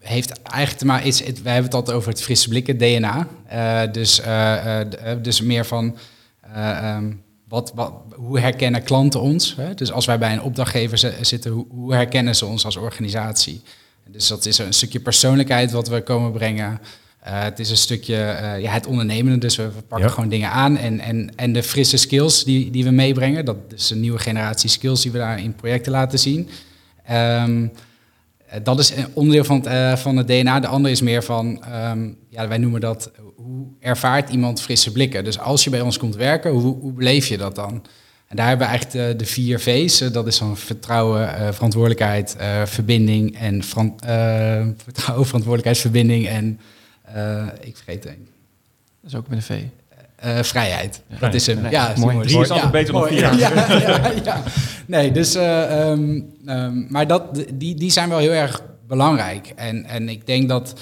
heeft 0.08 0.41
eigenlijk 0.41 0.78
te 0.78 0.86
maken... 0.86 1.08
Is, 1.08 1.24
het, 1.24 1.41
wij 1.41 1.54
hebben 1.54 1.72
het 1.72 1.80
altijd 1.80 1.98
over 1.98 2.10
het 2.10 2.22
frisse 2.22 2.50
blikken, 2.50 2.78
DNA. 2.78 3.28
Uh, 3.54 3.82
dus, 3.91 4.20
uh, 4.20 4.80
dus 5.22 5.41
meer 5.41 5.65
van... 5.65 5.98
Um, 6.58 7.24
wat, 7.48 7.72
wat, 7.76 7.94
hoe 8.15 8.39
herkennen 8.39 8.84
klanten 8.84 9.22
ons? 9.22 9.56
Hè? 9.56 9.74
Dus 9.74 9.91
als 9.91 10.06
wij 10.06 10.18
bij 10.18 10.34
een 10.34 10.41
opdrachtgever 10.41 10.98
zitten, 11.22 11.52
hoe, 11.52 11.65
hoe, 11.70 11.94
herkennen 11.94 12.36
ze 12.36 12.46
ons 12.46 12.65
als 12.65 12.76
organisatie? 12.76 13.62
Dus 14.10 14.28
dat 14.28 14.46
is 14.46 14.58
een 14.58 14.74
stukje 14.74 15.00
persoonlijkheid 15.00 15.72
wat 15.72 15.88
we 15.88 16.02
komen 16.02 16.32
brengen. 16.32 16.82
Het 17.20 17.60
is 17.60 17.70
een 17.70 17.78
stukje 17.78 18.15
ja, 18.62 18.72
het 18.72 18.86
ondernemen, 18.86 19.39
dus 19.39 19.56
we, 19.56 19.63
pakken 19.88 20.08
ja. 20.08 20.13
gewoon 20.13 20.30
dingen 20.30 20.50
aan. 20.50 20.78
En, 20.78 21.00
en, 21.00 21.36
en 21.36 21.54
de 21.54 21.63
frisse 21.63 21.98
skills 21.98 22.44
die, 22.44 22.72
die 22.72 22.84
we 22.84 22.91
meebrengen, 22.91 23.46
dat 23.46 23.58
is 23.76 23.89
een 23.89 24.00
nieuwe 24.00 24.20
generatie 24.20 24.70
skills 24.70 25.02
die 25.02 25.12
we 25.12 25.18
daar 25.18 25.39
in 25.39 25.56
projecten 25.56 25.91
laten 25.91 26.20
zien. 26.20 26.50
Um, 27.12 27.72
dat 28.63 28.80
is 28.80 28.96
een 28.96 29.08
onderdeel 29.13 29.44
van 29.44 29.56
het, 29.56 29.68
uh, 29.68 29.96
van 29.96 30.18
het 30.18 30.28
DNA. 30.28 30.60
De 30.60 30.68
andere 30.68 30.94
is 30.94 31.02
meer 31.02 31.24
van, 31.24 31.63
um, 31.91 32.18
ja, 32.30 32.48
wij 32.48 32.58
noemen 32.58 32.82
dat, 32.82 33.12
hoe 33.36 33.68
ervaart 33.80 34.30
iemand 34.30 34.62
frisse 34.62 34.91
blikken? 34.91 35.24
Dus 35.24 35.39
als 35.39 35.63
je 35.63 35.70
bij 35.70 35.82
ons 35.82 35.98
komt 35.98 36.15
werken, 36.15 36.52
hoe, 36.52 36.76
hoe 36.76 36.91
beleef 36.91 37.28
je 37.28 37.38
dat 37.38 37.56
dan? 37.56 37.86
En 38.28 38.36
daar 38.36 38.48
hebben 38.48 38.68
we 38.68 38.74
eigenlijk 38.74 39.08
de, 39.08 39.15
de 39.15 39.32
vier 39.32 39.60
V's. 39.60 39.98
dat 39.98 40.28
is 40.28 40.38
dan 40.38 40.58
vertrouwen, 40.58 41.22
uh, 41.22 41.48
verantwoordelijkheid, 41.52 42.36
uh, 42.39 42.65
verbinding 42.65 43.38
en 43.38 43.63
verant 43.63 44.02
vertrouwen, 44.84 45.26
verantwoordelijkheid, 45.26 45.78
verbinding 45.78 46.28
en 46.28 46.60
ik 47.62 47.78
vergeet 47.78 48.06
één. 48.06 48.28
Dat 49.02 49.12
is 49.12 49.15
ook 49.15 49.28
met 49.28 49.38
een 49.38 49.44
V. 49.44 49.62
Uh, 50.26 50.44
vrijheid. 50.44 51.02
Ja, 51.08 51.18
dat 51.18 51.34
is 51.34 51.48
hem. 51.48 51.70
Ja, 51.70 51.94
mooi. 51.98 52.28
Drie 52.28 52.39
is 52.39 52.50
altijd 52.50 52.72
beter 52.72 52.94
dan 52.94 53.08
vier. 53.08 53.30
Nee, 54.86 55.12
dus, 55.12 55.36
uh, 55.36 55.89
um, 55.89 56.34
um, 56.45 56.88
maar 56.89 57.08
dat, 57.08 57.43
die, 57.54 57.76
die 57.76 57.91
zijn 57.91 58.10
wel 58.10 58.17
heel 58.17 58.32
erg 58.32 58.63
belangrijk. 58.88 59.54
En, 59.56 59.86
en 59.86 60.10
ik 60.10 60.26
denk 60.26 60.50
dat 60.50 60.74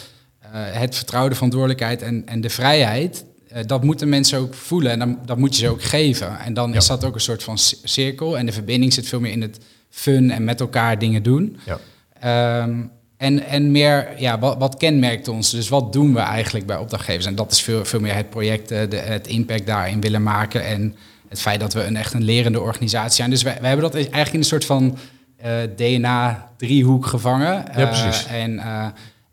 uh, 0.44 0.50
het 0.54 0.96
vertrouwde 0.96 1.36
verantwoordelijkheid 1.36 2.02
en, 2.02 2.24
en 2.26 2.42
de 2.42 2.50
vrijheid, 2.50 3.26
dat 3.66 3.84
moeten 3.84 4.10
mensen 4.10 4.40
ook 4.40 4.54
voelen 4.54 4.92
en 4.92 5.00
dan, 5.00 5.20
dat 5.26 5.38
moet 5.38 5.56
je 5.56 5.66
ze 5.66 5.72
ook 5.72 5.84
geven. 5.84 6.40
En 6.40 6.54
dan 6.54 6.76
is 6.76 6.88
dat 6.88 7.04
ook 7.04 7.16
een 7.16 7.22
soort 7.22 7.44
van 7.44 7.58
cirkel 7.84 8.38
en 8.38 8.46
de 8.46 8.52
verbinding 8.52 8.94
zit 8.94 9.08
veel 9.08 9.20
meer 9.20 9.32
in 9.32 9.42
het 9.42 9.60
fun 9.90 10.32
en 10.32 10.44
met 10.44 10.60
elkaar 10.60 11.00
dingen 11.00 11.24
doen. 11.24 11.58
Ja. 11.66 12.64
Um, 12.64 12.92
en, 13.18 13.46
en 13.46 13.72
meer, 13.72 14.08
ja, 14.18 14.40
wat, 14.40 14.58
wat, 14.58 14.78
kenmerkt 14.78 15.28
ons? 15.28 15.52
Dus 15.52 15.70
wat 15.70 15.94
doen 15.94 16.14
we 16.14 16.20
eigenlijk 16.20 16.66
bij 16.66 16.78
opdrachtgevers? 16.78 17.26
En 17.26 17.36
dat 17.36 17.52
is 17.52 17.62
veel, 17.62 17.86
veel 17.86 18.00
meer 18.00 18.16
het 18.16 18.30
project, 18.30 18.70
de, 18.70 18.88
het 18.96 19.28
impact 19.28 19.66
daarin 19.66 20.02
willen 20.02 20.24
maken. 20.24 20.66
En 20.66 20.96
het 21.34 21.42
feit 21.42 21.60
dat 21.60 21.74
we 21.74 21.84
een 21.84 21.96
echt 21.96 22.14
een 22.14 22.24
lerende 22.24 22.62
organisatie 22.62 23.16
zijn. 23.16 23.30
Dus 23.30 23.44
wij, 23.44 23.58
wij 23.60 23.70
hebben 23.70 23.92
dat 23.92 23.96
eigenlijk 23.96 24.34
in 24.34 24.40
een 24.40 24.46
soort 24.46 24.66
van 24.66 24.98
uh, 25.46 25.52
DNA-driehoek 25.76 27.06
gevangen. 27.06 27.66
Ja, 27.76 27.86
precies. 27.86 28.26
Uh, 28.26 28.44
en, 28.44 28.54
uh, 28.54 28.86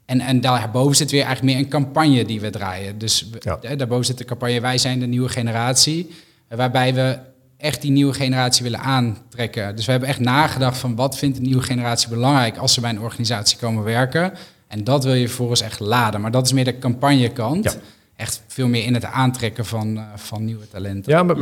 en, 0.05 0.21
en 0.21 0.41
daarboven 0.41 0.97
zit 0.97 1.11
weer 1.11 1.25
eigenlijk 1.25 1.55
meer 1.55 1.65
een 1.65 1.71
campagne 1.71 2.25
die 2.25 2.41
we 2.41 2.51
draaien. 2.51 2.99
Dus 2.99 3.29
we, 3.31 3.59
ja. 3.61 3.77
daarboven 3.77 4.05
zit 4.05 4.19
de 4.19 4.25
campagne 4.25 4.61
Wij 4.61 4.79
zijn 4.79 5.01
de 5.01 5.07
nieuwe 5.07 5.29
generatie. 5.29 6.11
Waarbij 6.49 6.95
we 6.95 7.19
echt 7.57 7.83
die 7.83 7.91
nieuwe 7.91 8.13
generatie 8.13 8.63
willen 8.63 8.81
aantrekken. 8.81 9.77
Dus 9.77 9.85
we 9.85 9.91
hebben 9.91 10.09
echt 10.09 10.21
nagedacht 10.21 10.79
van 10.79 10.95
wat 10.95 11.19
vindt 11.19 11.37
de 11.37 11.43
nieuwe 11.43 11.63
generatie 11.63 12.09
belangrijk 12.09 12.57
als 12.57 12.75
ze 12.75 12.81
bij 12.81 12.91
een 12.91 13.01
organisatie 13.01 13.59
komen 13.59 13.85
werken. 13.85 14.33
En 14.69 14.85
dat 14.85 15.05
wil 15.05 15.15
je 15.15 15.27
vervolgens 15.27 15.61
echt 15.61 15.81
laden. 15.81 16.21
Maar 16.21 16.31
dat 16.31 16.47
is 16.47 16.53
meer 16.53 16.65
de 16.65 16.79
campagnekant. 16.79 17.65
Ja. 17.65 17.73
Echt 18.21 18.43
veel 18.47 18.69
meer 18.69 18.85
in 18.85 18.95
het 18.95 19.05
aantrekken 19.05 19.65
van, 19.65 19.97
uh, 19.97 20.03
van 20.15 20.45
nieuwe 20.45 20.69
talenten. 20.69 21.13
Ja, 21.13 21.23
maar, 21.23 21.37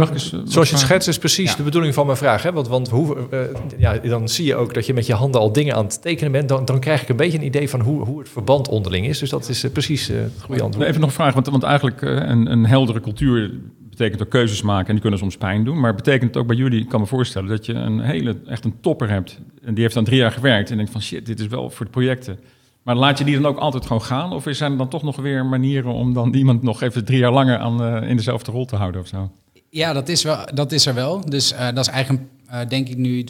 zoals 0.45 0.69
je 0.69 0.75
het 0.75 0.79
schetst 0.79 1.09
is 1.09 1.19
precies 1.19 1.51
ja. 1.51 1.57
de 1.57 1.63
bedoeling 1.63 1.95
van 1.95 2.07
mijn 2.07 2.19
vraag. 2.19 2.43
Hè? 2.43 2.53
Want, 2.53 2.69
want 2.69 2.89
hoe, 2.89 3.17
uh, 3.31 3.41
ja, 3.79 3.99
dan 3.99 4.29
zie 4.29 4.47
je 4.47 4.55
ook 4.55 4.75
dat 4.75 4.87
je 4.87 4.95
met 4.95 5.07
je 5.07 5.15
handen 5.15 5.41
al 5.41 5.53
dingen 5.53 5.75
aan 5.75 5.85
het 5.85 6.03
tekenen 6.03 6.33
bent. 6.33 6.49
Dan, 6.49 6.65
dan 6.65 6.81
krijg 6.81 7.03
ik 7.03 7.09
een 7.09 7.17
beetje 7.17 7.39
een 7.39 7.45
idee 7.45 7.69
van 7.69 7.81
hoe, 7.81 8.05
hoe 8.05 8.19
het 8.19 8.29
verband 8.29 8.69
onderling 8.69 9.07
is. 9.07 9.19
Dus 9.19 9.31
dat 9.31 9.49
is 9.49 9.65
uh, 9.65 9.71
precies 9.71 10.07
het 10.07 10.33
goede 10.41 10.63
antwoord. 10.63 10.89
Even 10.89 11.01
nog 11.01 11.09
een 11.09 11.15
vraag, 11.15 11.35
want, 11.35 11.47
want 11.47 11.63
eigenlijk 11.63 12.03
een, 12.03 12.53
een 12.53 12.67
heldere 12.67 13.01
cultuur 13.01 13.51
betekent 13.89 14.23
ook 14.23 14.31
keuzes 14.31 14.63
maken 14.63 14.87
en 14.87 14.93
die 14.93 15.01
kunnen 15.01 15.19
soms 15.19 15.37
pijn 15.37 15.65
doen. 15.65 15.81
Maar 15.81 15.95
betekent 15.95 16.35
het 16.35 16.37
ook 16.37 16.47
bij 16.47 16.57
jullie, 16.57 16.81
ik 16.81 16.89
kan 16.89 17.01
me 17.01 17.07
voorstellen, 17.07 17.49
dat 17.49 17.67
je 17.67 17.73
een 17.73 18.01
hele, 18.01 18.37
echt 18.47 18.65
een 18.65 18.81
topper 18.81 19.11
hebt. 19.11 19.41
En 19.63 19.75
die 19.75 19.83
heeft 19.83 19.95
dan 19.95 20.05
drie 20.05 20.19
jaar 20.19 20.33
gewerkt 20.33 20.71
en 20.71 20.77
denkt 20.77 20.93
van 20.93 21.03
shit, 21.03 21.27
dit 21.27 21.41
is 21.41 21.47
wel 21.47 21.71
voor 21.71 21.87
de 21.87 21.93
projecten. 21.93 22.39
Maar 22.83 22.97
laat 22.97 23.19
je 23.19 23.25
die 23.25 23.35
dan 23.35 23.47
ook 23.47 23.59
altijd 23.59 23.87
gewoon 23.87 24.03
gaan? 24.03 24.33
Of 24.33 24.45
zijn 24.51 24.73
er 24.73 24.79
dan 24.79 24.89
toch 24.89 25.03
nog 25.03 25.17
weer 25.17 25.47
manieren 25.47 25.93
om 25.93 26.13
dan 26.15 26.35
iemand 26.35 26.63
nog 26.63 26.83
even 26.83 27.05
drie 27.05 27.19
jaar 27.19 27.33
langer 27.33 27.59
aan, 27.59 27.83
uh, 27.83 28.09
in 28.11 28.17
dezelfde 28.17 28.53
rol 28.53 28.65
te 28.65 28.77
houden 28.77 29.01
of 29.01 29.07
zo? 29.07 29.31
Ja, 29.71 29.93
dat 29.93 30.09
is, 30.09 30.23
wel, 30.23 30.39
dat 30.55 30.73
is 30.73 30.87
er 30.87 30.95
wel. 30.95 31.31
Dus 31.31 31.53
uh, 31.53 31.67
dat 31.75 31.87
is 31.87 31.93
eigenlijk, 31.93 32.25
uh, 32.51 32.61
denk 32.69 32.89
ik 32.89 32.97
nu, 32.97 33.27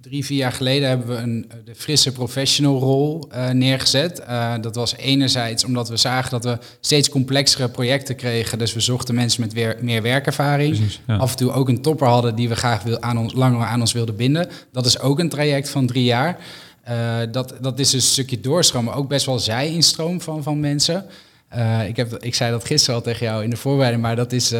drie, 0.00 0.24
vier 0.24 0.38
jaar 0.38 0.52
geleden 0.52 0.88
hebben 0.88 1.06
we 1.06 1.14
een, 1.14 1.50
de 1.64 1.74
frisse 1.74 2.12
professional 2.12 2.78
rol 2.78 3.28
neergezet. 3.52 4.24
Dat 4.60 4.74
was 4.74 4.96
enerzijds 4.96 5.64
omdat 5.64 5.88
we 5.88 5.96
zagen 5.96 6.30
dat 6.30 6.44
we 6.44 6.58
steeds 6.80 7.08
complexere 7.08 7.68
projecten 7.68 8.16
kregen. 8.16 8.58
Dus 8.58 8.74
we 8.74 8.80
zochten 8.80 9.14
mensen 9.14 9.40
met 9.40 9.52
weer, 9.52 9.76
meer 9.80 10.02
werkervaring. 10.02 10.76
Precies, 10.76 11.00
ja. 11.06 11.16
Af 11.16 11.30
en 11.30 11.36
toe 11.36 11.52
ook 11.52 11.68
een 11.68 11.82
topper 11.82 12.06
hadden 12.06 12.34
die 12.34 12.48
we 12.48 12.56
graag 12.56 12.82
wil, 12.82 13.00
aan 13.00 13.18
ons, 13.18 13.32
langer 13.32 13.66
aan 13.66 13.80
ons 13.80 13.92
wilden 13.92 14.16
binden. 14.16 14.48
Dat 14.72 14.86
is 14.86 15.00
ook 15.00 15.18
een 15.18 15.28
traject 15.28 15.70
van 15.70 15.86
drie 15.86 16.04
jaar. 16.04 16.38
Uh, 16.88 17.18
dat, 17.30 17.54
dat 17.60 17.78
is 17.78 17.92
een 17.92 18.00
stukje 18.00 18.40
doorstroom, 18.40 18.84
maar 18.84 18.96
ook 18.96 19.08
best 19.08 19.26
wel 19.26 19.38
zij-instroom 19.38 20.20
van, 20.20 20.42
van 20.42 20.60
mensen. 20.60 21.06
ik, 21.86 21.96
heb, 21.96 22.16
ik 22.22 22.34
zei 22.34 22.50
dat 22.50 22.64
gisteren 22.64 22.94
al 22.94 23.02
tegen 23.02 23.26
jou 23.26 23.44
in 23.44 23.50
de 23.50 23.56
voorbereiding, 23.56 24.02
maar 24.02 24.16
dat 24.16 24.32
is... 24.32 24.54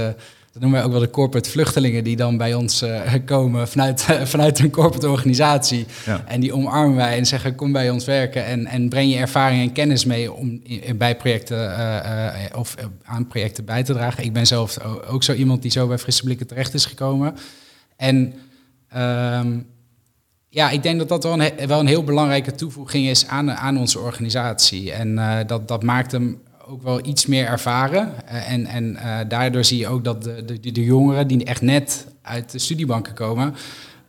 Dat 0.53 0.63
noemen 0.63 0.79
wij 0.81 0.89
ook 0.89 0.95
wel 0.95 1.07
de 1.07 1.11
corporate 1.11 1.51
vluchtelingen 1.51 2.05
die 2.05 2.17
dan 2.17 2.37
bij 2.37 2.55
ons 2.55 2.85
komen 3.25 3.69
vanuit, 3.69 4.03
vanuit 4.35 4.59
een 4.59 4.71
corporate 4.71 5.09
organisatie. 5.09 5.87
Ja. 6.07 6.25
En 6.27 6.41
die 6.41 6.55
omarmen 6.55 6.97
wij 6.97 7.19
en 7.19 7.27
zeggen 7.27 7.55
kom 7.55 7.73
bij 7.73 7.91
ons 7.91 8.05
werken 8.05 8.45
en, 8.45 8.67
en 8.67 8.89
breng 8.89 9.13
je 9.13 9.19
ervaring 9.19 9.63
en 9.63 9.73
kennis 9.73 10.05
mee 10.05 10.33
om 10.33 10.63
bij 10.97 11.17
projecten 11.17 11.75
of 12.55 12.75
aan 13.05 13.27
projecten 13.27 13.65
bij 13.65 13.83
te 13.83 13.93
dragen. 13.93 14.25
Ik 14.25 14.33
ben 14.33 14.47
zelf 14.47 14.79
ook 15.09 15.23
zo 15.23 15.33
iemand 15.33 15.63
die 15.63 15.71
zo 15.71 15.87
bij 15.87 15.99
Frisse 15.99 16.23
Blikken 16.23 16.47
terecht 16.47 16.75
is 16.75 16.87
gekomen. 16.87 17.37
En 17.97 18.35
um, 18.97 19.67
ja, 20.55 20.71
ik 20.71 20.83
denk 20.83 20.99
dat 20.99 21.09
dat 21.09 21.23
wel 21.23 21.41
een, 21.41 21.67
wel 21.67 21.81
een 21.81 21.87
heel 21.87 22.05
belangrijke 22.05 22.55
toevoeging 22.55 23.07
is 23.07 23.27
aan, 23.27 23.53
aan 23.53 23.79
onze 23.79 23.99
organisatie. 23.99 24.93
En 24.93 25.45
dat, 25.47 25.69
dat 25.69 25.83
maakt 25.83 26.13
hem 26.13 26.41
ook 26.67 26.83
wel 26.83 27.07
iets 27.07 27.27
meer 27.27 27.47
ervaren. 27.47 28.13
Uh, 28.25 28.51
en 28.53 28.67
en 28.67 28.93
uh, 28.93 29.19
daardoor 29.29 29.65
zie 29.65 29.79
je 29.79 29.89
ook 29.89 30.05
dat 30.05 30.23
de, 30.23 30.45
de, 30.61 30.73
de, 30.73 30.85
jongeren 30.85 31.27
die 31.27 31.45
echt 31.45 31.61
net 31.61 32.07
uit 32.23 32.51
de 32.51 32.59
studiebanken 32.59 33.15
komen... 33.15 33.55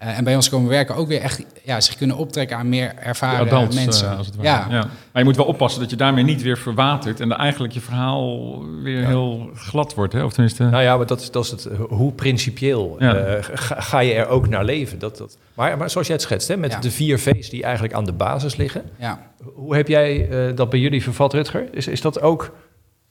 Uh, 0.03 0.17
en 0.17 0.23
bij 0.23 0.35
ons 0.35 0.49
komen 0.49 0.69
werken 0.69 0.95
ook 0.95 1.07
weer 1.07 1.21
echt 1.21 1.43
ja, 1.63 1.81
zich 1.81 1.95
kunnen 1.95 2.15
optrekken 2.15 2.57
aan 2.57 2.69
meer 2.69 2.95
ervaren 2.95 3.47
adults, 3.47 3.75
mensen. 3.75 4.17
als 4.17 4.27
het 4.27 4.35
ware. 4.35 4.47
Ja. 4.47 4.75
ja. 4.75 4.79
Maar 4.81 5.21
je 5.21 5.23
moet 5.23 5.35
wel 5.35 5.45
oppassen 5.45 5.81
dat 5.81 5.89
je 5.89 5.95
daarmee 5.95 6.23
niet 6.23 6.41
weer 6.41 6.57
verwatert... 6.57 7.19
en 7.19 7.31
eigenlijk 7.31 7.73
je 7.73 7.79
verhaal 7.79 8.59
weer 8.83 9.01
ja. 9.01 9.07
heel 9.07 9.49
glad 9.53 9.93
wordt. 9.93 10.13
Hè? 10.13 10.23
Of 10.23 10.33
tenminste... 10.33 10.63
Nou 10.63 10.83
ja, 10.83 10.97
maar 10.97 11.05
dat, 11.05 11.29
dat 11.31 11.43
is 11.45 11.51
het. 11.51 11.69
Hoe 11.89 12.11
principieel 12.11 12.95
ja. 12.99 13.41
ga, 13.41 13.81
ga, 13.81 13.99
je 13.99 14.13
er 14.13 14.27
ook 14.27 14.47
naar 14.47 14.65
leven? 14.65 14.99
Dat, 14.99 15.17
dat, 15.17 15.37
maar, 15.53 15.77
maar 15.77 15.89
zoals 15.89 16.07
jij 16.07 16.15
het 16.15 16.25
schetst, 16.25 16.47
hè, 16.47 16.57
met 16.57 16.81
de 16.81 16.91
vier 16.91 17.19
V's 17.19 17.49
die 17.49 17.63
eigenlijk 17.63 17.93
aan 17.93 18.05
de 18.05 18.13
basis 18.13 18.55
liggen... 18.55 18.83
Ja. 18.99 19.31
Hoe 19.53 19.75
heb 19.75 19.87
jij 19.87 20.29
uh, 20.29 20.55
dat 20.55 20.69
bij 20.69 20.79
jullie 20.79 21.03
vervat, 21.03 21.33
Rutger? 21.33 21.67
Is, 21.71 21.87
is 21.87 22.01
dat 22.01 22.21
ook... 22.21 22.55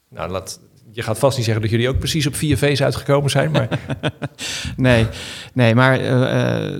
Nou, 0.08 0.30
laat, 0.30 0.60
Je 0.92 1.02
gaat 1.02 1.18
vast 1.18 1.36
niet 1.36 1.44
zeggen 1.44 1.62
dat 1.62 1.72
jullie 1.72 1.88
ook 1.88 1.98
precies 1.98 2.26
op 2.26 2.34
4 2.34 2.58
V's 2.58 2.82
uitgekomen 2.82 3.30
zijn, 3.30 3.50
maar... 3.50 3.68
nee, 4.76 5.06
nee, 5.52 5.74
maar 5.74 6.00
uh, 6.00 6.74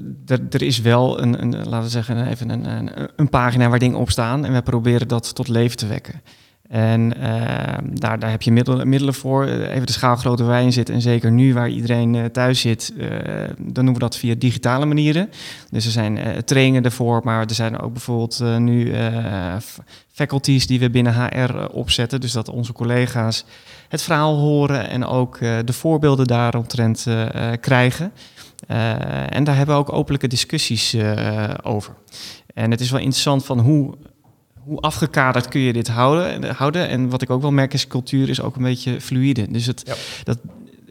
er 0.50 0.62
is 0.62 0.80
wel 0.80 1.22
een, 1.22 1.42
een, 1.42 1.50
laten 1.50 1.82
we 1.82 1.88
zeggen, 1.88 2.28
even 2.28 2.50
een, 2.50 2.64
een, 2.64 3.10
een, 3.16 3.28
pagina 3.28 3.68
waar 3.68 3.78
dingen 3.78 3.98
op 3.98 4.10
staan. 4.10 4.44
En 4.44 4.52
we 4.52 4.62
proberen 4.62 5.08
dat 5.08 5.34
tot 5.34 5.48
leven 5.48 5.76
te 5.76 5.86
wekken. 5.86 6.22
En 6.72 7.12
uh, 7.18 7.24
daar, 7.92 8.18
daar 8.18 8.30
heb 8.30 8.42
je 8.42 8.52
middelen, 8.52 8.88
middelen 8.88 9.14
voor. 9.14 9.44
Even 9.44 9.86
de 9.86 9.92
schaalgrote 9.92 10.44
in 10.44 10.72
zit. 10.72 10.88
En 10.88 11.00
zeker 11.00 11.30
nu 11.30 11.54
waar 11.54 11.68
iedereen 11.68 12.14
uh, 12.14 12.24
thuis 12.24 12.60
zit, 12.60 12.94
dan 13.58 13.84
noemen 13.84 13.92
we 13.92 13.98
dat 13.98 14.16
via 14.16 14.34
digitale 14.34 14.86
manieren. 14.86 15.30
Dus 15.70 15.84
er 15.84 15.90
zijn 15.90 16.44
trainingen 16.44 16.84
ervoor, 16.84 17.20
maar 17.24 17.40
er 17.40 17.54
zijn 17.54 17.78
ook 17.78 17.92
bijvoorbeeld 17.92 18.58
nu 18.58 18.94
faculties 20.12 20.66
die 20.66 20.80
we 20.80 20.90
binnen 20.90 21.14
HR 21.14 21.66
opzetten. 21.72 22.20
Dus 22.20 22.32
dat 22.32 22.48
onze 22.48 22.72
collega's 22.72 23.44
het 23.88 24.02
verhaal 24.02 24.36
horen 24.36 24.88
en 24.88 25.04
ook 25.04 25.38
de 25.38 25.72
voorbeelden 25.72 26.26
daaromtrent 26.26 27.06
krijgen. 27.60 28.12
en 29.28 29.44
daar 29.44 29.56
hebben 29.56 29.74
we 29.74 29.80
ook 29.80 29.92
openlijke 29.92 30.28
discussies 30.28 30.96
over. 31.62 31.94
En 32.54 32.70
het 32.70 32.80
is 32.80 32.90
wel 32.90 33.00
interessant 33.00 33.44
van 33.44 33.58
hoe 33.58 33.94
hoe 34.64 34.80
afgekaderd 34.80 35.48
kun 35.48 35.60
je 35.60 35.72
dit 35.72 35.88
houden, 35.88 36.44
houden? 36.44 36.88
En 36.88 37.08
wat 37.08 37.22
ik 37.22 37.30
ook 37.30 37.42
wel 37.42 37.52
merk 37.52 37.74
is, 37.74 37.86
cultuur 37.86 38.28
is 38.28 38.40
ook 38.40 38.56
een 38.56 38.62
beetje 38.62 39.00
fluide. 39.00 39.50
Dus 39.50 39.66
het, 39.66 39.96
dat, 40.24 40.38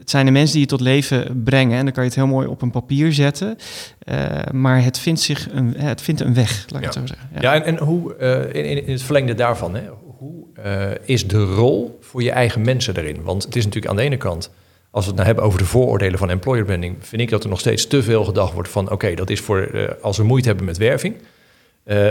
het 0.02 0.10
zijn 0.10 0.26
de 0.26 0.32
mensen 0.32 0.52
die 0.52 0.60
je 0.60 0.68
tot 0.68 0.80
leven 0.80 1.42
brengen. 1.44 1.78
En 1.78 1.84
dan 1.84 1.92
kan 1.92 2.02
je 2.02 2.08
het 2.08 2.18
heel 2.18 2.26
mooi 2.26 2.46
op 2.46 2.62
een 2.62 2.70
papier 2.70 3.12
zetten. 3.12 3.58
Uh, 4.04 4.28
maar 4.52 4.84
het 4.84 4.98
vindt, 4.98 5.20
zich 5.20 5.48
een, 5.52 5.74
het 5.76 6.02
vindt 6.02 6.20
een 6.20 6.34
weg, 6.34 6.64
laat 6.68 6.80
ik 6.80 6.84
het 6.84 6.94
zo 6.94 7.06
zeggen. 7.06 7.28
Ja, 7.34 7.40
ja 7.40 7.54
en, 7.54 7.64
en 7.64 7.84
hoe, 7.84 8.16
uh, 8.20 8.64
in, 8.64 8.86
in, 8.86 8.92
het 8.92 9.02
verlengde 9.02 9.34
daarvan, 9.34 9.74
hè, 9.74 9.82
hoe 10.18 10.44
uh, 10.66 10.90
is 11.04 11.28
de 11.28 11.44
rol 11.44 11.98
voor 12.00 12.22
je 12.22 12.30
eigen 12.30 12.62
mensen 12.62 12.96
erin? 12.96 13.22
Want 13.22 13.44
het 13.44 13.56
is 13.56 13.64
natuurlijk 13.64 13.92
aan 13.92 13.98
de 13.98 14.02
ene 14.02 14.16
kant, 14.16 14.50
als 14.90 15.04
we 15.04 15.10
het 15.10 15.16
nou 15.16 15.26
hebben 15.26 15.44
over 15.44 15.58
de 15.58 15.64
vooroordelen 15.64 16.18
van 16.18 16.30
employer 16.30 16.64
branding, 16.64 16.96
vind 17.00 17.22
ik 17.22 17.30
dat 17.30 17.42
er 17.42 17.50
nog 17.50 17.60
steeds 17.60 17.86
te 17.86 18.02
veel 18.02 18.24
gedacht 18.24 18.52
wordt 18.52 18.68
van, 18.68 18.90
oké, 18.90 19.14
dat 19.14 19.30
is 19.30 19.40
voor 19.40 19.96
als 20.00 20.16
we 20.16 20.24
moeite 20.24 20.48
hebben 20.48 20.66
met 20.66 20.76
werving. 20.78 21.14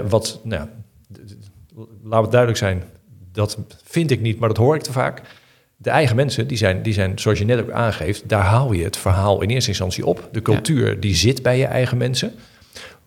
wat, 0.09 0.39
nou, 0.43 0.67
laat 2.03 2.21
het 2.21 2.31
duidelijk 2.31 2.59
zijn, 2.59 2.83
dat 3.31 3.57
vind 3.83 4.11
ik 4.11 4.21
niet, 4.21 4.39
maar 4.39 4.49
dat 4.49 4.57
hoor 4.57 4.75
ik 4.75 4.81
te 4.81 4.91
vaak. 4.91 5.21
De 5.77 5.89
eigen 5.89 6.15
mensen, 6.15 6.47
die 6.47 6.57
zijn, 6.57 6.81
die 6.81 6.93
zijn, 6.93 7.19
zoals 7.19 7.39
je 7.39 7.45
net 7.45 7.61
ook 7.61 7.71
aangeeft, 7.71 8.29
daar 8.29 8.43
haal 8.43 8.71
je 8.71 8.83
het 8.83 8.97
verhaal 8.97 9.41
in 9.41 9.49
eerste 9.49 9.69
instantie 9.69 10.05
op. 10.05 10.29
De 10.31 10.41
cultuur, 10.41 10.99
die 10.99 11.15
zit 11.15 11.41
bij 11.41 11.57
je 11.57 11.65
eigen 11.65 11.97
mensen. 11.97 12.33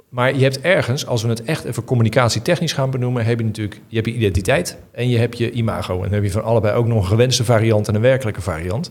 Maar 0.08 0.36
je 0.36 0.42
hebt 0.42 0.60
ergens, 0.60 1.06
als 1.06 1.22
we 1.22 1.28
het 1.28 1.42
echt 1.42 1.64
even 1.64 1.84
communicatietechnisch 1.84 2.72
gaan 2.72 2.90
benoemen, 2.90 3.24
heb 3.24 3.38
je 3.38 3.44
natuurlijk 3.44 3.80
je, 3.88 3.96
hebt 3.96 4.08
je 4.08 4.14
identiteit 4.14 4.78
en 4.92 5.08
je 5.08 5.18
hebt 5.18 5.38
je 5.38 5.50
imago. 5.50 5.94
En 5.94 6.02
dan 6.02 6.12
heb 6.12 6.22
je 6.22 6.30
van 6.30 6.44
allebei 6.44 6.76
ook 6.76 6.86
nog 6.86 6.98
een 6.98 7.08
gewenste 7.08 7.44
variant 7.44 7.88
en 7.88 7.94
een 7.94 8.00
werkelijke 8.00 8.40
variant. 8.40 8.90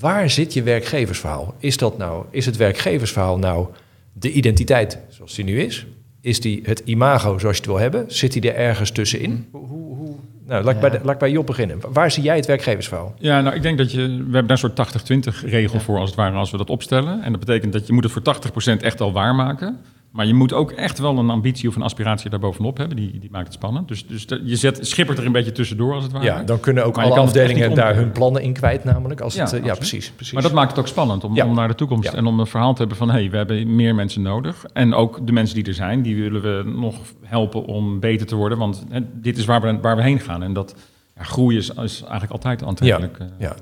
Waar 0.00 0.30
zit 0.30 0.52
je 0.52 0.62
werkgeversverhaal? 0.62 1.54
Is, 1.58 1.76
dat 1.76 1.98
nou, 1.98 2.24
is 2.30 2.46
het 2.46 2.56
werkgeversverhaal 2.56 3.38
nou 3.38 3.66
de 4.12 4.32
identiteit 4.32 4.98
zoals 5.08 5.34
die 5.34 5.44
nu 5.44 5.60
is? 5.60 5.86
Is 6.20 6.40
die 6.40 6.60
het 6.64 6.82
imago 6.84 7.38
zoals 7.38 7.56
je 7.56 7.62
het 7.62 7.70
wil 7.70 7.78
hebben? 7.78 8.04
Zit 8.08 8.32
die 8.32 8.52
er 8.52 8.54
ergens 8.54 8.90
tussenin? 8.90 9.48
Hoe, 9.52 9.66
hoe, 9.66 10.16
nou, 10.46 10.64
laat, 10.64 10.74
ik 10.74 10.80
bij 10.80 11.00
laat 11.02 11.12
ik 11.12 11.18
bij 11.18 11.30
Job 11.30 11.46
beginnen. 11.46 11.78
Waar 11.92 12.10
zie 12.10 12.22
jij 12.22 12.36
het 12.36 12.46
werkgeversverhaal? 12.46 13.14
Ja, 13.18 13.40
nou, 13.40 13.56
ik 13.56 13.62
denk 13.62 13.78
dat 13.78 13.92
je... 13.92 13.98
We 13.98 14.06
hebben 14.06 14.46
daar 14.46 14.62
een 14.62 14.72
soort 14.76 15.44
80-20 15.44 15.50
regel 15.50 15.80
voor, 15.80 15.98
als 15.98 16.08
het 16.08 16.18
ware, 16.18 16.36
als 16.36 16.50
we 16.50 16.56
dat 16.56 16.70
opstellen. 16.70 17.22
En 17.22 17.30
dat 17.30 17.40
betekent 17.40 17.72
dat 17.72 17.86
je 17.86 17.92
moet 17.92 18.04
het 18.04 18.12
voor 18.12 18.76
80% 18.78 18.82
echt 18.82 19.00
al 19.00 19.12
waarmaken. 19.12 19.80
Maar 20.10 20.26
je 20.26 20.34
moet 20.34 20.52
ook 20.52 20.70
echt 20.70 20.98
wel 20.98 21.18
een 21.18 21.30
ambitie 21.30 21.68
of 21.68 21.76
een 21.76 21.82
aspiratie 21.82 22.30
daarbovenop 22.30 22.76
hebben. 22.76 22.96
Die, 22.96 23.18
die 23.18 23.30
maakt 23.30 23.44
het 23.44 23.54
spannend. 23.54 23.88
Dus, 23.88 24.06
dus 24.06 24.26
je 24.44 24.56
zet, 24.56 24.86
schippert 24.86 25.18
er 25.18 25.26
een 25.26 25.32
beetje 25.32 25.52
tussendoor, 25.52 25.94
als 25.94 26.02
het 26.02 26.12
ware. 26.12 26.24
Ja, 26.24 26.42
dan 26.42 26.60
kunnen 26.60 26.84
ook 26.84 26.98
alle 26.98 27.20
afdelingen 27.20 27.74
daar 27.74 27.94
hun 27.94 28.12
plannen 28.12 28.42
in 28.42 28.52
kwijt, 28.52 28.84
namelijk. 28.84 29.20
Als 29.20 29.34
ja, 29.34 29.50
het, 29.50 29.64
ja 29.64 29.74
precies, 29.74 30.10
precies. 30.10 30.32
Maar 30.32 30.42
dat 30.42 30.52
maakt 30.52 30.70
het 30.70 30.80
ook 30.80 30.88
spannend 30.88 31.24
om, 31.24 31.40
om 31.40 31.54
naar 31.54 31.68
de 31.68 31.74
toekomst 31.74 32.12
en 32.12 32.26
om 32.26 32.40
een 32.40 32.46
verhaal 32.46 32.72
te 32.72 32.78
hebben 32.78 32.96
van... 32.96 33.10
hé, 33.10 33.20
hey, 33.20 33.30
we 33.30 33.36
hebben 33.36 33.76
meer 33.76 33.94
mensen 33.94 34.22
nodig. 34.22 34.64
En 34.72 34.94
ook 34.94 35.26
de 35.26 35.32
mensen 35.32 35.54
die 35.54 35.64
er 35.64 35.74
zijn, 35.74 36.02
die 36.02 36.16
willen 36.16 36.42
we 36.42 36.70
nog 36.70 36.96
helpen 37.22 37.64
om 37.64 38.00
beter 38.00 38.26
te 38.26 38.36
worden. 38.36 38.58
Want 38.58 38.86
hè, 38.88 39.00
dit 39.12 39.38
is 39.38 39.44
waar 39.44 39.60
we, 39.60 39.78
waar 39.80 39.96
we 39.96 40.02
heen 40.02 40.20
gaan. 40.20 40.42
En 40.42 40.52
dat 40.52 40.74
groei 41.16 41.56
is, 41.56 41.70
is 41.70 42.00
eigenlijk 42.00 42.32
altijd 42.32 42.64
aantrekkelijk. 42.64 43.18
Ja, 43.18 43.26
ja. 43.38 43.54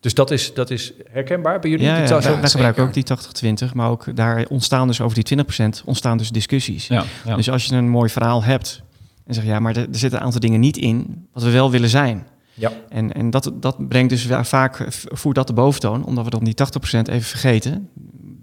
Dus 0.00 0.14
dat 0.14 0.30
is, 0.30 0.54
dat 0.54 0.70
is 0.70 0.92
herkenbaar 1.10 1.60
bij 1.60 1.70
jullie? 1.70 1.86
Ja, 1.86 1.96
ja 1.96 2.20
wij, 2.20 2.48
gebruiken 2.48 2.82
ook 2.82 2.92
die 2.92 3.04
80-20, 3.68 3.72
maar 3.72 3.90
ook 3.90 4.16
daar 4.16 4.46
ontstaan 4.48 4.86
dus 4.86 5.00
over 5.00 5.24
die 5.24 5.38
20% 5.38 5.84
ontstaan 5.84 6.18
dus 6.18 6.30
discussies. 6.30 6.86
Ja, 6.86 7.04
ja. 7.24 7.36
Dus 7.36 7.50
als 7.50 7.64
je 7.64 7.74
een 7.74 7.88
mooi 7.88 8.10
verhaal 8.10 8.44
hebt 8.44 8.82
en 9.26 9.34
zegt 9.34 9.46
ja, 9.46 9.60
maar 9.60 9.76
er, 9.76 9.88
er 9.92 9.98
zitten 9.98 10.18
een 10.18 10.24
aantal 10.24 10.40
dingen 10.40 10.60
niet 10.60 10.76
in 10.76 11.26
wat 11.32 11.42
we 11.42 11.50
wel 11.50 11.70
willen 11.70 11.88
zijn. 11.88 12.26
Ja. 12.54 12.72
En, 12.88 13.12
en 13.12 13.30
dat, 13.30 13.52
dat 13.54 13.88
brengt 13.88 14.10
dus 14.10 14.26
vaak, 14.42 14.86
voert 14.90 15.34
dat 15.34 15.46
de 15.46 15.52
boventoon, 15.52 16.04
omdat 16.04 16.24
we 16.24 16.30
dan 16.30 16.44
die 16.44 16.54
80% 16.54 17.10
even 17.10 17.22
vergeten 17.22 17.88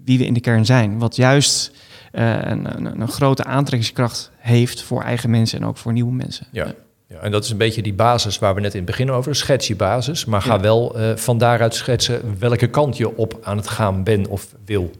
wie 0.04 0.18
we 0.18 0.26
in 0.26 0.34
de 0.34 0.40
kern 0.40 0.66
zijn. 0.66 0.98
Wat 0.98 1.16
juist 1.16 1.72
uh, 2.12 2.30
een, 2.42 2.76
een, 2.76 3.00
een, 3.00 3.08
grote 3.08 3.44
aantrekkingskracht 3.44 4.30
heeft 4.36 4.82
voor 4.82 5.02
eigen 5.02 5.30
mensen 5.30 5.60
en 5.60 5.66
ook 5.66 5.76
voor 5.76 5.92
nieuwe 5.92 6.12
mensen. 6.12 6.46
Ja. 6.50 6.74
Ja, 7.08 7.18
en 7.18 7.30
dat 7.30 7.44
is 7.44 7.50
een 7.50 7.56
beetje 7.56 7.82
die 7.82 7.94
basis 7.94 8.38
waar 8.38 8.54
we 8.54 8.60
net 8.60 8.72
in 8.72 8.76
het 8.76 8.86
begin 8.86 9.10
over, 9.10 9.34
schets 9.34 9.66
je 9.66 9.76
basis, 9.76 10.24
maar 10.24 10.42
ga 10.42 10.60
wel 10.60 11.00
uh, 11.00 11.16
van 11.16 11.38
daaruit 11.38 11.74
schetsen 11.74 12.38
welke 12.38 12.66
kant 12.66 12.96
je 12.96 13.16
op 13.16 13.38
aan 13.42 13.56
het 13.56 13.68
gaan 13.68 14.04
ben 14.04 14.26
of 14.26 14.54
wil. 14.64 14.90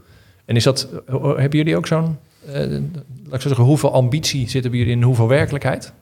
En 0.44 0.56
is 0.56 0.64
dat, 0.64 0.88
uh, 1.08 1.22
hebben 1.22 1.58
jullie 1.58 1.76
ook 1.76 1.86
zo'n, 1.86 2.18
uh, 2.48 2.54
laat 3.24 3.34
ik 3.34 3.40
zeggen, 3.40 3.64
hoeveel 3.64 3.92
ambitie 3.92 4.48
zit 4.48 4.64
er 4.64 4.70
bij 4.70 4.78
jullie 4.78 4.94
in, 4.94 5.02
hoeveel 5.02 5.28
werkelijkheid? 5.28 5.92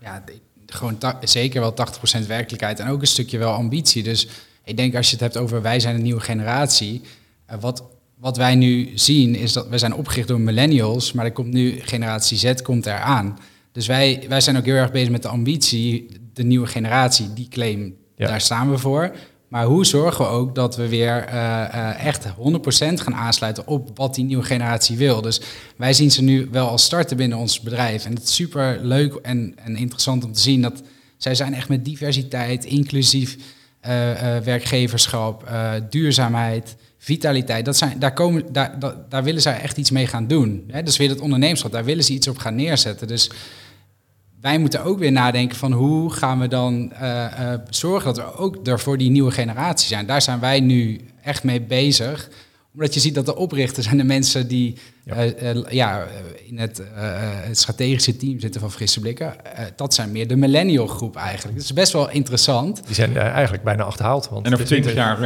Ja, 0.00 0.24
gewoon 0.66 0.98
zeker 1.20 1.60
wel 1.60 1.74
80% 2.22 2.26
werkelijkheid 2.26 2.80
en 2.80 2.88
ook 2.88 3.00
een 3.00 3.06
stukje 3.06 3.38
wel 3.38 3.52
ambitie. 3.52 4.02
Dus 4.02 4.28
ik 4.64 4.76
denk 4.76 4.94
als 4.94 5.06
je 5.06 5.12
het 5.12 5.20
hebt 5.20 5.36
over 5.36 5.62
wij 5.62 5.80
zijn 5.80 5.94
een 5.94 6.02
nieuwe 6.02 6.20
generatie, 6.20 7.02
wat, 7.60 7.82
wat 8.18 8.36
wij 8.36 8.54
nu 8.54 8.90
zien 8.94 9.34
is 9.34 9.52
dat 9.52 9.68
we 9.68 9.78
zijn 9.78 9.94
opgericht 9.94 10.28
door 10.28 10.40
millennials, 10.40 11.12
maar 11.12 11.24
er 11.24 11.32
komt 11.32 11.52
nu 11.52 11.80
generatie 11.80 12.38
Z 12.38 12.54
komt 12.62 12.86
eraan. 12.86 13.38
Dus 13.72 13.86
wij, 13.86 14.24
wij 14.28 14.40
zijn 14.40 14.56
ook 14.56 14.64
heel 14.64 14.74
erg 14.74 14.92
bezig 14.92 15.10
met 15.10 15.22
de 15.22 15.28
ambitie, 15.28 16.08
de 16.32 16.42
nieuwe 16.42 16.66
generatie, 16.66 17.32
die 17.32 17.48
claim, 17.48 17.96
daar 18.16 18.40
staan 18.40 18.70
we 18.70 18.78
voor. 18.78 19.12
Maar 19.48 19.64
hoe 19.64 19.86
zorgen 19.86 20.24
we 20.24 20.30
ook 20.30 20.54
dat 20.54 20.76
we 20.76 20.88
weer 20.88 21.28
uh, 21.28 21.34
uh, 21.34 22.04
echt 22.04 22.26
100% 22.26 22.30
gaan 22.94 23.14
aansluiten 23.14 23.66
op 23.66 23.90
wat 23.94 24.14
die 24.14 24.24
nieuwe 24.24 24.42
generatie 24.42 24.96
wil? 24.96 25.22
Dus 25.22 25.40
wij 25.76 25.92
zien 25.92 26.10
ze 26.10 26.22
nu 26.22 26.48
wel 26.50 26.68
als 26.68 26.84
starten 26.84 27.16
binnen 27.16 27.38
ons 27.38 27.60
bedrijf. 27.60 28.04
En 28.04 28.14
het 28.14 28.22
is 28.22 28.34
super 28.34 28.78
leuk 28.82 29.14
en, 29.14 29.54
en 29.64 29.76
interessant 29.76 30.24
om 30.24 30.32
te 30.32 30.40
zien 30.40 30.62
dat 30.62 30.82
zij 31.16 31.34
zijn 31.34 31.54
echt 31.54 31.68
met 31.68 31.84
diversiteit, 31.84 32.64
inclusief 32.64 33.36
werkgeverschap, 34.44 35.50
duurzaamheid, 35.90 36.76
vitaliteit. 36.98 37.64
Dat 37.64 37.76
zijn, 37.76 37.98
daar, 37.98 38.12
komen, 38.12 38.52
daar, 38.52 38.78
daar, 39.08 39.22
willen 39.22 39.42
zij 39.42 39.60
echt 39.60 39.76
iets 39.76 39.90
mee 39.90 40.06
gaan 40.06 40.26
doen. 40.26 40.64
Hè? 40.68 40.82
Dus 40.82 40.96
weer 40.96 41.08
het 41.08 41.20
ondernemerschap, 41.20 41.72
daar 41.72 41.84
willen 41.84 42.04
ze 42.04 42.12
iets 42.12 42.28
op 42.28 42.38
gaan 42.38 42.54
neerzetten. 42.54 43.08
Dus 43.08 43.30
wij 44.40 44.58
moeten 44.58 44.84
ook 44.84 44.98
weer 44.98 45.12
nadenken 45.12 45.56
van 45.56 45.72
hoe 45.72 46.12
gaan 46.12 46.40
we 46.40 46.48
dan 46.48 46.92
zorgen 47.70 48.14
dat 48.14 48.24
we 48.24 48.36
ook 48.36 48.66
er 48.66 48.80
voor 48.80 48.98
die 48.98 49.10
nieuwe 49.10 49.30
generatie 49.30 49.88
zijn. 49.88 50.06
Daar 50.06 50.22
zijn 50.22 50.40
wij 50.40 50.60
nu 50.60 51.00
echt 51.22 51.44
mee 51.44 51.60
bezig. 51.60 52.28
Omdat 52.74 52.94
je 52.94 53.00
ziet 53.00 53.14
dat 53.14 53.26
de 53.26 53.36
oprichters 53.36 53.86
en 53.86 53.96
de 53.96 54.04
mensen 54.04 54.48
die 54.48 54.76
ja. 55.04 55.24
Uh, 55.24 55.70
ja 55.70 56.06
in 56.46 56.58
het, 56.58 56.82
het, 56.94 57.58
strategische 57.58 58.16
team 58.16 58.40
zitten 58.40 58.60
van 58.60 58.72
Frisse 58.72 59.00
Blikken, 59.00 59.34
dat 59.76 59.94
zijn 59.94 60.12
meer 60.12 60.28
de 60.28 60.36
millennial 60.36 60.86
groep 60.86 61.16
eigenlijk. 61.16 61.56
Dat 61.56 61.64
is 61.64 61.72
best 61.72 61.92
wel 61.92 62.10
interessant. 62.10 62.86
Die 62.86 62.94
zijn 62.94 63.16
eigenlijk 63.16 63.64
bijna 63.64 63.82
achterhaald. 63.82 64.28
Want 64.28 64.46
en 64.46 64.52
over 64.52 64.66
twintig 64.66 64.94
jaar... 64.94 65.18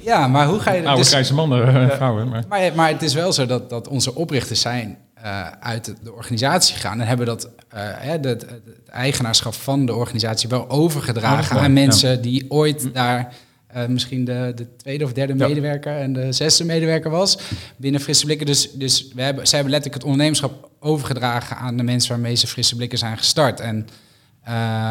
ja, 0.00 0.28
maar 0.28 0.46
hoe 0.46 0.60
ga 0.60 0.72
je... 0.72 0.86
Oude 0.86 1.00
dus, 1.00 1.08
grijze 1.08 1.34
mannen, 1.34 1.90
vrouwen. 1.90 2.28
Maar. 2.28 2.44
maar. 2.48 2.72
Maar, 2.74 2.88
het 2.88 3.02
is 3.02 3.14
wel 3.14 3.32
zo 3.32 3.46
dat, 3.46 3.70
dat 3.70 3.88
onze 3.88 4.14
oprichters 4.14 4.60
zijn 4.60 4.98
uh, 5.24 5.48
uit 5.60 5.94
de 6.02 6.12
organisatie 6.12 6.76
gaan 6.76 7.00
en 7.00 7.06
hebben 7.06 7.26
dat 7.26 7.44
uh, 7.44 7.50
het, 7.82 8.24
het, 8.24 8.46
eigenaarschap 8.86 9.54
van 9.54 9.86
de 9.86 9.94
organisatie 9.94 10.48
wel 10.48 10.70
overgedragen 10.70 11.60
aan 11.60 11.72
mensen 11.72 12.22
die 12.22 12.44
ooit 12.48 12.94
daar 12.94 13.34
uh, 13.76 13.86
misschien 13.86 14.24
de, 14.24 14.52
de, 14.54 14.76
tweede 14.76 15.04
of 15.04 15.12
derde 15.12 15.34
ja. 15.36 15.46
medewerker 15.46 15.96
en 15.96 16.12
de 16.12 16.32
zesde 16.32 16.64
medewerker 16.64 17.10
was 17.10 17.38
binnen 17.76 18.00
Frisse 18.00 18.24
Blikken. 18.24 18.46
Dus, 18.46 18.72
dus 18.72 19.08
we 19.14 19.22
hebben, 19.22 19.46
zij 19.46 19.58
hebben 19.58 19.70
letterlijk 19.70 20.02
het 20.02 20.12
ondernemerschap 20.12 20.70
overgedragen 20.80 21.56
aan 21.56 21.76
de 21.76 21.82
mensen 21.82 22.10
waarmee 22.10 22.34
ze 22.34 22.46
Frisse 22.46 22.76
Blikken 22.76 22.98
zijn 22.98 23.18
gestart. 23.18 23.60
En, 23.60 23.76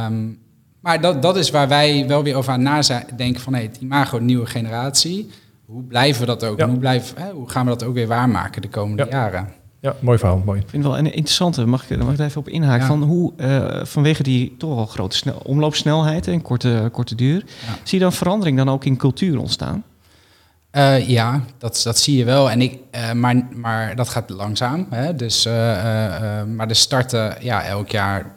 um, 0.05 0.39
maar 0.79 1.01
dat, 1.01 1.21
dat 1.21 1.38
is 1.38 1.49
waar 1.49 1.67
wij 1.67 2.07
wel 2.07 2.23
weer 2.23 2.36
over 2.36 2.51
aan 2.53 2.61
nadenken 2.61 3.41
van 3.41 3.53
hey, 3.53 3.63
het 3.63 3.77
imago, 3.77 4.19
nieuwe 4.19 4.45
generatie. 4.45 5.29
Hoe 5.65 5.83
blijven 5.83 6.21
we 6.21 6.27
dat 6.27 6.43
ook? 6.43 6.57
Ja. 6.57 6.63
En 6.63 6.69
hoe, 6.69 6.79
blijven, 6.79 7.21
hè, 7.21 7.31
hoe 7.31 7.49
gaan 7.49 7.63
we 7.63 7.71
dat 7.71 7.83
ook 7.83 7.93
weer 7.93 8.07
waarmaken 8.07 8.61
de 8.61 8.69
komende 8.69 9.07
jaren? 9.09 9.53
Ja, 9.86 9.95
mooi 9.99 10.17
verhaal. 10.17 10.41
Mooi. 10.45 10.59
Ik 10.59 10.69
vind 10.69 10.83
wel 10.83 10.97
een 10.97 11.05
interessante, 11.05 11.65
mag 11.65 11.89
ik, 11.89 12.03
mag 12.03 12.13
ik 12.13 12.19
even 12.19 12.41
op 12.41 12.49
inhaken, 12.49 12.88
van 12.88 13.03
hoe 13.03 13.33
uh, 13.38 13.86
vanwege 13.86 14.23
die 14.23 14.55
toch 14.57 14.77
al 14.77 14.86
grote 14.86 15.15
snel, 15.15 15.41
omloopsnelheid 15.43 16.27
en 16.27 16.41
korte, 16.41 16.89
korte 16.91 17.15
duur, 17.15 17.43
zie 17.83 17.97
je 17.97 18.03
dan 18.03 18.13
verandering 18.13 18.57
dan 18.57 18.69
ook 18.69 18.86
in 18.86 18.97
cultuur 18.97 19.39
ontstaan? 19.39 19.83
Uh, 20.71 21.07
ja, 21.09 21.41
dat, 21.57 21.81
dat 21.83 21.99
zie 21.99 22.17
je 22.17 22.23
wel. 22.23 22.51
En 22.51 22.61
ik, 22.61 22.79
uh, 22.95 23.11
maar, 23.11 23.47
maar 23.53 23.95
dat 23.95 24.09
gaat 24.09 24.29
langzaam. 24.29 24.88
Hè? 24.89 25.15
Dus, 25.15 25.45
maar 26.55 26.67
er 26.67 26.75
starten 26.75 27.36
ja, 27.39 27.63
elk 27.63 27.89
jaar 27.89 28.36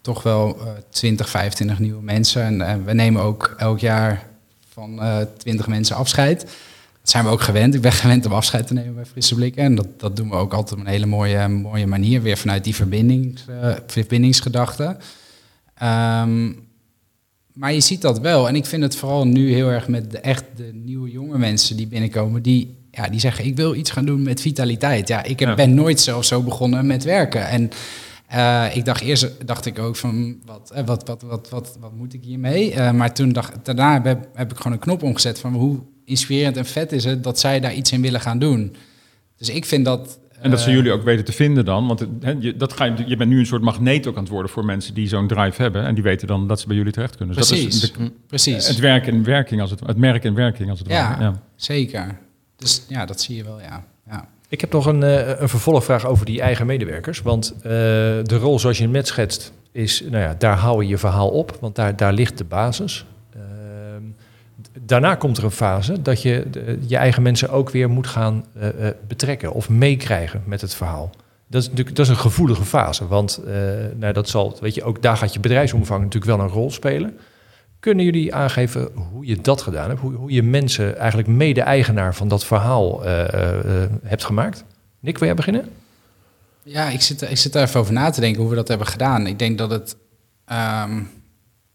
toch 0.00 0.22
wel 0.22 0.58
20, 0.90 1.28
25 1.28 1.78
nieuwe 1.78 2.02
mensen. 2.02 2.62
En 2.62 2.84
we 2.84 2.92
nemen 2.92 3.22
ook 3.22 3.54
elk 3.56 3.78
jaar 3.78 4.26
van 4.68 5.00
twintig 5.36 5.66
mensen 5.66 5.96
afscheid. 5.96 6.46
Dat 7.08 7.16
zijn 7.16 7.28
we 7.28 7.36
ook 7.36 7.42
gewend. 7.42 7.74
Ik 7.74 7.80
ben 7.80 7.92
gewend 7.92 8.26
om 8.26 8.32
afscheid 8.32 8.66
te 8.66 8.74
nemen 8.74 8.94
bij 8.94 9.04
Frisse 9.04 9.34
Blikken. 9.34 9.62
En 9.62 9.74
dat, 9.74 9.86
dat 9.96 10.16
doen 10.16 10.28
we 10.28 10.34
ook 10.34 10.52
altijd 10.52 10.80
op 10.80 10.86
een 10.86 10.90
hele 10.90 11.06
mooie, 11.06 11.48
mooie 11.48 11.86
manier. 11.86 12.22
Weer 12.22 12.36
vanuit 12.36 12.64
die 12.64 12.74
verbindings, 12.74 13.44
verbindingsgedachte. 13.86 14.96
Ehm, 15.74 16.52
maar 17.52 17.72
je 17.72 17.80
ziet 17.80 18.02
dat 18.02 18.18
wel. 18.20 18.48
En 18.48 18.56
ik 18.56 18.66
vind 18.66 18.82
het 18.82 18.96
vooral 18.96 19.26
nu 19.26 19.52
heel 19.52 19.68
erg 19.68 19.88
met 19.88 20.10
de, 20.10 20.18
echt 20.18 20.44
de 20.56 20.70
nieuwe 20.74 21.10
jonge 21.10 21.38
mensen 21.38 21.76
die 21.76 21.86
binnenkomen. 21.86 22.42
Die, 22.42 22.76
ja, 22.90 23.08
die 23.08 23.20
zeggen, 23.20 23.44
ik 23.44 23.56
wil 23.56 23.74
iets 23.74 23.90
gaan 23.90 24.06
doen 24.06 24.22
met 24.22 24.40
vitaliteit. 24.40 25.08
Ja, 25.08 25.22
ik 25.22 25.40
heb, 25.40 25.56
ben 25.56 25.74
nooit 25.74 26.00
zelf 26.00 26.24
zo 26.24 26.42
begonnen 26.42 26.86
met 26.86 27.04
werken. 27.04 27.48
En 27.48 27.70
uh, 28.34 28.76
ik 28.76 28.84
dacht 28.84 29.02
eerst, 29.02 29.46
dacht 29.46 29.66
ik 29.66 29.78
ook 29.78 29.96
van, 29.96 30.36
wat, 30.44 30.72
wat, 30.84 31.06
wat, 31.06 31.22
wat, 31.22 31.48
wat, 31.48 31.76
wat 31.80 31.92
moet 31.96 32.14
ik 32.14 32.24
hiermee? 32.24 32.74
Uh, 32.74 32.92
maar 32.92 33.14
toen 33.14 33.32
dacht, 33.32 33.52
daarna 33.62 34.02
heb, 34.02 34.28
heb 34.34 34.50
ik 34.50 34.56
gewoon 34.56 34.72
een 34.72 34.78
knop 34.78 35.02
omgezet 35.02 35.38
van 35.38 35.54
hoe 35.54 35.80
inspirerend 36.08 36.56
en 36.56 36.66
vet 36.66 36.92
is 36.92 37.04
het 37.04 37.24
dat 37.24 37.38
zij 37.38 37.60
daar 37.60 37.74
iets 37.74 37.92
in 37.92 38.02
willen 38.02 38.20
gaan 38.20 38.38
doen. 38.38 38.76
Dus 39.36 39.48
ik 39.48 39.64
vind 39.64 39.84
dat 39.84 40.18
en 40.40 40.50
dat 40.50 40.60
ze 40.60 40.70
jullie 40.70 40.92
ook 40.92 41.02
weten 41.02 41.24
te 41.24 41.32
vinden 41.32 41.64
dan. 41.64 41.86
Want 41.86 42.06
je, 42.40 42.56
dat 42.56 42.72
ga 42.72 42.84
je, 42.84 42.94
je 43.06 43.16
bent 43.16 43.30
nu 43.30 43.38
een 43.38 43.46
soort 43.46 43.62
magneet 43.62 44.06
ook 44.06 44.16
aan 44.16 44.22
het 44.22 44.32
worden 44.32 44.50
voor 44.50 44.64
mensen 44.64 44.94
die 44.94 45.08
zo'n 45.08 45.28
drive 45.28 45.62
hebben. 45.62 45.84
En 45.84 45.94
die 45.94 46.02
weten 46.02 46.26
dan 46.26 46.48
dat 46.48 46.60
ze 46.60 46.66
bij 46.66 46.76
jullie 46.76 46.92
terecht 46.92 47.16
kunnen. 47.16 47.36
Dus 47.36 47.48
precies, 47.48 47.80
dat 47.80 47.90
is 47.90 47.96
hm, 47.96 48.08
precies. 48.26 48.68
Het 48.68 48.78
werk 48.78 49.06
en 49.06 49.24
werking 49.24 49.60
als 49.60 49.70
het, 49.70 49.80
het 49.86 49.96
merk 49.96 50.24
en 50.24 50.34
werking 50.34 50.70
als 50.70 50.78
het 50.78 50.88
ja, 50.88 51.08
ware. 51.08 51.22
Ja, 51.22 51.42
zeker. 51.56 52.18
Dus 52.56 52.84
ja, 52.88 53.06
dat 53.06 53.20
zie 53.20 53.36
je 53.36 53.44
wel, 53.44 53.60
ja. 53.60 53.84
ja. 54.10 54.28
Ik 54.48 54.60
heb 54.60 54.72
nog 54.72 54.86
een, 54.86 55.02
uh, 55.02 55.40
een 55.40 55.48
vervolgvraag 55.48 56.06
over 56.06 56.26
die 56.26 56.40
eigen 56.40 56.66
medewerkers. 56.66 57.22
Want 57.22 57.52
uh, 57.56 57.62
de 57.62 58.38
rol 58.40 58.58
zoals 58.58 58.76
je 58.76 58.82
hem 58.82 58.92
net 58.92 59.06
schetst, 59.06 59.52
is, 59.72 60.00
nou 60.00 60.22
ja, 60.22 60.34
daar 60.38 60.56
hou 60.56 60.82
je 60.82 60.88
je 60.88 60.98
verhaal 60.98 61.28
op. 61.28 61.56
Want 61.60 61.74
daar, 61.74 61.96
daar 61.96 62.12
ligt 62.12 62.38
de 62.38 62.44
basis 62.44 63.04
daarna 64.88 65.14
komt 65.14 65.36
er 65.36 65.44
een 65.44 65.50
fase 65.50 66.02
dat 66.02 66.22
je 66.22 66.46
je 66.86 66.96
eigen 66.96 67.22
mensen 67.22 67.50
ook 67.50 67.70
weer 67.70 67.90
moet 67.90 68.06
gaan 68.06 68.44
uh, 68.56 68.88
betrekken 69.06 69.52
of 69.52 69.68
meekrijgen 69.68 70.42
met 70.46 70.60
het 70.60 70.74
verhaal. 70.74 71.10
Dat 71.46 71.62
is 71.62 71.68
natuurlijk 71.68 71.96
dat 71.96 72.06
is 72.06 72.12
een 72.12 72.18
gevoelige 72.18 72.64
fase, 72.64 73.06
want 73.06 73.40
nou, 73.96 74.12
dat 74.12 74.28
zal, 74.28 74.56
weet 74.60 74.74
je, 74.74 74.84
ook 74.84 75.02
daar 75.02 75.16
gaat 75.16 75.32
je 75.32 75.40
bedrijfsomvang 75.40 76.02
natuurlijk 76.02 76.36
wel 76.36 76.40
een 76.40 76.52
rol 76.52 76.70
spelen. 76.70 77.18
Kunnen 77.80 78.04
jullie 78.04 78.34
aangeven 78.34 78.88
hoe 79.12 79.26
je 79.26 79.40
dat 79.40 79.62
gedaan 79.62 79.88
hebt, 79.88 80.00
hoe, 80.00 80.14
hoe 80.14 80.30
je 80.30 80.42
mensen 80.42 80.98
eigenlijk 80.98 81.28
mede-eigenaar 81.28 82.14
van 82.14 82.28
dat 82.28 82.44
verhaal 82.44 83.02
hebt 84.02 84.24
gemaakt? 84.24 84.64
Nick, 85.00 85.18
wil 85.18 85.26
jij 85.26 85.36
beginnen? 85.36 85.68
Ja, 86.62 86.88
ik 86.88 87.00
zit, 87.00 87.22
ik 87.22 87.36
zit 87.36 87.54
er 87.54 87.62
even 87.62 87.80
over 87.80 87.92
na 87.92 88.10
te 88.10 88.20
denken 88.20 88.40
hoe 88.40 88.50
we 88.50 88.56
dat 88.56 88.68
hebben 88.68 88.86
gedaan. 88.86 89.26
Ik 89.26 89.38
denk 89.38 89.58
dat 89.58 89.70
het 89.70 89.96
um 90.84 91.08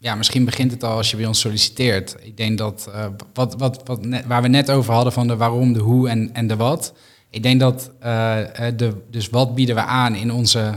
ja, 0.04 0.14
misschien 0.14 0.44
begint 0.44 0.70
het 0.70 0.84
al 0.84 0.96
als 0.96 1.10
je 1.10 1.16
bij 1.16 1.26
ons 1.26 1.40
solliciteert. 1.40 2.16
Ik 2.22 2.36
denk 2.36 2.58
dat 2.58 2.86
uh, 2.88 3.06
wat, 3.34 3.54
wat, 3.58 3.80
wat 3.84 4.06
waar 4.26 4.42
we 4.42 4.48
net 4.48 4.70
over 4.70 4.92
hadden 4.92 5.12
van 5.12 5.26
de 5.26 5.36
waarom, 5.36 5.72
de 5.72 5.78
hoe 5.78 6.08
en, 6.08 6.30
en 6.34 6.46
de 6.46 6.56
wat. 6.56 6.94
Ik 7.30 7.42
denk 7.42 7.60
dat 7.60 7.90
uh, 8.02 8.38
de, 8.76 8.92
dus 9.10 9.28
wat 9.28 9.54
bieden 9.54 9.74
we 9.74 9.80
aan 9.80 10.14
in 10.14 10.32
onze 10.32 10.72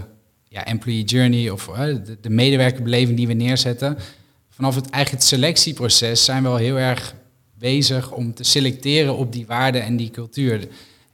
ja, 0.47 0.65
employee 0.65 1.03
journey 1.03 1.49
of 1.49 1.65
de, 1.65 2.17
de 2.21 2.29
medewerkerbeleving 2.29 3.17
die 3.17 3.27
we 3.27 3.33
neerzetten. 3.33 3.97
Vanaf 4.49 4.75
het 4.75 4.87
het 4.91 5.23
selectieproces 5.23 6.25
zijn 6.25 6.43
we 6.43 6.49
al 6.49 6.55
heel 6.55 6.77
erg 6.77 7.15
bezig 7.53 8.11
om 8.11 8.33
te 8.33 8.43
selecteren 8.43 9.17
op 9.17 9.31
die 9.31 9.45
waarden 9.45 9.83
en 9.83 9.97
die 9.97 10.11
cultuur. 10.11 10.67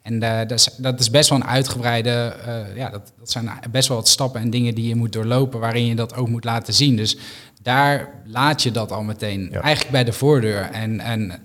En 0.03 0.19
dat, 0.19 0.51
is, 0.51 0.69
dat 0.77 0.99
is 0.99 1.09
best 1.09 1.29
wel 1.29 1.39
een 1.39 1.47
uitgebreide, 1.47 2.35
ja, 2.75 2.89
dat, 2.89 3.13
dat 3.19 3.31
zijn 3.31 3.49
best 3.71 3.87
wel 3.87 3.97
wat 3.97 4.07
stappen 4.07 4.41
en 4.41 4.49
dingen 4.49 4.75
die 4.75 4.87
je 4.87 4.95
moet 4.95 5.13
doorlopen, 5.13 5.59
waarin 5.59 5.85
je 5.85 5.95
dat 5.95 6.15
ook 6.15 6.27
moet 6.27 6.43
laten 6.43 6.73
zien. 6.73 6.95
Dus 6.95 7.17
daar 7.61 8.09
laat 8.25 8.63
je 8.63 8.71
dat 8.71 8.91
al 8.91 9.03
meteen 9.03 9.51
eigenlijk 9.51 9.91
bij 9.91 10.03
de 10.03 10.13
voordeur. 10.13 10.61
En, 10.61 10.99
en 10.99 11.41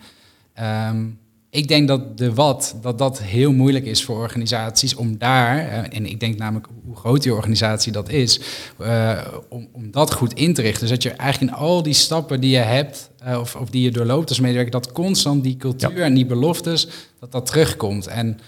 um, 0.90 1.18
ik 1.58 1.68
denk 1.68 1.88
dat 1.88 2.18
de 2.18 2.34
wat, 2.34 2.76
dat 2.80 2.98
dat 2.98 3.22
heel 3.22 3.52
moeilijk 3.52 3.84
is 3.84 4.04
voor 4.04 4.16
organisaties 4.16 4.94
om 4.94 5.18
daar, 5.18 5.58
eh, 5.58 5.96
en 5.96 6.06
ik 6.06 6.20
denk 6.20 6.38
namelijk 6.38 6.66
hoe 6.84 6.96
groot 6.96 7.22
die 7.22 7.34
organisatie 7.34 7.92
dat 7.92 8.08
is, 8.08 8.40
uh, 8.80 9.20
om, 9.48 9.68
om 9.72 9.90
dat 9.90 10.12
goed 10.12 10.32
in 10.32 10.54
te 10.54 10.62
richten. 10.62 10.80
Dus 10.80 10.90
dat 10.90 11.02
je 11.02 11.10
eigenlijk 11.10 11.52
in 11.52 11.58
al 11.58 11.82
die 11.82 11.92
stappen 11.92 12.40
die 12.40 12.50
je 12.50 12.56
hebt, 12.56 13.10
uh, 13.26 13.38
of, 13.40 13.56
of 13.56 13.70
die 13.70 13.82
je 13.82 13.90
doorloopt 13.90 14.28
als 14.28 14.40
medewerker, 14.40 14.72
dat 14.72 14.92
constant 14.92 15.42
die 15.42 15.56
cultuur 15.56 16.02
en 16.02 16.14
die 16.14 16.26
beloftes, 16.26 16.88
dat 17.20 17.32
dat 17.32 17.46
terugkomt. 17.46 18.06
En 18.06 18.38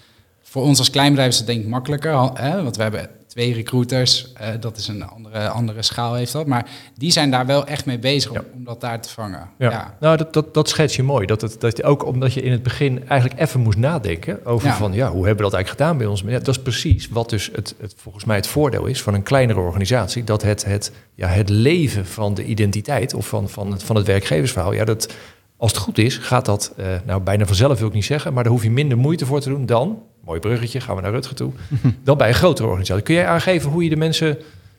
voor 0.43 0.63
ons 0.63 0.79
als 0.79 0.91
kleinbedrijf 0.91 1.31
is 1.31 1.39
het 1.39 1.47
denk 1.47 1.63
ik 1.63 1.69
makkelijker, 1.69 2.31
hè, 2.35 2.63
want 2.63 2.77
we 2.77 2.83
hebben 2.83 3.11
twee 3.31 3.55
recruiters. 3.55 4.33
Uh, 4.41 4.49
dat 4.61 4.77
is 4.77 4.89
een 4.89 5.09
andere, 5.09 5.49
andere 5.49 5.83
schaal 5.83 6.15
heeft 6.15 6.33
dat. 6.33 6.47
Maar 6.47 6.71
die 6.95 7.11
zijn 7.11 7.31
daar 7.31 7.47
wel 7.47 7.67
echt 7.67 7.87
mee 7.87 7.99
bezig 7.99 8.31
om, 8.31 8.39
om 8.55 8.65
dat 8.65 8.81
daar 8.81 9.01
te 9.01 9.09
vangen. 9.09 9.51
Ja. 9.59 9.97
Nou, 10.01 10.17
dat, 10.17 10.33
dat, 10.33 10.55
dat 10.55 10.69
schets 10.69 10.97
je 10.97 11.03
mooi. 11.03 11.27
Dat 11.27 11.41
het, 11.41 11.61
dat 11.61 11.83
ook 11.83 12.05
omdat 12.05 12.33
je 12.33 12.43
in 12.43 12.53
het 12.53 12.63
begin 12.63 13.09
eigenlijk 13.09 13.41
even 13.41 13.61
moest 13.61 13.79
nadenken 13.79 14.47
over 14.47 14.73
van 14.73 14.93
ja, 14.93 15.11
hoe 15.11 15.27
hebben 15.27 15.45
we 15.45 15.51
dat 15.51 15.55
eigenlijk 15.55 15.83
gedaan 15.83 15.99
bij 15.99 16.07
ons? 16.07 16.23
Ja, 16.27 16.39
dat 16.39 16.49
is 16.49 16.63
precies 16.63 17.09
wat 17.09 17.31
dus 17.31 17.51
het, 17.53 17.75
het, 17.81 17.95
volgens 17.97 18.25
mij 18.25 18.37
het 18.37 18.47
voordeel 18.47 18.87
is 18.87 19.03
van 19.03 19.15
een 19.15 19.23
kleinere 19.23 19.61
organisatie. 19.61 20.25
Dat 20.25 20.43
het, 20.43 20.65
het, 20.65 20.93
ja, 21.15 21.29
het 21.29 21.49
leven 21.49 22.07
van 22.07 22.35
de 22.35 22.45
identiteit 22.45 23.15
of 23.15 23.29
van, 23.29 23.49
van, 23.49 23.73
het, 23.73 23.83
van 23.83 23.97
het 23.97 24.07
werkgeversverhaal, 24.07 24.73
ja, 24.73 24.85
dat 24.85 25.15
als 25.57 25.71
het 25.71 25.81
goed 25.81 25.99
is, 25.99 26.17
gaat 26.17 26.45
dat, 26.45 26.73
uh, 26.79 26.87
nou 27.05 27.21
bijna 27.21 27.47
vanzelf 27.47 27.79
wil 27.79 27.89
ik 27.89 27.95
niet 27.95 28.05
zeggen, 28.05 28.33
maar 28.33 28.43
daar 28.43 28.53
hoef 28.53 28.63
je 28.63 28.71
minder 28.71 28.99
moeite 28.99 29.27
voor 29.27 29.41
te 29.41 29.49
doen 29.49 29.67
dan 29.67 30.03
mooi 30.25 30.41
bruggetje, 30.41 30.81
gaan 30.81 30.97
we 30.97 31.03
naar 31.03 31.11
Rutger 31.11 31.35
toe. 31.35 31.53
dan 32.05 32.17
bij 32.17 32.29
een 32.29 32.35
grotere 32.35 32.69
organisatie. 32.69 33.05
Kun 33.05 33.15
jij 33.15 33.27
aangeven 33.27 33.71
hoe 33.71 33.85
je 33.85 33.91
de 33.91 33.97
mensen 33.97 34.39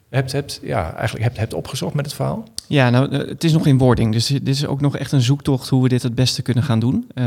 hebt, 0.10 0.32
hebt, 0.32 0.60
ja, 0.64 0.94
eigenlijk 0.94 1.24
hebt, 1.24 1.38
hebt 1.38 1.54
opgezocht 1.54 1.94
met 1.94 2.06
het 2.06 2.14
verhaal? 2.14 2.48
Ja, 2.68 2.90
nou, 2.90 3.12
eh, 3.12 3.28
het 3.28 3.44
is 3.44 3.52
nog 3.52 3.66
in 3.66 3.78
wording. 3.78 4.14
Dus 4.14 4.28
dit 4.28 4.48
is 4.48 4.66
ook 4.66 4.82
nog 4.82 4.98
echt 4.98 5.12
een 5.12 5.22
zoektocht 5.22 5.70
hoe 5.70 5.84
we 5.84 5.90
dit 5.90 6.04
het 6.04 6.16
beste 6.16 6.42
kunnen 6.42 6.64
gaan 6.64 6.80
doen. 6.80 7.10
Uh, 7.16 7.26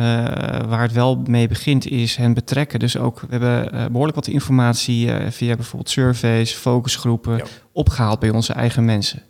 waar 0.68 0.82
het 0.82 0.92
wel 0.92 1.22
mee 1.26 1.48
begint 1.48 1.86
is 1.86 2.16
hen 2.16 2.34
betrekken. 2.34 2.78
Dus 2.78 2.96
ook, 2.96 3.20
we 3.20 3.26
hebben 3.30 3.74
uh, 3.74 3.86
behoorlijk 3.86 4.16
wat 4.16 4.26
informatie 4.26 5.10
via 5.30 5.54
bijvoorbeeld 5.54 5.90
surveys, 5.90 6.52
focusgroepen 6.52 7.42
opgehaald 7.72 8.18
bij 8.18 8.30
onze 8.30 8.52
eigen 8.52 8.84
mensen. 8.84 9.22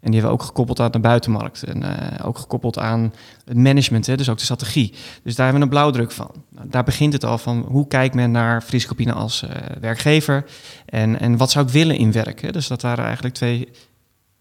En 0.00 0.10
die 0.10 0.20
hebben 0.20 0.36
we 0.36 0.42
ook 0.42 0.48
gekoppeld 0.48 0.80
aan 0.80 0.90
de 0.90 0.98
buitenmarkt. 0.98 1.62
En 1.62 1.82
uh, 1.82 2.26
ook 2.26 2.38
gekoppeld 2.38 2.78
aan 2.78 3.12
het 3.44 3.56
management, 3.56 4.06
hè, 4.06 4.16
dus 4.16 4.28
ook 4.28 4.38
de 4.38 4.44
strategie. 4.44 4.94
Dus 5.22 5.34
daar 5.34 5.46
hebben 5.46 5.54
we 5.54 5.62
een 5.62 5.80
blauwdruk 5.80 6.10
van. 6.12 6.30
Nou, 6.48 6.68
daar 6.68 6.84
begint 6.84 7.12
het 7.12 7.24
al 7.24 7.38
van 7.38 7.64
hoe 7.68 7.86
kijkt 7.86 8.14
men 8.14 8.30
naar 8.30 8.62
Friescopine 8.62 9.12
als 9.12 9.42
uh, 9.42 9.50
werkgever. 9.80 10.44
En, 10.86 11.20
en 11.20 11.36
wat 11.36 11.50
zou 11.50 11.66
ik 11.66 11.72
willen 11.72 11.96
in 11.96 12.12
werk? 12.12 12.52
Dus 12.52 12.68
dat 12.68 12.82
waren 12.82 13.04
eigenlijk 13.04 13.34
twee 13.34 13.68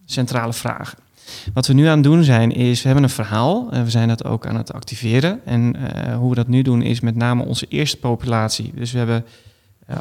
centrale 0.05 0.53
vragen. 0.53 0.97
Wat 1.53 1.67
we 1.67 1.73
nu 1.73 1.85
aan 1.85 1.93
het 1.93 2.03
doen 2.03 2.23
zijn, 2.23 2.51
is 2.51 2.81
we 2.81 2.85
hebben 2.85 3.03
een 3.03 3.09
verhaal. 3.09 3.71
En 3.71 3.83
we 3.83 3.89
zijn 3.89 4.07
dat 4.07 4.25
ook 4.25 4.47
aan 4.47 4.55
het 4.55 4.73
activeren. 4.73 5.41
En 5.45 5.75
hoe 6.13 6.29
we 6.29 6.35
dat 6.35 6.47
nu 6.47 6.61
doen, 6.61 6.81
is 6.81 6.99
met 6.99 7.15
name 7.15 7.43
onze 7.43 7.65
eerste 7.69 7.97
populatie. 7.97 8.71
Dus 8.75 8.91
we 8.91 8.97
hebben 8.97 9.25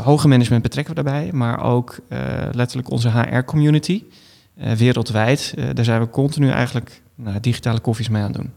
hoger 0.03 0.29
management 0.29 0.63
betrekken 0.63 0.95
we 0.95 1.03
daarbij, 1.03 1.33
maar 1.33 1.63
ook 1.63 1.99
letterlijk 2.53 2.91
onze 2.91 3.11
HR-community. 3.11 4.03
Eh, 4.59 4.73
wereldwijd. 4.73 5.55
Uh, 5.59 5.65
daar 5.75 5.85
zijn 5.85 6.01
we 6.01 6.11
continu 6.11 6.51
eigenlijk 6.51 7.03
nou, 7.15 7.41
digitale 7.41 7.81
koffies 7.81 8.09
mee 8.09 8.23
aan 8.23 8.33
doen. 8.33 8.53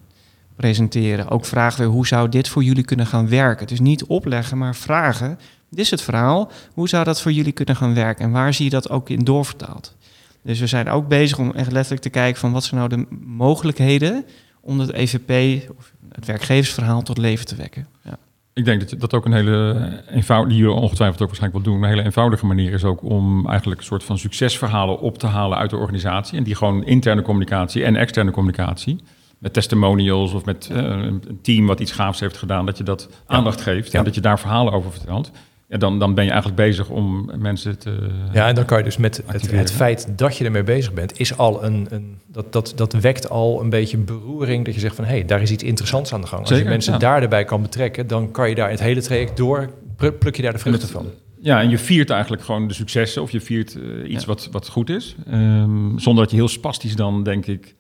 Presenteren. 0.55 1.29
Ook 1.29 1.45
vragen 1.45 1.83
we 1.83 1.89
hoe 1.89 2.07
zou 2.07 2.29
dit 2.29 2.47
voor 2.47 2.63
jullie 2.63 2.83
kunnen 2.83 3.05
gaan 3.05 3.29
werken. 3.29 3.67
Dus 3.67 3.79
niet 3.79 4.03
opleggen, 4.05 4.57
maar 4.57 4.75
vragen. 4.75 5.39
Dit 5.69 5.79
is 5.79 5.91
het 5.91 6.01
verhaal. 6.01 6.51
Hoe 6.73 6.89
zou 6.89 7.03
dat 7.03 7.21
voor 7.21 7.31
jullie 7.31 7.51
kunnen 7.51 7.75
gaan 7.75 7.93
werken? 7.93 8.25
En 8.25 8.31
waar 8.31 8.53
zie 8.53 8.65
je 8.65 8.71
dat 8.71 8.89
ook 8.89 9.09
in 9.09 9.19
doorvertaald? 9.19 9.95
Dus 10.41 10.59
we 10.59 10.67
zijn 10.67 10.89
ook 10.89 11.07
bezig 11.07 11.37
om 11.37 11.51
echt 11.51 11.71
letterlijk 11.71 12.01
te 12.01 12.09
kijken 12.09 12.39
van 12.39 12.51
wat 12.51 12.63
zijn 12.63 12.79
nou 12.79 12.89
de 12.89 13.15
mogelijkheden 13.25 14.25
om 14.61 14.79
het 14.79 14.91
EVP, 14.91 15.61
of 15.77 15.93
het 16.11 16.25
werkgeversverhaal, 16.25 17.01
tot 17.01 17.17
leven 17.17 17.45
te 17.45 17.55
wekken. 17.55 17.87
Ja. 18.03 18.17
Ik 18.53 18.65
denk 18.65 18.89
dat 18.89 18.99
dat 18.99 19.13
ook 19.13 19.25
een 19.25 19.33
hele 19.33 20.03
eenvoudige, 20.09 20.53
die 20.53 20.63
je 20.63 20.71
ongetwijfeld 20.71 21.21
ook 21.21 21.27
waarschijnlijk 21.27 21.65
wil 21.65 21.73
doen, 21.73 21.83
een 21.83 21.89
hele 21.89 22.03
eenvoudige 22.03 22.45
manier 22.45 22.73
is 22.73 22.83
ook 22.83 23.03
om 23.03 23.47
eigenlijk 23.47 23.79
een 23.79 23.85
soort 23.85 24.03
van 24.03 24.17
succesverhalen 24.17 24.99
op 24.99 25.17
te 25.17 25.27
halen 25.27 25.57
uit 25.57 25.69
de 25.69 25.77
organisatie. 25.77 26.37
En 26.37 26.43
die 26.43 26.55
gewoon 26.55 26.85
interne 26.85 27.21
communicatie 27.21 27.83
en 27.83 27.95
externe 27.95 28.31
communicatie, 28.31 29.03
met 29.37 29.53
testimonials 29.53 30.33
of 30.33 30.45
met 30.45 30.69
uh, 30.71 30.77
een 30.77 31.39
team 31.41 31.65
wat 31.65 31.79
iets 31.79 31.91
gaafs 31.91 32.19
heeft 32.19 32.37
gedaan, 32.37 32.65
dat 32.65 32.77
je 32.77 32.83
dat 32.83 33.09
aandacht 33.25 33.61
geeft 33.61 33.93
en 33.93 34.03
dat 34.03 34.15
je 34.15 34.21
daar 34.21 34.39
verhalen 34.39 34.73
over 34.73 34.91
vertelt. 34.91 35.31
Ja, 35.71 35.77
dan, 35.77 35.99
dan 35.99 36.13
ben 36.13 36.23
je 36.23 36.29
eigenlijk 36.29 36.61
bezig 36.61 36.89
om 36.89 37.29
mensen 37.37 37.79
te. 37.79 38.09
Ja, 38.33 38.47
en 38.47 38.55
dan 38.55 38.65
kan 38.65 38.77
je 38.77 38.83
dus 38.83 38.97
met 38.97 39.23
het, 39.25 39.51
het, 39.51 39.71
feit 39.71 40.07
dat 40.15 40.37
je 40.37 40.45
ermee 40.45 40.63
bezig 40.63 40.93
bent, 40.93 41.19
is 41.19 41.37
al 41.37 41.63
een. 41.63 41.87
een 41.89 42.17
dat, 42.27 42.53
dat, 42.53 42.73
dat 42.75 42.93
wekt 42.93 43.29
al 43.29 43.61
een 43.61 43.69
beetje 43.69 43.97
beroering. 43.97 44.65
Dat 44.65 44.73
je 44.73 44.79
zegt 44.79 44.95
van 44.95 45.05
hé, 45.05 45.11
hey, 45.11 45.25
daar 45.25 45.41
is 45.41 45.51
iets 45.51 45.63
interessants 45.63 46.13
aan 46.13 46.21
de 46.21 46.27
gang. 46.27 46.47
Als 46.47 46.59
je 46.59 46.65
mensen 46.65 46.99
daar 46.99 47.21
erbij 47.21 47.43
kan 47.43 47.61
betrekken, 47.61 48.07
dan 48.07 48.31
kan 48.31 48.49
je 48.49 48.55
daar 48.55 48.69
het 48.69 48.79
hele 48.79 49.01
traject 49.01 49.37
door. 49.37 49.69
Pluk 49.95 50.35
je 50.35 50.41
daar 50.41 50.53
de 50.53 50.59
vruchten 50.59 50.87
van. 50.87 51.05
Ja, 51.39 51.61
en 51.61 51.69
je 51.69 51.77
viert 51.77 52.09
eigenlijk 52.09 52.43
gewoon 52.43 52.67
de 52.67 52.73
successen 52.73 53.21
of 53.21 53.31
je 53.31 53.41
viert 53.41 53.75
uh, 53.75 54.11
iets 54.11 54.25
wat, 54.25 54.49
wat 54.51 54.67
goed 54.67 54.89
is. 54.89 55.15
Um, 55.33 55.99
zonder 55.99 56.23
dat 56.23 56.31
je 56.31 56.37
heel 56.37 56.47
spastisch 56.47 56.95
dan, 56.95 57.23
denk 57.23 57.45
ik. 57.45 57.75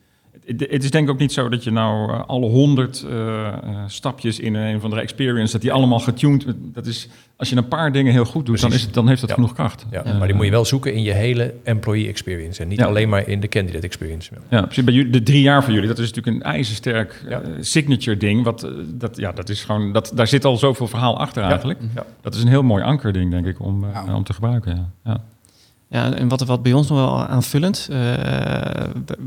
Het 0.57 0.83
is 0.83 0.91
denk 0.91 1.07
ik 1.07 1.13
ook 1.13 1.19
niet 1.19 1.33
zo 1.33 1.49
dat 1.49 1.63
je 1.63 1.71
nou 1.71 2.11
uh, 2.11 2.21
alle 2.27 2.45
honderd 2.49 3.05
uh, 3.09 3.47
stapjes 3.87 4.39
in 4.39 4.55
een 4.55 4.75
of 4.75 4.83
andere 4.83 5.01
experience, 5.01 5.51
dat 5.51 5.61
die 5.61 5.71
allemaal 5.71 5.99
getuned, 5.99 6.45
dat 6.73 6.85
is, 6.85 7.07
als 7.35 7.49
je 7.49 7.55
een 7.55 7.67
paar 7.67 7.91
dingen 7.91 8.11
heel 8.13 8.25
goed 8.25 8.45
doet, 8.45 8.61
dan, 8.61 8.73
is 8.73 8.81
het, 8.81 8.93
dan 8.93 9.07
heeft 9.07 9.19
dat 9.21 9.29
Ja. 9.29 9.35
genoeg 9.35 9.53
kracht. 9.53 9.85
Ja, 9.91 10.03
maar 10.17 10.27
die 10.27 10.35
moet 10.35 10.45
je 10.45 10.51
wel 10.51 10.65
zoeken 10.65 10.93
in 10.93 11.03
je 11.03 11.11
hele 11.11 11.53
employee 11.63 12.07
experience 12.07 12.61
en 12.61 12.67
niet 12.67 12.79
Ja. 12.79 12.85
alleen 12.85 13.09
maar 13.09 13.27
in 13.27 13.39
de 13.39 13.47
candidate 13.47 13.85
experience. 13.85 14.31
Ja, 14.49 14.61
precies. 14.61 14.83
Bij 14.83 14.93
jullie, 14.93 15.11
de 15.11 15.23
drie 15.23 15.41
jaar 15.41 15.63
van 15.63 15.73
jullie, 15.73 15.87
dat 15.87 15.99
is 15.99 16.11
natuurlijk 16.13 16.35
een 16.45 16.51
ijzersterk 16.51 17.23
Ja. 17.29 17.41
eh, 17.41 17.49
signature 17.59 18.17
ding. 18.17 18.43
Wat, 18.43 18.63
eh, 18.63 18.69
dat, 18.87 19.17
ja, 19.17 19.31
dat 19.31 19.49
is 19.49 19.63
gewoon, 19.63 19.91
dat, 19.91 20.11
daar 20.15 20.27
zit 20.27 20.45
al 20.45 20.57
zoveel 20.57 20.87
verhaal 20.87 21.19
achter 21.19 21.43
eigenlijk. 21.43 21.79
Ja. 21.95 22.05
Dat 22.21 22.35
is 22.35 22.41
een 22.41 22.47
heel 22.47 22.63
mooi 22.63 22.83
ankerding, 22.83 23.31
denk 23.31 23.45
ik, 23.45 23.59
om, 23.59 23.83
eh, 23.83 23.89
Ja. 24.05 24.15
om 24.15 24.23
te 24.23 24.33
gebruiken. 24.33 24.75
Ja. 24.75 25.11
Ja. 25.11 25.21
Ja, 25.93 26.13
en 26.13 26.27
wat, 26.27 26.41
wat 26.45 26.63
bij 26.63 26.73
ons 26.73 26.89
nog 26.89 26.97
wel 26.97 27.25
aanvullend, 27.25 27.87
eh, 27.91 28.13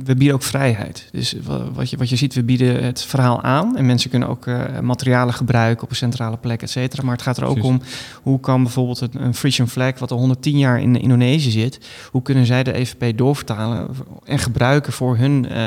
we, 0.05 0.15
bieden 0.17 0.35
ook 0.37 0.43
vrijheid. 0.43 1.09
Dus 1.13 1.35
wa- 1.43 1.71
wat 1.73 1.91
je, 1.91 1.97
wat 1.97 2.09
je 2.09 2.17
ziet, 2.17 2.35
we 2.35 2.43
bieden 2.43 2.85
het 2.85 3.03
verhaal 3.03 3.43
aan 3.43 3.77
en 3.77 3.87
mensen 3.87 4.11
kunnen 4.11 4.29
ook 4.29 4.47
eh, 4.47 4.81
materialen 4.81 5.35
gebruiken 5.35 5.85
op 5.85 5.91
een 5.91 5.97
centrale 5.97 6.37
plek, 6.37 6.63
et 6.63 6.71
cetera. 6.71 7.03
Maar 7.03 7.13
het 7.15 7.23
gaat 7.23 7.37
er 7.37 7.45
ook 7.45 7.53
Precies. 7.55 7.71
om, 7.71 7.81
hoe 8.23 8.41
kan 8.41 8.63
bijvoorbeeld 8.63 9.01
een, 9.01 9.11
een 9.25 9.35
Frisian 9.35 9.69
flag, 9.69 9.99
wat 9.99 10.11
al 10.11 10.19
110 10.19 10.59
jaar 10.59 10.81
in 10.81 11.01
Indonesië 11.01 11.51
zit, 11.51 11.79
hoe 12.11 12.23
kunnen 12.23 12.47
zij 12.47 12.63
de 12.63 12.73
EVP 12.77 13.19
doorvertalen 13.19 13.89
en 14.25 14.39
gebruiken 14.39 14.93
voor 14.93 15.17
hun 15.17 15.49
eh, 15.49 15.65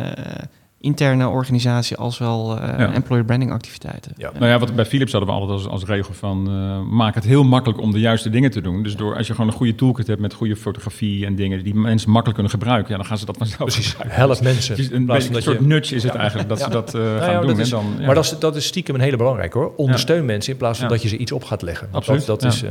interne 0.79 1.27
organisatie 1.27 1.97
als 1.97 2.17
wel 2.17 2.59
eh, 2.59 2.79
Ja. 2.79 2.93
employer 2.93 3.25
branding 3.25 3.51
activiteiten. 3.51 4.11
Ja. 4.17 4.31
Nou 4.33 4.45
ja, 4.45 4.59
wat 4.59 4.75
bij 4.75 4.85
Philips 4.85 5.11
hadden 5.11 5.29
we 5.29 5.35
altijd 5.35 5.51
als, 5.59 5.67
als 5.67 5.83
regel 5.83 6.13
van 6.13 6.47
eh, 6.47 6.91
maak 6.93 7.15
het 7.15 7.23
heel 7.23 7.43
makkelijk 7.43 7.81
om 7.81 7.91
de 7.91 7.99
juiste 7.99 8.29
dingen 8.29 8.51
te 8.51 8.61
doen. 8.61 8.83
Dus 8.83 8.95
door, 8.95 9.15
als 9.15 9.27
je 9.27 9.33
gewoon 9.33 9.49
een 9.49 9.55
goede 9.55 9.75
toolkit 9.75 10.07
hebt 10.07 10.19
met 10.21 10.33
goede 10.33 10.55
fotografie 10.55 11.25
en 11.25 11.35
dingen 11.35 11.63
die 11.63 11.75
mensen 11.75 12.09
makkelijk 12.09 12.39
kunnen 12.39 12.59
gebruiken, 12.59 12.91
ja, 12.91 12.97
dan 12.97 13.05
gaan 13.05 13.17
ze 13.17 13.25
dat 13.25 13.37
vanzelf 13.37 13.59
Precies, 13.71 13.95
help 14.07 14.41
mensen. 14.41 14.71
Het 14.75 14.83
is 14.83 14.89
in 14.89 14.95
een, 14.95 15.05
plaats 15.05 15.27
beetje 15.27 15.27
van 15.27 15.27
een 15.27 15.33
dat 15.33 15.43
soort 15.43 15.59
je- 15.59 15.65
nudge 15.75 15.95
is 15.95 16.03
het 16.03 16.13
Ja. 16.13 16.19
eigenlijk, 16.19 16.49
dat 16.49 16.57
Ja. 16.59 16.63
ze 16.63 16.69
dat 16.71 16.93
eh, 16.95 17.01
Nou 17.01 17.19
gaan 17.19 17.31
ja, 17.31 17.37
doen. 17.37 17.47
dat 17.47 17.55
en 17.55 17.61
is- 17.61 17.69
dan, 17.69 17.85
ja. 17.99 18.05
Maar 18.05 18.15
dat 18.15 18.23
is, 18.23 18.39
dat 18.39 18.55
is 18.55 18.65
stiekem 18.65 18.95
een 18.95 19.01
hele 19.01 19.17
belangrijke 19.17 19.57
hoor. 19.57 19.73
Ondersteun 19.75 20.25
mensen 20.25 20.51
in 20.51 20.57
plaats 20.57 20.77
van 20.79 20.87
Ja. 20.87 20.93
dat 20.93 21.01
je 21.03 21.07
ze 21.09 21.17
iets 21.17 21.31
op 21.31 21.43
gaat 21.43 21.61
leggen. 21.61 21.87
Absoluut, 21.91 22.25
Dat, 22.25 22.41
dat 22.41 22.51
ja. 22.53 22.57
is, 22.57 22.63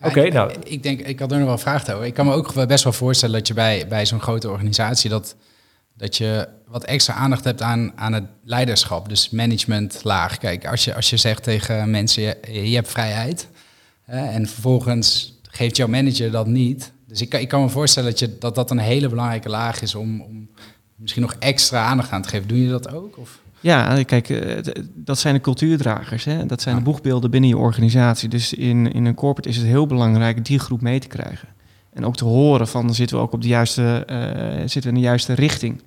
eh, 0.00 0.08
Oké, 0.08 0.20
ik- 0.20 0.32
nou. 0.32 0.52
Ik 0.64 0.82
denk, 0.82 1.00
ik 1.00 1.18
had 1.18 1.30
er 1.30 1.36
nog 1.36 1.44
wel 1.46 1.54
een 1.54 1.60
vraag 1.60 1.90
over. 1.94 2.06
Ik 2.06 2.14
kan 2.14 2.26
me 2.26 2.32
ook 2.32 2.66
best 2.66 2.84
wel 2.84 2.92
voorstellen 2.92 3.38
dat 3.38 3.48
je 3.48 3.54
bij, 3.54 3.86
bij 3.88 4.06
zo'n 4.06 4.20
grote 4.20 4.50
organisatie 4.50 5.10
dat, 5.10 5.36
dat 5.96 6.16
je 6.16 6.48
wat 6.66 6.84
extra 6.84 7.14
aandacht 7.14 7.44
hebt 7.44 7.62
aan, 7.62 7.92
aan 7.94 8.12
het 8.12 8.24
leiderschap, 8.44 9.08
dus 9.08 9.30
managementlaag. 9.30 10.38
Kijk, 10.38 10.66
als 10.66 10.84
je, 10.84 10.94
als 10.94 11.10
je 11.10 11.16
zegt 11.16 11.42
tegen 11.42 11.90
mensen, 11.90 12.22
je, 12.22 12.70
je 12.70 12.74
hebt 12.74 12.90
vrijheid, 12.90 13.48
hè, 14.02 14.26
en 14.26 14.46
vervolgens 14.46 15.38
geeft 15.42 15.76
jouw 15.76 15.88
manager 15.88 16.30
dat 16.30 16.46
niet. 16.46 16.92
Dus 17.06 17.20
ik 17.20 17.28
kan, 17.28 17.40
ik 17.40 17.48
kan 17.48 17.62
me 17.62 17.68
voorstellen 17.68 18.10
dat, 18.10 18.18
je, 18.18 18.38
dat 18.38 18.54
dat 18.54 18.70
een 18.70 18.78
hele 18.78 19.08
belangrijke 19.08 19.48
laag 19.48 19.82
is 19.82 19.94
om, 19.94 20.20
om 20.20 20.48
misschien 20.96 21.22
nog 21.22 21.34
extra 21.38 21.84
aandacht 21.84 22.10
aan 22.10 22.22
te 22.22 22.28
geven. 22.28 22.48
Doen 22.48 22.58
je 22.58 22.68
dat 22.68 22.92
ook? 22.92 23.18
Of? 23.18 23.42
Ja, 23.60 24.02
kijk, 24.02 24.28
eh, 24.28 24.74
dat 24.94 25.18
zijn 25.18 25.34
de 25.34 25.40
cultuurdragers. 25.40 26.24
Hè? 26.24 26.46
Dat 26.46 26.62
zijn 26.62 26.76
de 26.76 26.82
boegbeelden 26.82 27.30
binnen 27.30 27.50
je 27.50 27.56
organisatie. 27.56 28.28
Dus 28.28 28.52
in, 28.52 28.92
in 28.92 29.04
een 29.04 29.14
corporate 29.14 29.48
is 29.48 29.56
het 29.56 29.66
heel 29.66 29.86
belangrijk 29.86 30.44
die 30.44 30.58
groep 30.58 30.80
mee 30.80 30.98
te 30.98 31.06
krijgen. 31.06 31.48
En 31.94 32.06
ook 32.06 32.16
te 32.16 32.24
horen 32.24 32.68
van, 32.68 32.94
zitten 32.94 33.16
we 33.16 33.22
ook 33.22 33.32
op 33.32 33.42
de 33.42 33.48
juiste, 33.48 34.04
eh, 34.06 34.58
zitten 34.58 34.82
we 34.82 34.88
in 34.88 34.94
de 34.94 35.00
juiste 35.00 35.32
richting? 35.32 35.82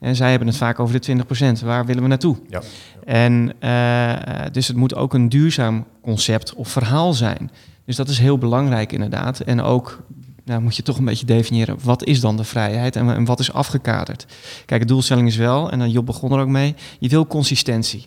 En 0.00 0.16
zij 0.16 0.30
hebben 0.30 0.48
het 0.48 0.56
vaak 0.56 0.80
over 0.80 0.94
de 0.94 1.00
20%. 1.00 1.60
Waar 1.60 1.86
willen 1.86 2.02
we 2.02 2.08
naartoe? 2.08 2.36
Ja. 2.48 2.62
En 3.04 3.52
eh, 3.58 4.52
dus 4.52 4.68
het 4.68 4.76
moet 4.76 4.94
ook 4.94 5.14
een 5.14 5.28
duurzaam 5.28 5.84
concept 6.02 6.54
of 6.54 6.68
verhaal 6.68 7.12
zijn. 7.12 7.50
Dus 7.84 7.96
dat 7.96 8.08
is 8.08 8.18
heel 8.18 8.38
belangrijk 8.38 8.92
inderdaad. 8.92 9.40
En 9.40 9.62
ook 9.62 10.02
nou, 10.44 10.60
moet 10.60 10.76
je 10.76 10.82
toch 10.82 10.98
een 10.98 11.04
beetje 11.04 11.26
definiëren, 11.26 11.76
wat 11.82 12.04
is 12.04 12.20
dan 12.20 12.36
de 12.36 12.44
vrijheid 12.44 12.96
en, 12.96 13.14
en 13.14 13.24
wat 13.24 13.40
is 13.40 13.52
afgekaderd? 13.52 14.26
Kijk, 14.66 14.80
de 14.80 14.86
doelstelling 14.86 15.28
is 15.28 15.36
wel, 15.36 15.70
en 15.70 15.78
dan 15.78 15.90
Job 15.90 16.06
begon 16.06 16.32
er 16.32 16.40
ook 16.40 16.48
mee, 16.48 16.74
je 16.98 17.08
wil 17.08 17.26
consistentie. 17.26 18.06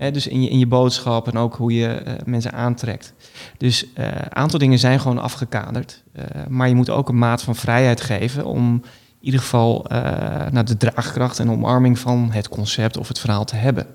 Hè, 0.00 0.10
dus 0.10 0.26
in 0.26 0.42
je, 0.42 0.48
in 0.48 0.58
je 0.58 0.66
boodschap 0.66 1.28
en 1.28 1.38
ook 1.38 1.54
hoe 1.54 1.72
je 1.72 1.88
eh, 1.88 2.14
mensen 2.24 2.52
aantrekt. 2.52 3.12
Dus 3.56 3.92
eh, 3.94 4.06
een 4.06 4.36
aantal 4.36 4.58
dingen 4.58 4.78
zijn 4.78 5.00
gewoon 5.00 5.18
afgekaderd. 5.18 6.02
Eh, 6.12 6.24
maar 6.48 6.68
je 6.68 6.74
moet 6.74 6.90
ook 6.90 7.08
een 7.08 7.18
maat 7.18 7.42
van 7.42 7.56
vrijheid 7.56 8.00
geven 8.00 8.44
om 8.44 8.72
in 8.74 9.26
ieder 9.26 9.40
geval 9.40 9.84
naar 10.50 10.64
de 10.64 10.76
draagkracht 10.76 11.38
en 11.38 11.50
omarming 11.50 11.98
van 11.98 12.30
het 12.32 12.48
concept 12.48 12.96
of 12.96 13.08
het 13.08 13.18
verhaal 13.18 13.44
te 13.44 13.56
hebben. 13.56 13.86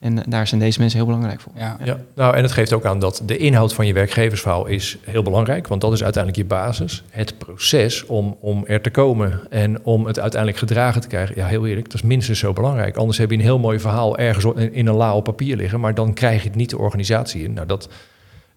En 0.00 0.22
daar 0.28 0.46
zijn 0.46 0.60
deze 0.60 0.78
mensen 0.78 0.98
heel 0.98 1.06
belangrijk 1.06 1.40
voor. 1.40 1.52
Ja. 1.56 1.98
Nou, 2.14 2.36
en 2.36 2.42
het 2.42 2.52
geeft 2.52 2.72
ook 2.72 2.84
aan 2.84 2.98
dat 2.98 3.22
de 3.24 3.36
inhoud 3.36 3.74
van 3.74 3.86
je 3.86 3.92
werkgeversverhaal 3.92 4.66
is 4.66 4.98
heel 5.04 5.22
belangrijk, 5.22 5.66
want 5.66 5.80
dat 5.80 5.92
is 5.92 6.02
uiteindelijk 6.02 6.42
je 6.42 6.54
basis. 6.54 7.02
Het 7.10 7.38
proces 7.38 8.06
om, 8.06 8.36
om 8.40 8.64
er 8.66 8.80
te 8.80 8.90
komen 8.90 9.40
en 9.50 9.84
om 9.84 10.06
het 10.06 10.20
uiteindelijk 10.20 10.60
gedragen 10.60 11.00
te 11.00 11.08
krijgen, 11.08 11.36
ja, 11.36 11.46
heel 11.46 11.66
eerlijk, 11.66 11.86
dat 11.86 11.94
is 11.94 12.02
minstens 12.02 12.38
zo 12.38 12.52
belangrijk. 12.52 12.96
Anders 12.96 13.18
heb 13.18 13.30
je 13.30 13.36
een 13.36 13.42
heel 13.42 13.58
mooi 13.58 13.80
verhaal 13.80 14.18
ergens 14.18 14.44
in 14.72 14.86
een 14.86 14.94
la 14.94 15.14
op 15.14 15.24
papier 15.24 15.56
liggen, 15.56 15.80
maar 15.80 15.94
dan 15.94 16.14
krijg 16.14 16.42
je 16.42 16.48
het 16.48 16.56
niet 16.56 16.70
de 16.70 16.78
organisatie 16.78 17.42
in. 17.42 17.52
Nou, 17.52 17.66
dat. 17.66 17.88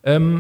Ehm, 0.01 0.37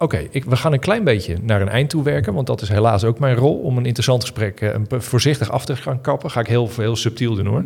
Oké, 0.00 0.28
we 0.46 0.56
gaan 0.56 0.72
een 0.72 0.78
klein 0.80 1.04
beetje 1.04 1.36
naar 1.42 1.60
een 1.60 1.68
eind 1.68 1.90
toe 1.90 2.02
werken, 2.02 2.34
want 2.34 2.46
dat 2.46 2.62
is 2.62 2.68
helaas 2.68 3.04
ook 3.04 3.18
mijn 3.18 3.36
rol 3.36 3.58
om 3.58 3.76
een 3.76 3.86
interessant 3.86 4.22
gesprek 4.22 4.60
eh, 4.60 4.72
een 4.72 5.02
voorzichtig 5.02 5.50
af 5.50 5.64
te 5.64 5.76
gaan 5.76 6.00
kappen. 6.00 6.30
Ga 6.30 6.40
ik 6.40 6.46
heel, 6.46 6.70
heel 6.76 6.96
subtiel 6.96 7.34
doen 7.34 7.46
hoor. 7.46 7.64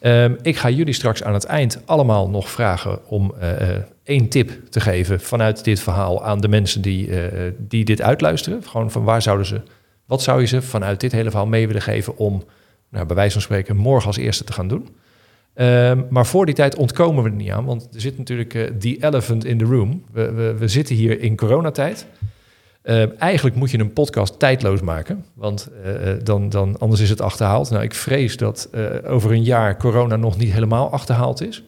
Ehm, 0.00 0.34
ik 0.42 0.56
ga 0.56 0.70
jullie 0.70 0.94
straks 0.94 1.22
aan 1.22 1.34
het 1.34 1.44
eind 1.44 1.82
allemaal 1.84 2.28
nog 2.28 2.50
vragen 2.50 3.08
om 3.08 3.34
eh, 3.40 3.68
één 4.02 4.28
tip 4.28 4.50
te 4.70 4.80
geven 4.80 5.20
vanuit 5.20 5.64
dit 5.64 5.80
verhaal 5.80 6.24
aan 6.24 6.40
de 6.40 6.48
mensen 6.48 6.82
die, 6.82 7.20
eh, 7.20 7.52
die 7.58 7.84
dit 7.84 8.02
uitluisteren. 8.02 8.62
Gewoon 8.62 8.90
van 8.90 9.04
waar 9.04 9.22
zouden 9.22 9.46
ze, 9.46 9.60
wat 10.06 10.22
zou 10.22 10.40
je 10.40 10.46
ze 10.46 10.62
vanuit 10.62 11.00
dit 11.00 11.12
hele 11.12 11.30
verhaal 11.30 11.46
mee 11.46 11.66
willen 11.66 11.82
geven 11.82 12.16
om, 12.16 12.42
nou, 12.90 13.06
bij 13.06 13.16
wijze 13.16 13.32
van 13.32 13.42
spreken, 13.42 13.76
morgen 13.76 14.06
als 14.06 14.16
eerste 14.16 14.44
te 14.44 14.52
gaan 14.52 14.68
doen. 14.68 14.88
Ehm, 15.54 16.02
maar 16.10 16.26
voor 16.26 16.46
die 16.46 16.54
tijd 16.54 16.76
ontkomen 16.76 17.22
we 17.22 17.30
er 17.30 17.36
niet 17.36 17.50
aan, 17.50 17.64
want 17.64 17.88
er 17.94 18.00
zit 18.00 18.18
natuurlijk 18.18 18.50
the 18.78 18.96
elephant 19.00 19.44
in 19.44 19.58
the 19.58 19.64
room. 19.64 20.04
We, 20.12 20.54
we 20.58 20.68
zitten 20.68 20.94
hier 20.94 21.20
in 21.20 21.36
coronatijd. 21.36 22.06
Ehm, 22.90 23.08
eigenlijk 23.18 23.56
moet 23.56 23.70
je 23.70 23.78
een 23.78 23.92
podcast 23.92 24.38
tijdloos 24.38 24.80
maken, 24.80 25.24
want 25.34 25.68
eh, 25.84 26.10
eh, 26.10 26.24
dan, 26.24 26.48
dan, 26.48 26.78
anders 26.78 27.00
is 27.00 27.10
het 27.10 27.20
achterhaald. 27.20 27.70
Nou, 27.70 27.82
ik 27.82 27.94
vrees 27.94 28.36
dat 28.36 28.68
eh, 28.72 28.84
over 29.06 29.32
een 29.32 29.42
jaar 29.42 29.76
corona 29.76 30.16
nog 30.16 30.36
niet 30.36 30.52
helemaal 30.52 30.90
achterhaald 30.90 31.42
is. 31.42 31.64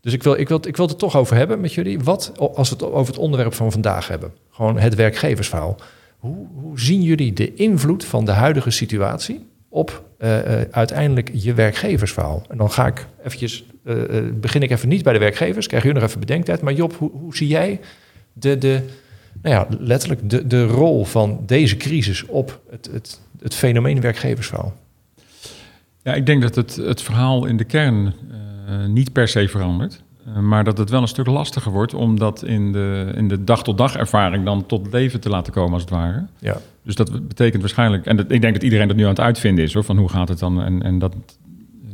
Dus 0.00 0.12
ik 0.12 0.22
wil, 0.22 0.34
ik, 0.38 0.48
wil, 0.48 0.60
ik 0.66 0.76
wil 0.76 0.86
het 0.86 0.98
toch 0.98 1.16
over 1.16 1.36
hebben 1.36 1.60
met 1.60 1.72
jullie. 1.72 2.00
Wat, 2.00 2.32
als 2.54 2.68
we 2.68 2.74
het 2.74 2.84
over 2.84 3.12
het 3.12 3.22
onderwerp 3.22 3.54
van 3.54 3.72
vandaag 3.72 4.08
hebben, 4.08 4.32
gewoon 4.50 4.78
het 4.78 4.94
werkgeversverhaal. 4.94 5.76
Hoe, 6.18 6.46
hoe 6.54 6.80
zien 6.80 7.02
jullie 7.02 7.32
de 7.32 7.54
invloed 7.54 8.04
van 8.04 8.24
de 8.24 8.32
huidige 8.32 8.70
situatie 8.70 9.46
op 9.68 10.02
eh, 10.18 10.60
eh, 10.60 10.68
uiteindelijk 10.70 11.30
je 11.32 11.54
werkgeversverhaal? 11.54 12.42
En 12.48 12.56
dan 12.56 12.70
ga 12.70 12.86
ik 12.86 13.06
eventjes, 13.24 13.64
eh, 13.84 14.18
eh, 14.18 14.24
begin 14.34 14.62
ik 14.62 14.70
even 14.70 14.88
niet 14.88 15.02
bij 15.02 15.12
de 15.12 15.18
werkgevers, 15.18 15.66
krijg 15.66 15.82
jullie 15.82 15.98
nog 15.98 16.08
even 16.08 16.20
bedenktijd. 16.20 16.60
Maar 16.60 16.72
Job, 16.72 16.94
hoe, 16.96 17.10
hoe 17.10 17.36
zie 17.36 17.48
jij 17.48 17.80
de, 18.32 18.58
de, 18.58 18.82
nou 19.42 19.54
ja, 19.54 19.66
letterlijk 19.78 20.30
de, 20.30 20.46
de 20.46 20.66
rol 20.66 21.04
van 21.04 21.42
deze 21.46 21.76
crisis 21.76 22.26
op 22.26 22.60
het, 22.70 22.88
het, 22.92 23.20
het 23.40 23.54
fenomeen 23.54 24.00
werkgeversverhaal? 24.00 24.76
Ja, 26.02 26.14
ik 26.14 26.26
denk 26.26 26.42
dat 26.42 26.54
het, 26.54 26.76
het 26.76 27.02
verhaal 27.02 27.46
in 27.46 27.56
de 27.56 27.64
kern 27.64 28.14
eh, 28.68 28.86
niet 28.86 29.12
per 29.12 29.28
se 29.28 29.48
verandert. 29.48 30.02
Eh, 30.34 30.38
maar 30.38 30.64
dat 30.64 30.78
het 30.78 30.90
wel 30.90 31.02
een 31.02 31.08
stuk 31.08 31.26
lastiger 31.26 31.72
wordt 31.72 31.94
om 31.94 32.18
dat 32.18 32.44
in 32.44 32.72
de, 32.72 33.12
in 33.14 33.28
de 33.28 33.44
dag-tot-dag 33.44 33.96
ervaring 33.96 34.44
dan 34.44 34.66
tot 34.66 34.92
leven 34.92 35.20
te 35.20 35.28
laten 35.28 35.52
komen, 35.52 35.72
als 35.72 35.82
het 35.82 35.90
ware. 35.90 36.26
Ja. 36.38 36.56
Dus 36.82 36.94
dat 36.94 37.28
betekent 37.28 37.60
waarschijnlijk, 37.60 38.06
en 38.06 38.16
dat, 38.16 38.32
ik 38.32 38.40
denk 38.40 38.54
dat 38.54 38.62
iedereen 38.62 38.88
dat 38.88 38.96
nu 38.96 39.02
aan 39.02 39.08
het 39.08 39.20
uitvinden 39.20 39.64
is, 39.64 39.74
hoor, 39.74 39.84
van 39.84 39.96
hoe 39.96 40.08
gaat 40.08 40.28
het 40.28 40.38
dan? 40.38 40.62
En, 40.62 40.82
en 40.82 40.98
dat 40.98 41.14
eh, 41.14 41.90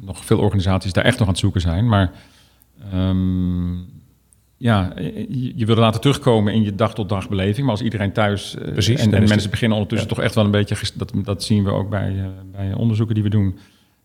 nog 0.00 0.24
veel 0.24 0.38
organisaties 0.38 0.92
daar 0.92 1.04
echt 1.04 1.18
nog 1.18 1.26
aan 1.26 1.32
het 1.32 1.42
zoeken 1.42 1.60
zijn. 1.60 1.88
Maar 1.88 2.12
ehm, 2.92 3.72
ja, 4.64 4.92
je, 4.98 5.52
je 5.56 5.66
wil 5.66 5.76
laten 5.76 6.00
terugkomen 6.00 6.52
in 6.52 6.62
je 6.62 6.74
dag-tot-dag 6.74 7.28
beleving. 7.28 7.62
Maar 7.66 7.70
als 7.74 7.82
iedereen 7.84 8.12
thuis 8.12 8.56
eh, 8.56 8.72
Precies, 8.72 9.00
en, 9.00 9.12
en 9.14 9.18
mensen 9.18 9.38
het- 9.38 9.50
beginnen 9.50 9.76
ondertussen 9.78 10.08
ja. 10.08 10.14
toch 10.14 10.24
echt 10.24 10.34
wel 10.34 10.44
een 10.44 10.50
beetje, 10.50 10.76
dat, 10.94 11.12
dat 11.24 11.42
zien 11.42 11.64
we 11.64 11.70
ook 11.70 11.90
bij, 11.90 12.14
eh, 12.18 12.24
bij 12.52 12.72
onderzoeken 12.74 13.14
die 13.14 13.24
we 13.24 13.30
doen, 13.30 13.58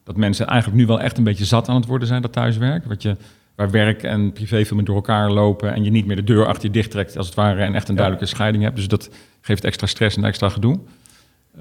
dat 0.04 0.18
mensen 0.18 0.48
eigenlijk 0.48 0.80
nu 0.82 0.86
wel 0.88 1.00
echt 1.02 1.18
een 1.18 1.24
beetje 1.24 1.46
zat 1.46 1.70
aan 1.70 1.76
het 1.76 1.86
worden 1.86 2.08
zijn, 2.08 2.22
dat 2.22 2.34
thuiswerk. 2.34 2.86
Wat 2.86 3.02
je, 3.02 3.16
waar 3.56 3.72
werk 3.72 4.04
en 4.04 4.34
privé 4.34 4.66
veel 4.66 4.76
meer 4.76 4.86
door 4.86 4.96
elkaar 4.96 5.32
lopen 5.32 5.74
en 5.74 5.84
je 5.84 5.90
niet 5.92 6.06
meer 6.06 6.16
de 6.16 6.24
deur 6.24 6.46
achter 6.46 6.64
je 6.66 6.72
dicht 6.72 6.92
trekt, 6.92 7.18
als 7.18 7.26
het 7.26 7.36
ware, 7.36 7.62
en 7.62 7.74
echt 7.76 7.88
een 7.88 7.94
Ja. 7.96 8.00
duidelijke 8.00 8.36
scheiding 8.36 8.64
hebt. 8.64 8.76
Dus 8.76 8.88
dat 8.88 9.10
geeft 9.42 9.64
extra 9.64 9.88
stress 9.88 10.18
en 10.18 10.24
extra 10.24 10.50
gedoe. 10.50 10.80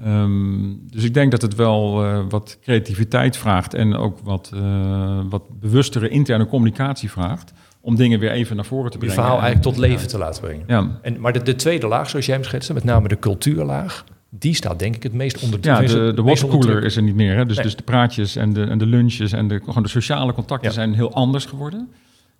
Ehm, 0.03 0.73
dus 0.91 1.03
ik 1.03 1.13
denk 1.13 1.31
dat 1.31 1.41
het 1.41 1.55
wel 1.55 2.03
eh, 2.03 2.19
wat 2.29 2.57
creativiteit 2.61 3.37
vraagt 3.37 3.73
en 3.73 3.95
ook 3.95 4.19
wat, 4.23 4.51
eh, 4.53 5.19
wat 5.29 5.59
bewustere 5.59 6.09
interne 6.09 6.45
communicatie 6.47 7.11
vraagt 7.11 7.53
om 7.81 7.95
dingen 7.95 8.19
weer 8.19 8.31
even 8.31 8.55
naar 8.55 8.65
voren 8.65 8.91
te 8.91 8.97
Om 8.97 9.03
je 9.03 9.09
brengen. 9.09 9.23
verhaal 9.23 9.37
En- 9.37 9.43
eigenlijk 9.43 9.75
tot 9.75 9.85
leven 9.87 10.07
te 10.07 10.17
laten 10.17 10.41
brengen. 10.41 10.63
Ja, 10.67 10.99
En, 11.01 11.19
maar 11.19 11.33
de, 11.33 11.41
de 11.41 11.55
tweede 11.55 11.87
laag, 11.87 12.09
zoals 12.09 12.25
jij 12.25 12.35
hem 12.35 12.43
schetste, 12.43 12.73
met 12.73 12.83
name 12.83 13.07
de 13.07 13.19
cultuurlaag, 13.19 14.03
die 14.29 14.53
staat 14.55 14.79
denk 14.79 14.95
ik 14.95 15.03
het 15.03 15.13
meest 15.13 15.43
onder 15.43 15.59
ja 15.61 15.71
tenminste, 15.73 15.99
de, 15.99 16.13
de 16.13 16.21
watercooler 16.21 16.61
druk. 16.67 16.83
is 16.83 16.95
er 16.95 17.01
niet 17.03 17.15
meer. 17.15 17.35
Hè? 17.35 17.45
Dus, 17.45 17.55
Nee. 17.55 17.65
dus 17.65 17.75
de 17.75 17.83
praatjes 17.83 18.35
en 18.35 18.53
de, 18.53 18.63
en 18.63 18.77
de 18.77 18.85
lunches 18.85 19.31
en 19.31 19.47
de, 19.47 19.59
gewoon 19.65 19.83
de 19.83 19.89
sociale 19.89 20.33
contacten 20.33 20.67
Ja. 20.69 20.73
zijn 20.75 20.93
heel 20.93 21.13
anders 21.13 21.45
geworden. 21.45 21.89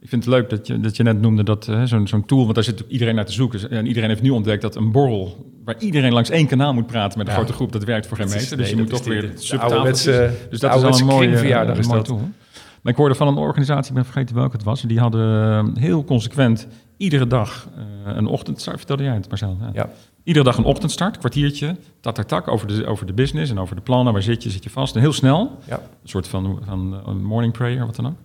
Ik 0.01 0.09
vind 0.09 0.25
het 0.25 0.33
leuk 0.33 0.49
dat 0.49 0.67
je, 0.67 0.79
dat 0.79 0.95
je 0.97 1.03
net 1.03 1.21
noemde 1.21 1.43
dat 1.43 1.69
zo'n 1.85 2.07
zo'n 2.07 2.25
tool, 2.25 2.41
want 2.43 2.55
daar 2.55 2.63
zit 2.63 2.83
iedereen 2.87 3.15
naar 3.15 3.25
te 3.25 3.31
zoeken. 3.31 3.69
En 3.71 3.85
iedereen 3.87 4.09
heeft 4.09 4.21
nu 4.21 4.29
ontdekt 4.29 4.61
dat 4.61 4.75
een 4.75 4.91
borrel, 4.91 5.51
waar 5.65 5.75
iedereen 5.79 6.13
langs 6.13 6.29
één 6.29 6.47
kanaal 6.47 6.73
moet 6.73 6.87
praten 6.87 7.17
met 7.17 7.27
een 7.27 7.33
Ja. 7.33 7.39
grote 7.39 7.53
groep, 7.53 7.71
dat 7.71 7.83
werkt 7.83 8.07
voor 8.07 8.17
geen 8.17 8.29
meter. 8.29 8.57
Dus 8.57 8.69
je 8.69 8.75
moet 8.77 8.89
toch 8.89 9.03
weer 9.03 9.31
subtafeltjes. 9.35 10.03
Dus 10.49 10.59
dat 10.59 10.75
is 10.75 10.83
al 10.83 10.99
een 10.99 11.05
mooie, 11.05 11.27
is 11.29 11.41
mooie 11.41 11.85
dat. 11.87 12.05
tool. 12.05 12.29
Maar 12.81 12.91
ik 12.91 12.97
hoorde 12.97 13.15
van 13.15 13.27
een 13.27 13.37
organisatie, 13.37 13.89
ik 13.89 13.95
ben 13.95 14.05
vergeten 14.05 14.35
welke 14.35 14.55
het 14.55 14.65
was. 14.65 14.81
Die 14.81 14.99
hadden 14.99 15.75
eh, 15.75 15.81
heel 15.81 16.03
consequent 16.03 16.67
iedere 16.97 17.27
dag 17.27 17.67
eh, 17.75 18.15
een 18.15 18.27
ochtendstart. 18.27 18.77
Vertelde 18.77 19.03
jij 19.03 19.13
het, 19.13 19.29
Marcel? 19.29 19.57
Ja. 19.59 19.69
Ja. 19.73 19.89
Iedere 20.23 20.45
dag 20.45 20.57
een 20.57 20.63
ochtendstart, 20.63 21.17
kwartiertje, 21.17 21.75
tak, 21.99 22.15
tak, 22.15 22.27
tak, 22.27 22.47
over 22.47 22.67
de, 22.67 22.85
over 22.85 23.05
de 23.05 23.13
business 23.13 23.51
en 23.51 23.59
over 23.59 23.75
de 23.75 23.81
plannen. 23.81 24.13
Waar 24.13 24.21
zit 24.21 24.43
je? 24.43 24.49
Zit 24.49 24.63
je 24.63 24.69
vast? 24.69 24.95
En 24.95 25.01
heel 25.01 25.13
snel. 25.13 25.57
Ja. 25.67 25.75
Een 25.75 26.09
soort 26.09 26.27
van, 26.27 26.59
van 26.65 26.93
eh, 26.93 26.99
een 27.05 27.23
morning 27.23 27.53
prayer, 27.53 27.85
wat 27.85 27.95
dan 27.95 28.07
ook. 28.07 28.17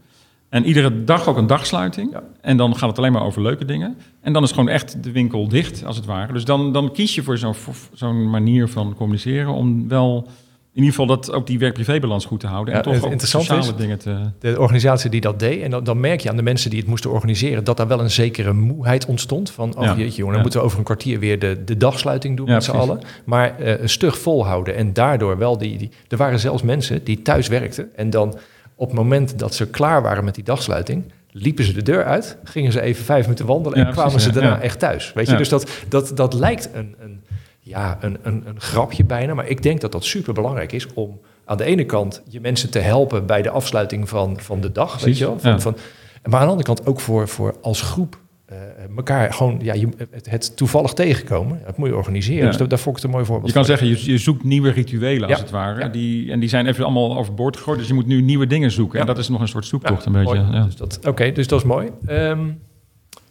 En 0.49 0.65
iedere 0.65 1.05
dag 1.05 1.27
ook 1.29 1.37
een 1.37 1.47
dagsluiting. 1.47 2.13
Ja. 2.13 2.23
En 2.41 2.57
dan 2.57 2.77
gaat 2.77 2.89
het 2.89 2.99
alleen 2.99 3.13
maar 3.13 3.23
over 3.23 3.43
leuke 3.43 3.65
dingen. 3.65 3.97
En 4.21 4.33
dan 4.33 4.43
is 4.43 4.51
gewoon 4.51 4.69
echt 4.69 5.03
de 5.03 5.13
winkel 5.13 5.49
dicht, 5.49 5.85
als 5.85 5.97
het 5.97 6.05
ware. 6.05 6.33
Dus 6.33 6.45
dan, 6.45 6.73
dan 6.73 6.93
kies 6.93 7.15
je 7.15 7.23
voor 7.23 7.39
zo'n 7.39 7.55
voor 7.55 7.75
zo'n 7.93 8.31
manier 8.31 8.69
van 8.69 8.95
communiceren... 8.95 9.53
om 9.53 9.89
wel 9.89 10.29
in 10.75 10.83
ieder 10.83 10.99
geval 11.01 11.17
dat, 11.17 11.33
ook 11.33 11.47
die 11.47 11.59
werk-privébalans 11.59 12.25
goed 12.25 12.41
te 12.41 12.47
houden. 12.47 12.73
Ja, 12.75 12.79
en 12.79 12.85
toch 12.85 12.95
het 12.95 13.05
ook 13.13 13.21
sociale 13.21 13.61
is- 13.61 13.77
dingen 13.77 13.99
te... 13.99 14.17
de 14.39 14.61
organisatie 14.61 15.11
die 15.11 15.21
dat 15.21 15.39
deed. 15.39 15.63
En 15.63 15.71
dan, 15.71 15.85
dan 15.85 16.01
merk 16.01 16.21
je 16.21 16.31
aan 16.31 16.37
de 16.37 16.43
mensen 16.43 16.71
die 16.71 16.79
het 16.79 16.89
moesten 16.89 17.11
organiseren... 17.11 17.65
dat 17.65 17.77
daar 17.77 17.87
wel 17.89 18.01
een 18.01 18.11
zekere 18.11 18.53
moeheid 18.53 19.07
ontstond. 19.07 19.51
Van, 19.51 19.77
oh 19.77 19.85
Ja. 19.85 19.95
jeetje 19.97 20.03
jongen, 20.17 20.25
dan 20.25 20.35
Ja. 20.35 20.41
moeten 20.41 20.59
we 20.61 20.67
over 20.67 20.79
een 20.79 20.85
kwartier 20.85 21.19
weer 21.19 21.39
de, 21.39 21.65
de 21.65 21.77
dagsluiting 21.77 22.37
doen 22.37 22.47
Ja, 22.47 22.53
met 22.55 22.65
z'n 22.65 22.71
allen. 22.71 23.01
Maar 23.25 23.61
een 23.61 23.89
stug 23.89 24.19
volhouden. 24.19 24.75
En 24.77 24.93
daardoor 24.93 25.39
wel 25.39 25.59
die, 25.59 25.79
die... 25.79 25.91
Er 26.09 26.17
waren 26.17 26.39
zelfs 26.39 26.63
mensen 26.63 27.05
die 27.05 27.23
thuis 27.23 27.49
werkten. 27.49 27.89
En 27.97 28.11
dan 28.11 28.39
op 28.75 28.87
het 28.89 28.97
moment 28.97 29.39
dat 29.39 29.55
ze 29.55 29.67
klaar 29.67 30.03
waren 30.03 30.25
met 30.25 30.35
die 30.35 30.45
dagsluiting... 30.45 31.05
liepen 31.31 31.65
ze 31.65 31.73
de 31.73 31.83
deur 31.83 32.05
uit, 32.05 32.37
gingen 32.45 32.73
ze 32.73 32.81
even 32.81 33.05
vijf 33.05 33.23
minuten 33.25 33.47
wandelen... 33.47 33.79
en 33.79 33.85
Ja, 33.87 33.91
kwamen 33.93 34.13
precies, 34.13 34.29
ze 34.33 34.35
ja. 34.35 34.41
daarna 34.41 34.57
Ja. 34.57 34.63
echt 34.65 34.79
thuis. 34.79 35.13
Weet 35.15 35.27
je? 35.27 35.33
Ja. 35.33 35.39
Dus 35.39 35.49
dat, 35.49 35.71
dat, 35.89 36.13
dat 36.15 36.35
lijkt 36.35 36.69
een... 36.75 36.95
een 37.01 37.23
ja, 37.67 37.99
een, 38.01 38.19
een, 38.23 38.43
een 38.47 38.61
grapje 38.61 39.05
bijna. 39.05 39.35
Maar 39.35 39.49
ik 39.49 39.63
denk 39.63 39.81
dat 39.81 39.93
dat 39.93 40.05
super 40.05 40.35
belangrijk 40.35 40.73
is 40.73 40.87
om 40.95 41.21
aan 41.45 41.57
de 41.57 41.65
ene 41.65 41.85
kant 41.85 42.23
je 42.29 42.41
mensen 42.41 42.71
te 42.71 42.79
helpen 42.79 43.27
bij 43.27 43.43
de 43.43 43.51
afsluiting 43.51 44.09
van, 44.09 44.41
van 44.41 44.61
de 44.61 44.73
dag. 44.73 45.01
Weet 45.05 45.19
je 45.19 45.25
wel? 45.25 45.39
Van, 45.41 45.51
ja. 45.51 45.61
van, 45.61 45.77
maar 46.23 46.41
aan 46.41 46.45
de 46.47 46.51
andere 46.53 46.75
kant 46.75 46.87
ook 46.87 47.01
voor, 47.01 47.29
voor 47.29 47.55
als 47.63 47.83
groep 47.83 48.23
eh 48.45 48.57
elkaar 48.97 49.33
gewoon 49.33 49.59
ja, 49.63 49.75
je, 49.75 49.89
het, 50.11 50.31
het 50.31 50.57
toevallig 50.57 50.93
tegenkomen. 50.93 51.61
Dat 51.67 51.77
moet 51.77 51.89
je 51.89 51.97
organiseren. 51.97 52.43
Ja. 52.43 52.49
Dus 52.49 52.57
daar, 52.57 52.69
daar 52.69 52.79
vond 52.79 52.97
ik 52.97 53.03
het 53.03 53.11
een 53.11 53.17
mooi 53.17 53.27
voorbeeld 53.27 53.47
Je 53.49 53.53
kan 53.59 53.67
van. 53.67 53.77
zeggen, 53.77 54.05
je, 54.05 54.13
je 54.13 54.19
zoekt 54.19 54.45
nieuwe 54.45 54.71
rituelen 54.71 55.29
als 55.29 55.37
Ja. 55.37 55.43
het 55.43 55.51
ware. 55.53 55.81
Ja. 55.81 55.89
Die, 55.89 56.31
en 56.33 56.41
die 56.41 56.49
zijn 56.49 56.67
even 56.67 56.85
allemaal 56.85 57.17
overboord 57.17 57.57
gegooid. 57.57 57.79
Dus 57.79 57.89
je 57.89 57.95
moet 57.95 58.07
nu 58.07 58.21
nieuwe 58.23 58.47
dingen 58.47 58.71
zoeken. 58.71 59.01
En 59.01 59.07
dat 59.07 59.19
is 59.19 59.29
nog 59.29 59.41
een 59.41 59.49
soort 59.49 59.67
zoektocht 59.67 60.05
een 60.07 60.13
beetje. 60.13 60.67
Dus 60.79 60.99
Oké, 61.07 61.33
dus 61.33 61.47
dat 61.49 61.59
is 61.61 61.67
mooi. 61.67 61.91
Ehm, 62.07 62.51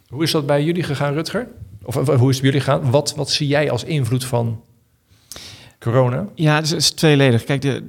hoe 0.08 0.22
is 0.22 0.30
dat 0.30 0.46
bij 0.46 0.64
jullie 0.64 0.82
gegaan, 0.82 1.12
Rutger? 1.14 1.48
Of, 1.84 1.94
hoe 1.94 2.04
is 2.06 2.18
het 2.18 2.18
bij 2.18 2.34
jullie 2.40 2.60
gegaan? 2.60 2.90
Wat, 2.90 3.14
wat 3.14 3.30
zie 3.30 3.46
jij 3.46 3.70
als 3.70 3.84
invloed 3.84 4.24
van 4.24 4.60
corona? 5.78 6.26
Ja, 6.34 6.60
dus 6.60 6.70
het 6.70 6.80
is 6.80 6.90
tweeledig. 6.90 7.44
Kijk, 7.44 7.82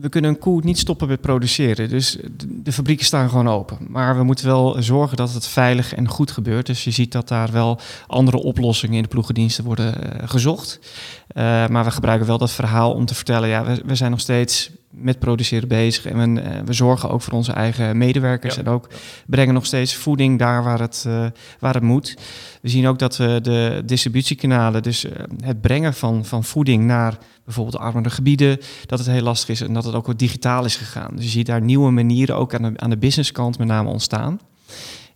we 0.00 0.08
kunnen 0.08 0.30
een 0.30 0.38
koe 0.38 0.60
niet 0.64 0.78
stoppen 0.78 1.08
met 1.08 1.20
produceren. 1.20 1.88
Dus 1.88 2.16
de, 2.36 2.62
de 2.62 2.72
fabrieken 2.72 3.04
staan 3.04 3.28
gewoon 3.28 3.48
open. 3.48 3.78
Maar 3.88 4.16
we 4.16 4.22
moeten 4.22 4.46
wel 4.46 4.76
zorgen 4.82 5.16
dat 5.16 5.34
het 5.34 5.46
veilig 5.46 5.94
en 5.94 6.08
goed 6.08 6.30
gebeurt. 6.30 6.66
Dus 6.66 6.84
je 6.84 6.90
ziet 6.90 7.12
dat 7.12 7.28
daar 7.28 7.52
wel 7.52 7.80
andere 8.06 8.42
oplossingen 8.42 8.96
in 8.96 9.02
de 9.02 9.08
ploegendiensten 9.08 9.64
worden 9.64 10.20
eh, 10.20 10.28
gezocht. 10.28 10.78
Eh, 11.26 11.66
maar 11.68 11.84
we 11.84 11.90
gebruiken 11.90 12.26
wel 12.26 12.38
dat 12.38 12.50
verhaal 12.50 12.92
om 12.92 13.04
te 13.04 13.14
vertellen... 13.14 13.48
ja, 13.48 13.64
we, 13.64 13.82
we 13.86 13.94
zijn 13.94 14.10
nog 14.10 14.20
steeds 14.20 14.70
met 14.92 15.18
produceren 15.18 15.68
bezig. 15.68 16.06
En 16.06 16.34
we, 16.34 16.40
eh, 16.40 16.60
we 16.64 16.72
zorgen 16.72 17.10
ook 17.10 17.22
voor 17.22 17.32
onze 17.32 17.52
eigen 17.52 17.98
medewerkers. 17.98 18.54
Ja. 18.54 18.60
En 18.60 18.68
ook 18.68 18.88
brengen 19.26 19.54
nog 19.54 19.66
steeds 19.66 19.94
voeding 19.94 20.38
daar 20.38 20.64
waar 20.64 20.80
het, 20.80 21.04
eh, 21.06 21.26
waar 21.58 21.74
het 21.74 21.82
moet. 21.82 22.16
We 22.62 22.68
zien 22.68 22.86
ook 22.86 22.98
dat 22.98 23.16
we 23.16 23.38
de 23.42 23.82
distributiekanalen, 23.84 24.82
dus 24.82 25.04
eh, 25.04 25.12
het 25.44 25.60
brengen 25.60 25.94
van, 25.94 26.24
van 26.24 26.44
voeding 26.44 26.84
naar 26.84 27.18
bijvoorbeeld 27.44 27.78
armere 27.78 28.10
gebieden, 28.10 28.58
dat 28.86 28.98
het 28.98 29.08
heel 29.08 29.22
lastig 29.22 29.48
is 29.48 29.60
en 29.60 29.72
dat 29.72 29.84
het 29.84 29.94
ook 29.94 30.06
wat 30.06 30.18
digitaal 30.18 30.64
is 30.64 30.76
gegaan. 30.76 31.10
Dus 31.14 31.24
je 31.24 31.30
ziet 31.30 31.46
daar 31.46 31.62
nieuwe 31.62 31.90
manieren 31.90 32.36
ook 32.36 32.54
aan 32.54 32.62
de, 32.62 32.72
aan 32.76 32.90
de 32.90 32.98
businesskant 32.98 33.58
met 33.58 33.68
name 33.68 33.88
ontstaan. 33.88 34.40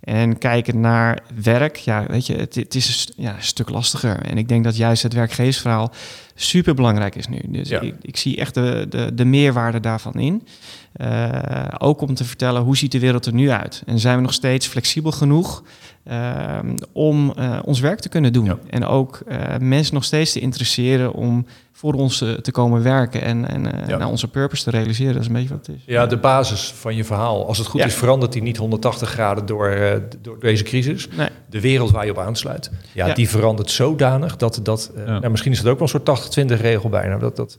En 0.07 0.39
kijken 0.39 0.81
naar 0.81 1.19
werk, 1.43 1.77
ja, 1.77 2.05
weet 2.09 2.27
je, 2.27 2.35
het, 2.35 2.55
het 2.55 2.75
is 2.75 3.09
ja, 3.17 3.35
een 3.37 3.43
stuk 3.43 3.69
lastiger. 3.69 4.23
En 4.23 4.39
ik 4.39 4.49
denk 4.49 4.65
dat 4.65 4.77
juist 4.77 5.03
het 5.03 5.13
werkgeversverhaal 5.13 5.93
super 6.35 6.75
belangrijk 6.75 7.15
is 7.15 7.29
nu. 7.29 7.41
Dus 7.49 7.69
Ja. 7.69 7.81
ik, 7.81 7.95
ik 8.03 8.17
zie 8.17 8.37
echt 8.37 8.55
de, 8.55 8.87
de, 8.89 9.15
de 9.15 9.25
meerwaarde 9.25 9.81
daarvan 9.81 10.15
in. 10.15 10.47
Eh, 10.93 11.65
ook 11.79 12.01
om 12.01 12.15
te 12.15 12.25
vertellen 12.25 12.63
hoe 12.63 12.77
ziet 12.77 12.93
de 12.93 12.99
wereld 12.99 13.27
er 13.27 13.35
nu 13.35 13.51
uit. 13.51 13.83
En 13.87 13.99
zijn 13.99 14.17
we 14.17 14.23
nog 14.23 14.33
steeds 14.33 14.67
flexibel 14.67 15.13
genoeg 15.13 15.63
ehm, 16.07 16.77
om 16.93 17.33
eh, 17.37 17.59
ons 17.65 17.81
werk 17.81 18.01
te 18.01 18.09
kunnen 18.09 18.33
doen. 18.33 18.45
Ja. 18.45 18.59
En 18.71 18.85
ook 18.85 19.21
eh, 19.27 19.39
mensen 19.61 19.95
nog 19.95 20.05
steeds 20.05 20.33
te 20.33 20.41
interesseren 20.41 21.13
om 21.13 21.47
voor 21.73 21.93
ons 21.95 22.21
eh, 22.21 22.33
te 22.33 22.51
komen 22.51 22.83
werken 22.83 23.23
en, 23.23 23.49
en 23.49 23.73
eh, 23.83 23.89
Ja. 23.89 23.97
nou, 23.97 24.11
onze 24.11 24.29
purpose 24.29 24.63
te 24.65 24.71
realiseren. 24.71 25.13
Dat 25.13 25.21
is 25.23 25.27
een 25.29 25.33
beetje 25.33 25.49
wat 25.49 25.67
het 25.67 25.77
is. 25.77 25.83
Ja, 25.87 26.07
de 26.07 26.17
basis 26.19 26.73
van 26.73 26.95
je 26.97 27.05
verhaal. 27.05 27.47
Als 27.47 27.59
het 27.59 27.67
goed 27.67 27.81
Ja. 27.81 27.87
is, 27.87 27.95
verandert 27.95 28.33
die 28.33 28.43
niet 28.43 28.57
180 28.57 29.09
graden 29.11 29.47
door, 29.47 29.69
eh, 29.69 30.01
door 30.23 30.41
deze 30.41 30.63
crisis. 30.63 31.09
Nee. 31.17 31.29
De 31.51 31.61
wereld 31.61 31.91
waar 31.91 32.05
je 32.05 32.11
op 32.11 32.19
aansluit, 32.19 32.71
ja, 32.93 33.07
Ja. 33.07 33.15
die 33.15 33.29
verandert 33.29 33.71
zodanig 33.71 34.37
dat 34.37 34.61
dat. 34.63 34.91
eh, 34.97 35.07
Ja. 35.07 35.19
nou, 35.19 35.31
misschien 35.31 35.53
is 35.53 35.59
het 35.59 35.67
ook 35.67 35.75
wel 35.79 35.83
een 35.83 35.89
soort 35.89 36.05
80-20 36.05 36.61
regel 36.61 36.89
bijna. 36.89 37.19
Dat, 37.19 37.37
dat. 37.37 37.59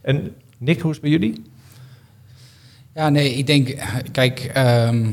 En 0.00 0.34
Nick, 0.58 0.80
hoe 0.80 0.90
is 0.90 0.96
het 0.96 1.00
bij 1.04 1.10
jullie? 1.10 1.42
Ja, 2.94 3.08
nee, 3.08 3.34
ik 3.34 3.46
denk, 3.46 3.76
kijk, 4.12 4.50
ehm, 4.54 5.06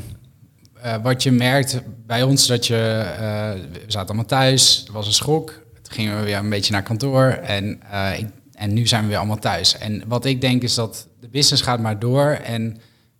eh, 0.81 0.95
wat 1.03 1.23
je 1.23 1.31
merkt 1.31 1.81
bij 2.05 2.23
ons, 2.23 2.47
dat 2.47 2.67
je, 2.67 2.75
eh, 3.17 3.51
we 3.71 3.83
zaten 3.87 4.07
allemaal 4.07 4.25
thuis, 4.25 4.83
er 4.87 4.93
was 4.93 5.07
een 5.07 5.13
schok, 5.13 5.49
toen 5.81 5.93
gingen 5.93 6.19
we 6.19 6.25
weer 6.25 6.37
een 6.37 6.49
beetje 6.49 6.71
naar 6.73 6.83
kantoor 6.83 7.25
en, 7.29 7.79
eh, 7.91 8.19
ik- 8.19 8.29
en 8.53 8.73
nu 8.73 8.87
zijn 8.87 9.01
we 9.03 9.07
weer 9.07 9.17
allemaal 9.17 9.39
thuis. 9.39 9.77
En 9.77 10.03
wat 10.07 10.25
ik 10.25 10.41
denk 10.41 10.61
is 10.63 10.73
dat 10.75 11.07
de 11.19 11.27
business 11.29 11.61
gaat 11.61 11.79
maar 11.79 11.99
door 11.99 12.29
en, 12.31 12.77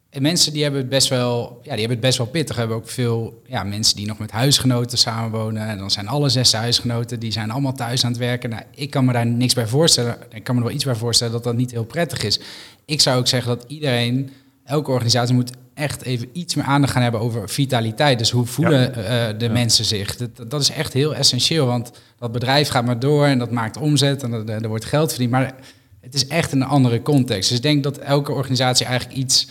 en 0.09 0.21
mensen 0.21 0.53
die 0.53 0.61
hebben 0.63 0.81
het 0.81 0.89
best 0.89 1.07
wel, 1.09 1.49
ja, 1.63 1.69
die 1.69 1.79
hebben 1.79 1.89
het 1.89 1.99
best 1.99 2.17
wel 2.17 2.27
pittig. 2.27 2.53
We 2.55 2.59
hebben 2.59 2.77
ook 2.77 2.89
veel 2.89 3.41
ja, 3.47 3.63
mensen 3.63 3.95
die 3.95 4.07
nog 4.07 4.17
met 4.17 4.31
huisgenoten 4.31 4.97
samenwonen 4.97 5.67
en 5.67 5.77
dan 5.77 5.91
zijn 5.91 6.07
alle 6.07 6.29
zes 6.29 6.53
huisgenoten, 6.53 7.19
die 7.19 7.31
zijn 7.31 7.51
allemaal 7.51 7.73
thuis 7.73 8.03
aan 8.03 8.11
het 8.11 8.19
werken. 8.19 8.49
Nou, 8.49 8.61
ik 8.75 8.89
kan 8.89 9.05
me 9.05 9.13
daar 9.13 9.25
niks 9.25 9.53
bij 9.53 9.67
voorstellen, 9.67 10.17
ik 10.33 10.43
kan 10.43 10.55
me 10.55 10.61
er 10.61 10.67
wel 10.67 10.75
iets 10.75 10.85
bij 10.85 10.95
voorstellen 10.95 11.33
dat 11.33 11.43
dat 11.43 11.55
niet 11.55 11.71
heel 11.71 11.85
prettig 11.85 12.23
is. 12.23 12.39
Ik 12.85 13.01
zou 13.01 13.19
ook 13.19 13.27
zeggen 13.27 13.57
dat 13.57 13.65
iedereen 13.67 14.29
elke 14.67 14.91
organisatie 14.91 15.35
moet 15.35 15.51
echt 15.73 16.03
even 16.03 16.29
iets 16.33 16.55
meer 16.55 16.65
aandacht 16.65 16.93
gaan 16.93 17.01
hebben 17.01 17.19
over 17.21 17.49
vitaliteit. 17.49 18.17
Dus 18.17 18.31
hoe 18.31 18.45
voelen 18.45 18.95
eh, 18.95 19.27
de 19.37 19.45
Ja. 19.45 19.51
mensen 19.51 19.85
zich? 19.85 20.15
Dat, 20.15 20.51
dat 20.51 20.61
is 20.61 20.71
echt 20.71 20.93
heel 20.93 21.15
essentieel, 21.15 21.65
want 21.65 21.91
dat 22.19 22.31
bedrijf 22.31 22.69
gaat 22.69 22.85
maar 22.85 22.99
door 22.99 23.25
en 23.25 23.39
dat 23.39 23.51
maakt 23.51 23.77
omzet 23.77 24.23
en 24.23 24.31
er, 24.33 24.49
er 24.49 24.67
wordt 24.67 24.85
geld 24.85 25.09
verdiend. 25.09 25.31
Maar 25.31 25.55
het 26.01 26.13
is 26.13 26.27
echt 26.27 26.51
een 26.51 26.63
andere 26.63 27.01
context. 27.01 27.49
Dus 27.49 27.57
ik 27.57 27.63
denk 27.63 27.83
dat 27.83 27.97
elke 27.97 28.31
organisatie 28.31 28.85
eigenlijk 28.85 29.19
iets 29.19 29.47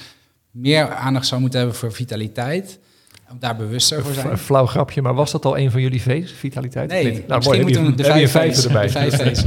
meer 0.51 0.95
aandacht 0.95 1.27
zou 1.27 1.41
moeten 1.41 1.59
hebben 1.59 1.77
voor 1.77 1.93
vitaliteit. 1.93 2.79
Om 3.31 3.37
daar 3.41 3.57
bewuster 3.57 4.03
voor 4.03 4.15
zijn. 4.15 4.31
Een 4.31 4.39
flauw 4.39 4.67
grapje, 4.67 5.03
maar 5.03 5.15
was 5.15 5.31
dat 5.31 5.45
al 5.45 5.59
een 5.59 5.71
van 5.71 5.81
jullie 5.81 6.03
V's, 6.03 6.33
vitaliteit? 6.33 6.91
Nee? 6.91 7.03
Nou, 7.03 7.15
misschien 7.29 7.61
mooi, 7.61 7.79
moeten 7.79 7.85
we 7.85 7.95
de 7.95 8.29
vijf 8.29 8.65
erbij. 8.65 8.87
De 8.87 8.93
vijf 8.93 9.17
dat 9.17 9.27
is. 9.27 9.45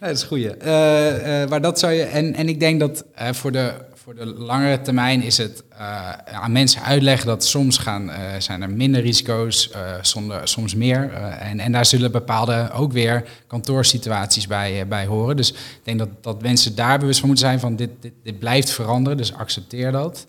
Eh, 0.00 1.42
eh, 1.42 1.48
maar 1.48 1.60
dat 1.60 1.78
zou 1.78 1.92
je... 1.92 2.02
En, 2.02 2.34
en 2.34 2.48
ik 2.48 2.60
denk 2.60 2.80
dat 2.80 3.04
eh, 3.14 3.32
voor, 3.32 3.52
de, 3.52 3.72
voor 4.02 4.14
de 4.14 4.26
langere 4.26 4.80
termijn 4.80 5.22
is 5.22 5.38
het 5.38 5.62
eh, 5.78 6.12
aan 6.32 6.52
mensen 6.52 6.82
uitleggen 6.82 7.26
dat 7.26 7.44
soms 7.44 7.78
gaan, 7.78 8.10
eh, 8.10 8.20
zijn 8.38 8.62
er 8.62 8.70
minder 8.70 9.00
risico's, 9.00 9.70
zonder, 10.02 10.48
soms 10.48 10.74
meer. 10.74 11.12
En, 11.38 11.60
en 11.60 11.72
daar 11.72 11.86
zullen 11.86 12.12
bepaalde 12.12 12.70
ook 12.72 12.92
weer 12.92 13.24
kantoorsituaties 13.46 14.46
bij, 14.46 14.86
bij 14.88 15.06
horen. 15.06 15.36
Dus 15.36 15.50
ik 15.50 15.80
denk 15.82 15.98
dat, 15.98 16.08
dat 16.20 16.42
mensen 16.42 16.74
daar 16.74 16.98
bewust 16.98 17.18
van 17.18 17.28
moeten 17.28 17.46
zijn 17.46 17.60
van 17.60 17.76
dit, 17.76 17.90
dit, 18.00 18.12
dit 18.22 18.38
blijft 18.38 18.70
veranderen, 18.70 19.18
dus 19.18 19.34
accepteer 19.34 19.92
dat. 19.92 20.26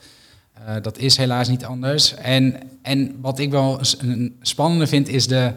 Dat 0.81 0.97
is 0.97 1.17
helaas 1.17 1.47
niet 1.47 1.65
anders. 1.65 2.15
En, 2.15 2.55
en 2.81 3.15
wat 3.21 3.39
ik 3.39 3.51
wel 3.51 3.77
s- 3.81 3.97
een 3.99 4.35
spannende 4.41 4.87
vind, 4.87 5.07
is 5.07 5.27
de 5.27 5.51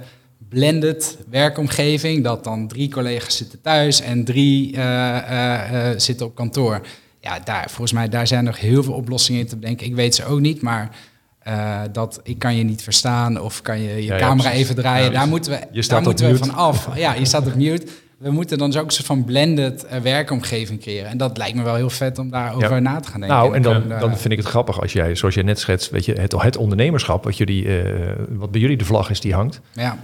blended 0.48 1.16
werkomgeving. 1.30 2.24
Dat 2.24 2.44
dan 2.44 2.68
drie 2.68 2.88
collega's 2.90 3.36
zitten 3.36 3.60
thuis 3.60 4.00
en 4.00 4.24
drie 4.24 4.76
eh, 4.76 5.90
eh, 5.90 5.98
zitten 5.98 6.26
op 6.26 6.34
kantoor. 6.34 6.80
Ja, 7.24 7.38
daar, 7.44 7.64
volgens 7.68 7.92
mij 7.92 8.08
daar 8.08 8.26
zijn 8.26 8.44
nog 8.44 8.60
heel 8.60 8.82
veel 8.82 8.92
oplossingen 8.92 9.40
in 9.40 9.46
te 9.46 9.56
bedenken. 9.56 9.86
Ik 9.86 9.94
weet 9.94 10.14
ze 10.14 10.24
ook 10.24 10.40
niet, 10.40 10.62
maar 10.62 10.90
eh, 11.38 11.80
dat 11.92 12.20
ik 12.22 12.38
kan 12.38 12.56
je 12.56 12.64
niet 12.64 12.82
verstaan 12.82 13.40
of 13.40 13.62
kan 13.62 13.80
je 13.80 13.88
je 13.94 14.02
Ja, 14.04 14.18
camera 14.18 14.50
even 14.50 14.74
draaien. 14.74 15.04
Ja, 15.06 15.10
daar 15.18 15.28
moeten 15.28 15.52
we, 15.52 15.58
je 15.72 15.82
staat 15.82 15.90
daar 15.90 16.12
op 16.12 16.20
moeten 16.20 16.30
we 16.30 16.36
van 16.36 16.54
af. 16.54 16.88
Ja, 16.96 17.14
je 17.14 17.24
staat 17.24 17.46
op 17.46 17.54
mute. 17.54 17.86
We 18.18 18.30
moeten 18.30 18.58
dan 18.58 18.70
dus 18.70 18.80
ook 18.80 18.86
een 18.86 18.90
soort 18.92 19.06
van 19.06 19.24
blended 19.24 19.84
eh, 19.84 20.00
werkomgeving 20.00 20.80
creëren. 20.80 21.10
En 21.10 21.16
dat 21.16 21.36
lijkt 21.36 21.56
me 21.56 21.62
wel 21.62 21.74
heel 21.74 21.90
vet 21.90 22.18
om 22.18 22.30
daarover 22.30 22.70
Ja. 22.74 22.78
na 22.78 23.00
te 23.00 23.08
gaan 23.10 23.20
denken. 23.20 23.38
Nou, 23.38 23.54
en 23.54 23.62
dan, 23.62 23.92
eh, 23.92 24.00
dan 24.00 24.16
vind 24.18 24.32
ik 24.32 24.38
het 24.38 24.48
grappig 24.48 24.80
als 24.80 24.92
jij, 24.92 25.14
zoals 25.14 25.34
jij 25.34 25.44
net 25.44 25.58
schetst, 25.58 25.90
weet 25.90 26.04
je, 26.04 26.12
het, 26.12 26.32
het 26.42 26.56
ondernemerschap, 26.56 27.24
wat, 27.24 27.36
jullie, 27.36 27.78
eh, 27.82 28.12
wat 28.28 28.50
bij 28.50 28.60
jullie 28.60 28.76
de 28.76 28.84
vlag 28.84 29.10
is 29.10 29.20
die 29.20 29.34
hangt, 29.34 29.60
ja, 29.72 29.98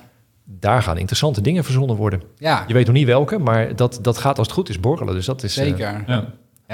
daar 0.45 0.83
gaan 0.83 0.99
interessante 0.99 1.41
dingen 1.41 1.65
verzonnen 1.65 1.97
worden. 1.97 2.23
ja 2.39 2.65
Je 2.67 2.75
weet 2.75 2.87
nog 2.87 2.95
niet 2.95 3.07
welke, 3.07 3.39
maar 3.39 3.77
dat, 3.77 3.99
dat 4.03 4.19
gaat 4.19 4.39
als 4.39 4.47
het 4.47 4.57
goed 4.57 4.69
is 4.69 4.81
borrelen. 4.81 5.15
Dus 5.15 5.27
dat 5.27 5.43
is. 5.43 5.55
zeker. 5.55 6.05
Ja. 6.07 6.25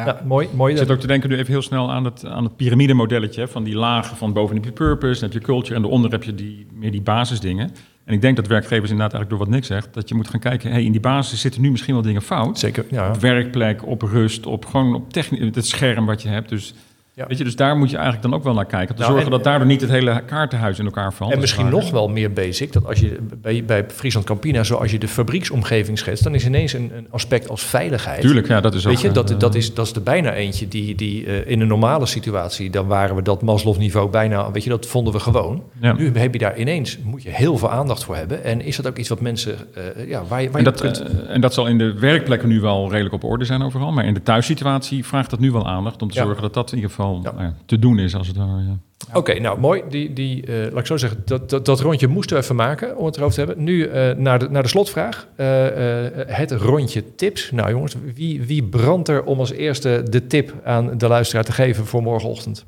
Ja, 0.05 0.21
mooi. 0.25 0.49
mooi. 0.55 0.73
Ik 0.73 0.79
zit 0.79 0.91
ook 0.91 1.01
te 1.01 1.07
denken 1.07 1.29
nu 1.31 1.37
even 1.37 1.53
heel 1.53 1.63
snel 1.63 1.93
aan 1.93 2.05
het, 2.05 2.25
aan 2.25 2.45
het 2.45 2.57
piramidemodelletje. 2.57 3.49
Van 3.49 3.65
die 3.65 3.75
lagen 3.75 4.17
van 4.17 4.33
boven 4.33 4.57
heb 4.57 4.65
je 4.65 4.73
purpose, 4.73 5.21
dan 5.21 5.31
heb 5.31 5.39
je 5.41 5.47
culture 5.47 5.75
en 5.75 5.81
daaronder 5.81 6.11
heb 6.11 6.23
je 6.23 6.35
die, 6.35 6.67
meer 6.73 6.91
die 6.91 7.03
basisdingen. 7.03 7.71
En 8.05 8.15
ik 8.15 8.21
denk 8.21 8.37
dat 8.37 8.47
werkgevers 8.47 8.91
inderdaad 8.91 9.13
eigenlijk 9.13 9.31
door 9.31 9.39
wat 9.39 9.49
niks 9.49 9.67
zegt, 9.67 9.95
dat 9.95 10.09
je 10.09 10.15
moet 10.15 10.29
gaan 10.29 10.41
kijken, 10.41 10.71
hey, 10.71 10.85
in 10.85 10.93
die 10.93 11.01
basis 11.01 11.41
zitten 11.41 11.61
nu 11.61 11.71
misschien 11.71 11.95
wel 11.95 12.03
dingen 12.03 12.23
fout. 12.23 12.59
Zeker, 12.59 12.85
ja. 12.91 13.09
Op 13.09 13.17
werkplek, 13.17 13.87
op 13.87 14.03
rust, 14.03 14.47
op 14.47 14.65
gewoon 14.65 14.95
op 14.95 15.13
techni- 15.13 15.51
het 15.55 15.67
scherm 15.67 16.07
wat 16.07 16.23
je 16.23 16.29
hebt. 16.29 16.49
Dus, 16.49 16.75
Ja. 17.17 17.27
weet 17.27 17.39
je, 17.39 17.45
dus 17.45 17.57
daar 17.57 17.77
moet 17.77 17.91
je 17.91 17.97
eigenlijk 17.97 18.27
dan 18.27 18.35
ook 18.35 18.45
wel 18.45 18.55
naar 18.55 18.65
kijken. 18.67 18.89
Om 18.91 18.95
te 18.95 19.01
Nou, 19.03 19.13
zorgen 19.13 19.25
en- 19.33 19.37
dat 19.37 19.45
daardoor 19.45 19.67
niet 19.67 19.81
het 19.81 19.91
hele 19.91 20.23
kaartenhuis 20.27 20.79
in 20.79 20.85
elkaar 20.85 21.13
valt. 21.13 21.33
En 21.33 21.41
misschien 21.41 21.69
nog 21.69 21.91
wel 21.91 22.09
meer 22.09 22.33
basic, 22.33 22.73
dat 22.73 22.87
als 22.87 23.01
je 23.01 23.19
bij, 23.41 23.65
bij 23.65 23.85
Friesland 23.89 24.27
Campina, 24.27 24.63
zoals 24.65 24.91
je 24.91 24.99
de 24.99 25.09
fabrieksomgeving 25.09 25.99
schetst, 25.99 26.25
dan 26.25 26.35
is 26.35 26.47
ineens 26.47 26.73
een, 26.73 26.91
een 26.97 27.07
aspect 27.11 27.49
als 27.49 27.63
veiligheid. 27.65 28.21
Tuurlijk, 28.21 28.49
ja, 28.49 28.61
dat 28.61 28.75
is 28.75 28.87
ook... 28.87 28.93
Weet 28.93 29.01
je, 29.01 29.11
dat, 29.11 29.31
eh, 29.31 29.39
dat, 29.39 29.55
is, 29.55 29.75
dat 29.75 29.87
is 29.87 29.93
er 29.93 30.03
bijna 30.03 30.33
eentje 30.33 30.69
die, 30.69 30.95
die 30.95 31.27
eh, 31.27 31.51
in 31.51 31.61
een 31.61 31.67
normale 31.69 32.07
situatie, 32.07 32.71
dan 32.71 32.87
waren 32.87 33.17
we 33.17 33.23
dat 33.23 33.43
Maslow-niveau 33.43 34.11
bijna, 34.11 34.51
weet 34.51 34.65
je, 34.65 34.71
dat 34.71 34.87
vonden 34.87 35.13
we 35.13 35.21
gewoon. 35.21 35.63
ja. 35.81 35.93
Nu 35.93 36.11
heb 36.19 36.33
je 36.33 36.39
daar 36.39 36.59
ineens, 36.59 36.99
moet 37.05 37.23
je 37.23 37.31
heel 37.31 37.59
veel 37.59 37.71
aandacht 37.71 38.05
voor 38.05 38.17
hebben. 38.17 38.45
En 38.45 38.61
is 38.61 38.77
dat 38.77 38.87
ook 38.87 38.97
iets 38.97 39.09
wat 39.09 39.21
mensen, 39.21 39.57
eh, 39.75 40.09
ja, 40.09 40.25
waar 40.29 40.43
je, 40.43 40.51
waar 40.51 40.59
En 40.59 40.65
je 40.65 40.71
dat, 40.71 40.81
kunt... 40.81 41.03
en 41.29 41.41
dat 41.41 41.55
zal 41.55 41.67
in 41.67 41.79
de 41.79 41.95
werkplekken 41.99 42.49
nu 42.49 42.61
wel 42.61 42.91
redelijk 42.91 43.15
op 43.15 43.25
orde 43.25 43.45
zijn 43.45 43.63
overal. 43.63 43.93
Maar 43.93 44.05
in 44.05 44.15
de 44.15 44.23
thuissituatie 44.23 45.05
vraagt 45.05 45.31
dat 45.31 45.39
nu 45.41 45.53
wel 45.53 45.67
aandacht 45.67 46.03
om 46.03 46.09
te 46.11 46.19
Ja. 46.19 46.25
zorgen 46.25 46.43
dat 46.43 46.55
dat 46.55 46.71
in 46.71 46.75
ieder 46.77 46.91
geval 46.91 47.05
Ja. 47.23 47.33
ja, 47.39 47.55
te 47.67 47.79
doen 47.79 47.99
is 47.99 48.15
als 48.15 48.27
het 48.27 48.37
ware. 48.37 48.63
Ja. 48.63 48.79
Oké, 49.13 49.41
nou 49.41 49.61
mooi. 49.61 49.83
Die, 49.89 50.13
die, 50.13 50.47
eh, 50.47 50.73
laat 50.73 50.79
ik 50.79 50.87
zo 50.87 50.97
zeggen, 50.97 51.23
dat, 51.25 51.51
dat, 51.51 51.65
dat 51.65 51.81
rondje 51.81 52.07
moesten 52.07 52.37
we 52.37 52.43
even 52.43 52.57
maken 52.57 52.97
om 52.97 53.07
het 53.07 53.17
erover 53.17 53.35
te 53.35 53.45
hebben. 53.45 53.65
Nu 53.65 53.85
eh, 53.85 54.17
naar, 54.17 54.39
de, 54.39 54.51
naar 54.51 54.63
de 54.63 54.69
slotvraag. 54.69 55.27
Eh, 55.37 56.07
eh, 56.07 56.29
het 56.29 56.51
rondje 56.51 57.15
tips. 57.15 57.51
Nou 57.51 57.71
jongens, 57.71 57.97
wie, 58.15 58.43
wie 58.43 58.63
brandt 58.63 59.09
er 59.09 59.25
om 59.25 59.39
als 59.39 59.51
eerste 59.51 60.03
de 60.11 60.27
tip 60.27 60.55
aan 60.65 60.99
de 60.99 61.09
luisteraar 61.09 61.45
te 61.45 61.53
geven 61.53 61.87
voor 61.87 62.03
morgenochtend? 62.03 62.67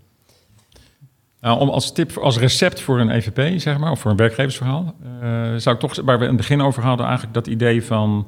Nou, 1.41 1.61
om 1.61 1.69
als 1.69 1.93
tip, 1.93 2.17
als 2.17 2.39
recept 2.39 2.81
voor 2.81 3.01
een 3.01 3.11
EVP, 3.11 3.61
zeg 3.61 3.79
maar, 3.79 3.91
of 3.91 4.01
voor 4.01 4.11
een 4.11 4.17
werkgeversverhaal, 4.17 4.95
eh, 5.21 5.55
zou 5.57 5.75
ik 5.75 5.81
toch, 5.81 6.01
waar 6.05 6.19
we 6.19 6.25
in 6.25 6.31
het 6.31 6.37
begin 6.37 6.61
over 6.61 6.83
hadden, 6.83 7.07
eigenlijk 7.07 7.35
dat 7.35 7.47
idee 7.47 7.85
van, 7.85 8.27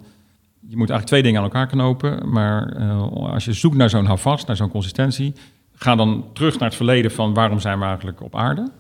je 0.61 0.76
moet 0.76 0.90
eigenlijk 0.90 1.06
twee 1.06 1.22
dingen 1.22 1.38
aan 1.38 1.44
elkaar 1.44 1.66
knopen, 1.66 2.30
maar 2.30 2.72
eh, 2.76 3.12
als 3.12 3.44
je 3.44 3.52
zoekt 3.52 3.76
naar 3.76 3.90
zo'n 3.90 4.04
houvast, 4.04 4.46
naar 4.46 4.56
zo'n 4.56 4.70
consistentie, 4.70 5.34
ga 5.83 5.97
dan 5.97 6.24
terug 6.33 6.59
naar 6.59 6.68
het 6.68 6.76
verleden 6.76 7.11
van 7.11 7.35
waarom 7.35 7.61
zijn 7.61 7.78
we 7.78 7.85
eigenlijk 7.85 8.22
op 8.22 8.37
aarde. 8.37 8.70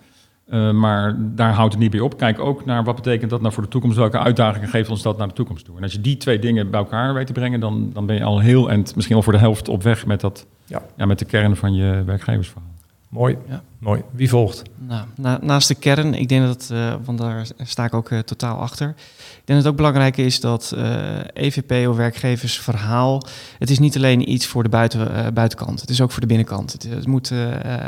Eh, 0.46 0.70
maar 0.70 1.16
daar 1.18 1.52
houdt 1.52 1.72
het 1.72 1.82
niet 1.82 1.90
bij 1.90 2.00
op. 2.00 2.16
Kijk 2.16 2.38
ook 2.38 2.64
naar 2.64 2.84
wat 2.84 2.94
betekent 2.94 3.30
dat 3.30 3.40
nou 3.40 3.52
voor 3.52 3.62
de 3.62 3.68
toekomst, 3.68 3.96
welke 3.96 4.18
uitdagingen 4.18 4.68
geeft 4.68 4.90
ons 4.90 5.02
dat 5.02 5.18
naar 5.18 5.28
de 5.28 5.34
toekomst 5.34 5.64
toe. 5.64 5.76
En 5.76 5.82
als 5.82 5.92
je 5.92 6.00
die 6.00 6.16
twee 6.16 6.38
dingen 6.38 6.70
bij 6.70 6.80
elkaar 6.80 7.14
weet 7.14 7.26
te 7.26 7.32
brengen, 7.32 7.60
dan, 7.60 7.90
dan 7.92 8.06
ben 8.06 8.16
je 8.16 8.24
al 8.24 8.38
heel 8.38 8.70
en 8.70 8.84
misschien 8.94 9.16
al 9.16 9.22
voor 9.22 9.32
de 9.32 9.38
helft 9.38 9.68
op 9.68 9.82
weg 9.82 10.06
met, 10.06 10.20
dat, 10.20 10.46
Ja. 10.66 10.82
Ja, 10.96 11.06
met 11.06 11.18
de 11.18 11.24
kern 11.24 11.56
van 11.56 11.74
je 11.74 12.02
werkgeversverhaal. 12.04 12.69
Mooi, 13.10 13.36
Ja. 13.48 13.62
mooi. 13.78 14.02
Wie 14.12 14.28
volgt? 14.28 14.62
Nou, 14.78 15.06
na- 15.16 15.38
naast 15.42 15.68
de 15.68 15.74
kern, 15.74 16.14
ik 16.14 16.28
denk 16.28 16.46
dat, 16.46 16.68
eh, 16.72 16.94
want 17.04 17.18
daar 17.18 17.46
sta 17.62 17.84
ik 17.84 17.94
ook 17.94 18.10
eh, 18.10 18.18
totaal 18.18 18.56
achter. 18.58 18.88
Ik 18.88 18.96
denk 19.44 19.46
dat 19.46 19.56
het 19.56 19.66
ook 19.66 19.76
belangrijk 19.76 20.16
is 20.16 20.40
dat 20.40 20.72
eh, 20.76 21.18
EVP 21.32 21.88
of 21.88 21.96
werkgeversverhaal, 21.96 23.22
het 23.58 23.70
is 23.70 23.78
niet 23.78 23.96
alleen 23.96 24.30
iets 24.32 24.46
voor 24.46 24.62
de 24.62 24.68
buiten, 24.68 25.14
eh, 25.14 25.32
buitenkant, 25.32 25.80
het 25.80 25.90
is 25.90 26.00
ook 26.00 26.10
voor 26.10 26.20
de 26.20 26.26
binnenkant. 26.26 26.72
Het, 26.72 26.82
het 26.82 27.06
moet 27.06 27.32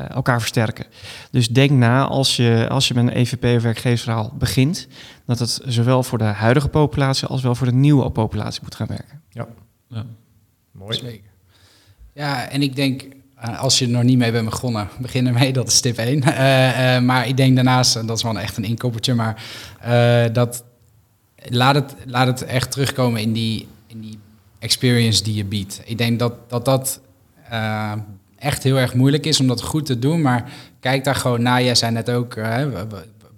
elkaar 0.09 0.39
versterken. 0.41 0.87
Dus 1.31 1.49
denk 1.49 1.71
na 1.71 2.07
als 2.07 2.37
je, 2.37 2.67
als 2.71 2.89
je 2.89 2.95
met 2.95 3.05
een 3.07 3.17
EVP 3.17 3.45
of 3.57 3.63
werkgeversverhaal 3.63 4.33
begint, 4.39 4.89
dat 5.27 5.39
het 5.39 5.61
zowel 5.67 6.03
voor 6.03 6.19
de 6.19 6.25
huidige 6.25 6.69
populatie 6.69 7.29
als 7.29 7.43
wel 7.43 7.55
voor 7.55 7.67
de 7.67 7.73
nieuwe 7.73 8.11
populatie 8.11 8.63
moet 8.63 8.75
gaan 8.75 8.87
werken. 8.87 9.21
Ja. 9.29 9.47
Mooi. 10.73 10.97
Zeker. 10.99 11.31
Ja, 12.13 12.49
en 12.49 12.63
ik 12.63 12.77
denk, 12.77 13.03
als 13.59 13.79
je 13.79 13.85
er 13.85 13.91
nog 13.91 14.03
niet 14.03 14.19
mee 14.19 14.33
bent 14.33 14.45
begonnen, 14.45 14.89
begin 15.01 15.27
ermee, 15.27 15.53
dat 15.53 15.69
is 15.69 15.81
tip 15.81 15.99
1. 15.99 16.23
Eh, 16.23 16.97
eh, 16.97 17.03
maar 17.03 17.29
ik 17.29 17.37
denk 17.37 17.55
daarnaast, 17.55 17.97
en 17.97 18.07
dat 18.07 18.17
is 18.17 18.23
wel 18.23 18.39
echt 18.39 18.57
een 18.57 18.65
inkoppertje, 18.65 19.15
maar 19.15 19.45
eh, 19.81 20.25
dat 20.33 20.65
laat 21.49 21.75
het, 21.75 21.95
laat 22.07 22.27
het 22.27 22.45
echt 22.45 22.71
terugkomen 22.71 23.21
in 23.21 23.33
die, 23.33 23.67
in 23.87 24.01
die 24.01 24.19
experience 24.59 25.23
die 25.23 25.35
je 25.35 25.45
biedt. 25.45 25.81
Ik 25.85 25.99
denk 25.99 26.19
dat 26.19 26.51
dat, 26.51 26.65
dat 26.65 27.01
eh, 27.49 27.93
echt 28.39 28.63
heel 28.63 28.79
erg 28.79 28.95
moeilijk 28.95 29.27
is 29.27 29.41
om 29.41 29.47
dat 29.47 29.63
goed 29.63 29.87
te 29.87 29.99
doen, 29.99 30.21
maar 30.21 30.51
kijk 30.81 31.05
daar 31.05 31.15
gewoon 31.15 31.43
naar. 31.43 31.63
Jij 31.63 31.75
zei 31.75 31.93
net 31.93 32.11
ook, 32.11 32.35
eh, 32.35 32.67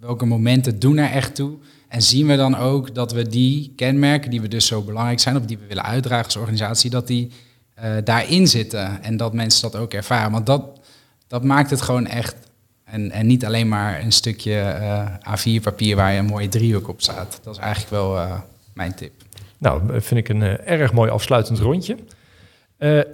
welke 0.01 0.27
momenten 0.27 0.79
doen 0.79 0.97
er 0.97 1.11
echt 1.11 1.35
toe? 1.35 1.53
En 1.89 2.03
zien 2.03 2.27
we 2.27 2.37
dan 2.37 2.57
ook 2.57 2.95
dat 2.95 3.13
we 3.13 3.29
die 3.29 3.73
kenmerken, 3.77 4.31
die 4.31 4.41
we 4.41 4.49
dus 4.49 4.67
zo 4.67 4.83
belangrijk 4.83 5.21
zijn, 5.21 5.37
of 5.37 5.45
die 5.45 5.59
we 5.59 5.67
willen 5.67 5.85
uitdragen 5.85 6.25
als 6.25 6.37
organisatie, 6.37 6.91
dat 6.91 7.07
die 7.07 7.31
eh, 7.75 7.93
daarin 8.05 8.47
zitten 8.47 9.03
en 9.03 9.17
dat 9.17 9.33
mensen 9.33 9.71
dat 9.71 9.81
ook 9.81 9.93
ervaren. 9.93 10.33
Want 10.33 10.47
dat, 10.47 10.81
dat 11.27 11.45
maakt 11.45 11.71
het 11.71 11.83
gewoon 11.83 12.07
echt. 12.07 12.37
En, 12.85 13.11
en 13.11 13.27
niet 13.27 13.45
alleen 13.45 13.69
maar 13.69 14.01
een 14.01 14.13
stukje 14.13 14.61
eh, 14.61 15.07
A4-papier 15.09 15.97
waar 15.97 16.13
je 16.13 16.19
een 16.19 16.25
mooie 16.25 16.49
driehoek 16.49 16.89
op 16.89 17.03
staat. 17.03 17.41
Dat 17.43 17.55
is 17.55 17.61
eigenlijk 17.61 17.91
wel 17.91 18.19
eh, 18.19 18.41
mijn 18.75 18.95
tip. 18.95 19.13
Nou, 19.59 20.01
vind 20.01 20.21
ik 20.21 20.29
een 20.29 20.43
erg 20.59 20.93
mooi 20.93 21.11
afsluitend 21.11 21.59
rondje. 21.59 21.97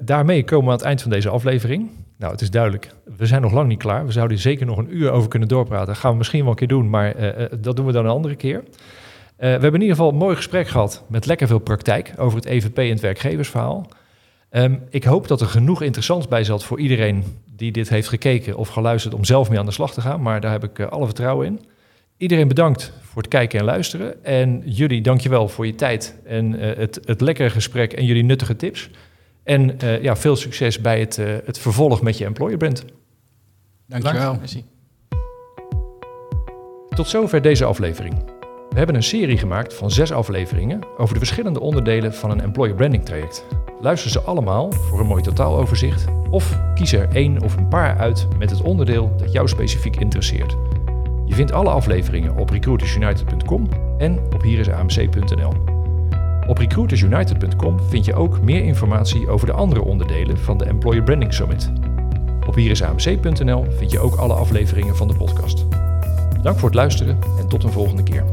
Daarmee 0.01 0.45
komen 0.45 0.65
we 0.65 0.71
aan 0.71 0.77
het 0.77 0.87
eind 0.87 1.03
van 1.03 1.11
deze 1.11 1.29
aflevering. 1.29 1.91
Nou, 2.17 2.33
het 2.33 2.41
is 2.41 2.51
duidelijk, 2.51 2.95
we 3.17 3.27
zijn 3.27 3.43
nog 3.43 3.53
lang 3.53 3.69
niet 3.69 3.79
klaar. 3.79 4.07
We 4.07 4.13
zouden 4.13 4.39
zeker 4.39 4.67
nog 4.67 4.79
een 4.79 4.97
uur 4.97 5.11
over 5.11 5.29
kunnen 5.29 5.49
doorpraten. 5.49 5.87
Dat 5.87 5.97
gaan 5.99 6.11
we 6.11 6.17
misschien 6.17 6.41
wel 6.41 6.51
een 6.51 6.57
keer 6.57 6.69
doen, 6.69 6.91
maar 6.91 7.15
dat 7.61 7.77
doen 7.77 7.87
we 7.87 7.93
dan 7.93 8.05
een 8.05 8.11
andere 8.11 8.37
keer. 8.37 8.65
We 9.37 9.47
hebben 9.47 9.75
in 9.75 9.81
ieder 9.81 9.97
geval 9.97 10.11
een 10.11 10.17
mooi 10.17 10.37
gesprek 10.37 10.69
gehad 10.69 11.05
met 11.09 11.27
lekker 11.27 11.47
veel 11.47 11.59
praktijk 11.59 12.13
over 12.17 12.39
het 12.39 12.47
EVP 12.47 12.79
en 12.79 12.89
het 12.89 13.01
werkgeversverhaal. 13.01 13.89
Ehm, 14.51 14.75
ik 14.91 15.05
hoop 15.05 15.29
dat 15.29 15.41
er 15.41 15.47
genoeg 15.47 15.83
interessants 15.83 16.29
bij 16.29 16.45
zat 16.45 16.65
voor 16.65 16.81
iedereen 16.81 17.25
die 17.57 17.73
dit 17.73 17.89
heeft 17.89 18.09
gekeken 18.09 18.57
of 18.57 18.69
geluisterd 18.69 19.15
om 19.15 19.25
zelf 19.25 19.49
mee 19.49 19.59
aan 19.59 19.67
de 19.67 19.73
slag 19.73 19.93
te 19.93 20.01
gaan. 20.01 20.23
Maar 20.23 20.41
daar 20.41 20.53
heb 20.53 20.65
ik 20.65 20.79
eh, 20.79 20.87
alle 20.87 21.05
vertrouwen 21.05 21.47
in. 21.47 21.61
Iedereen 22.17 22.49
bedankt 22.49 22.93
voor 23.01 23.23
het 23.23 23.31
kijken 23.31 23.59
en 23.59 23.65
luisteren. 23.65 24.25
En 24.25 24.63
jullie, 24.65 25.01
dankjewel 25.01 25.49
voor 25.49 25.67
je 25.67 25.75
tijd 25.75 26.19
en 26.25 26.61
eh, 26.61 26.77
het, 26.77 27.01
het 27.05 27.21
lekkere 27.21 27.51
gesprek 27.51 27.93
en 27.93 28.05
jullie 28.05 28.25
nuttige 28.25 28.57
tips. 28.57 28.91
En 29.43 29.81
eh, 29.81 30.03
ja, 30.03 30.17
veel 30.17 30.37
succes 30.37 30.81
bij 30.81 31.01
het, 31.01 31.19
eh, 31.19 31.35
het 31.45 31.59
vervolg 31.59 32.03
met 32.03 32.19
je 32.19 32.25
employer 32.25 32.57
brand. 32.57 32.85
Dankjewel. 33.87 34.39
Tot 36.89 37.09
zover 37.09 37.43
deze 37.43 37.65
aflevering. 37.65 38.40
We 38.81 38.87
hebben 38.87 39.05
een 39.05 39.09
serie 39.09 39.39
gemaakt 39.39 39.75
van 39.75 39.91
zes 39.91 40.13
afleveringen 40.13 40.81
over 40.97 41.15
de 41.15 41.21
verschillende 41.21 41.61
onderdelen 41.61 42.15
van 42.15 42.31
een 42.31 42.41
employer 42.41 42.75
branding 42.75 43.05
traject. 43.05 43.47
Luister 43.81 44.11
ze 44.11 44.21
allemaal 44.21 44.73
voor 44.73 45.01
een 45.01 45.07
mooi 45.07 45.23
totaaloverzicht 45.23 46.05
of 46.31 46.61
kies 46.75 46.93
er 46.93 47.09
één 47.13 47.43
of 47.43 47.57
een 47.57 47.69
paar 47.69 47.99
uit 47.99 48.27
met 48.39 48.51
het 48.51 48.63
onderdeel 48.63 49.13
dat 49.17 49.33
jou 49.33 49.49
specifiek 49.49 49.97
interesseert. 49.97 50.57
Je 51.27 51.35
vindt 51.35 51.53
alle 51.53 51.71
afleveringen 51.71 52.37
op 52.37 52.51
recruitersunited.com 52.51 53.69
en 53.99 54.19
op 54.35 54.43
hierisamc.nl. 54.43 55.53
Op 56.47 56.59
recruitersunited.com 56.59 57.81
vind 57.81 58.05
je 58.05 58.15
ook 58.15 58.41
meer 58.41 58.65
informatie 58.65 59.29
over 59.29 59.47
de 59.47 59.53
andere 59.53 59.83
onderdelen 59.83 60.39
van 60.39 60.59
de 60.59 60.65
Employer 60.65 61.03
Branding 61.03 61.35
Summit. 61.35 61.71
Op 62.47 62.55
hierisamc.nl 62.55 63.65
vind 63.71 63.91
je 63.91 63.99
ook 63.99 64.15
alle 64.15 64.35
afleveringen 64.35 64.97
van 64.97 65.09
de 65.09 65.15
podcast. 65.15 65.67
Dank 66.43 66.59
voor 66.59 66.69
het 66.69 66.79
luisteren 66.79 67.19
en 67.39 67.49
tot 67.49 67.65
een 67.65 67.73
volgende 67.73 68.03
keer. 68.03 68.25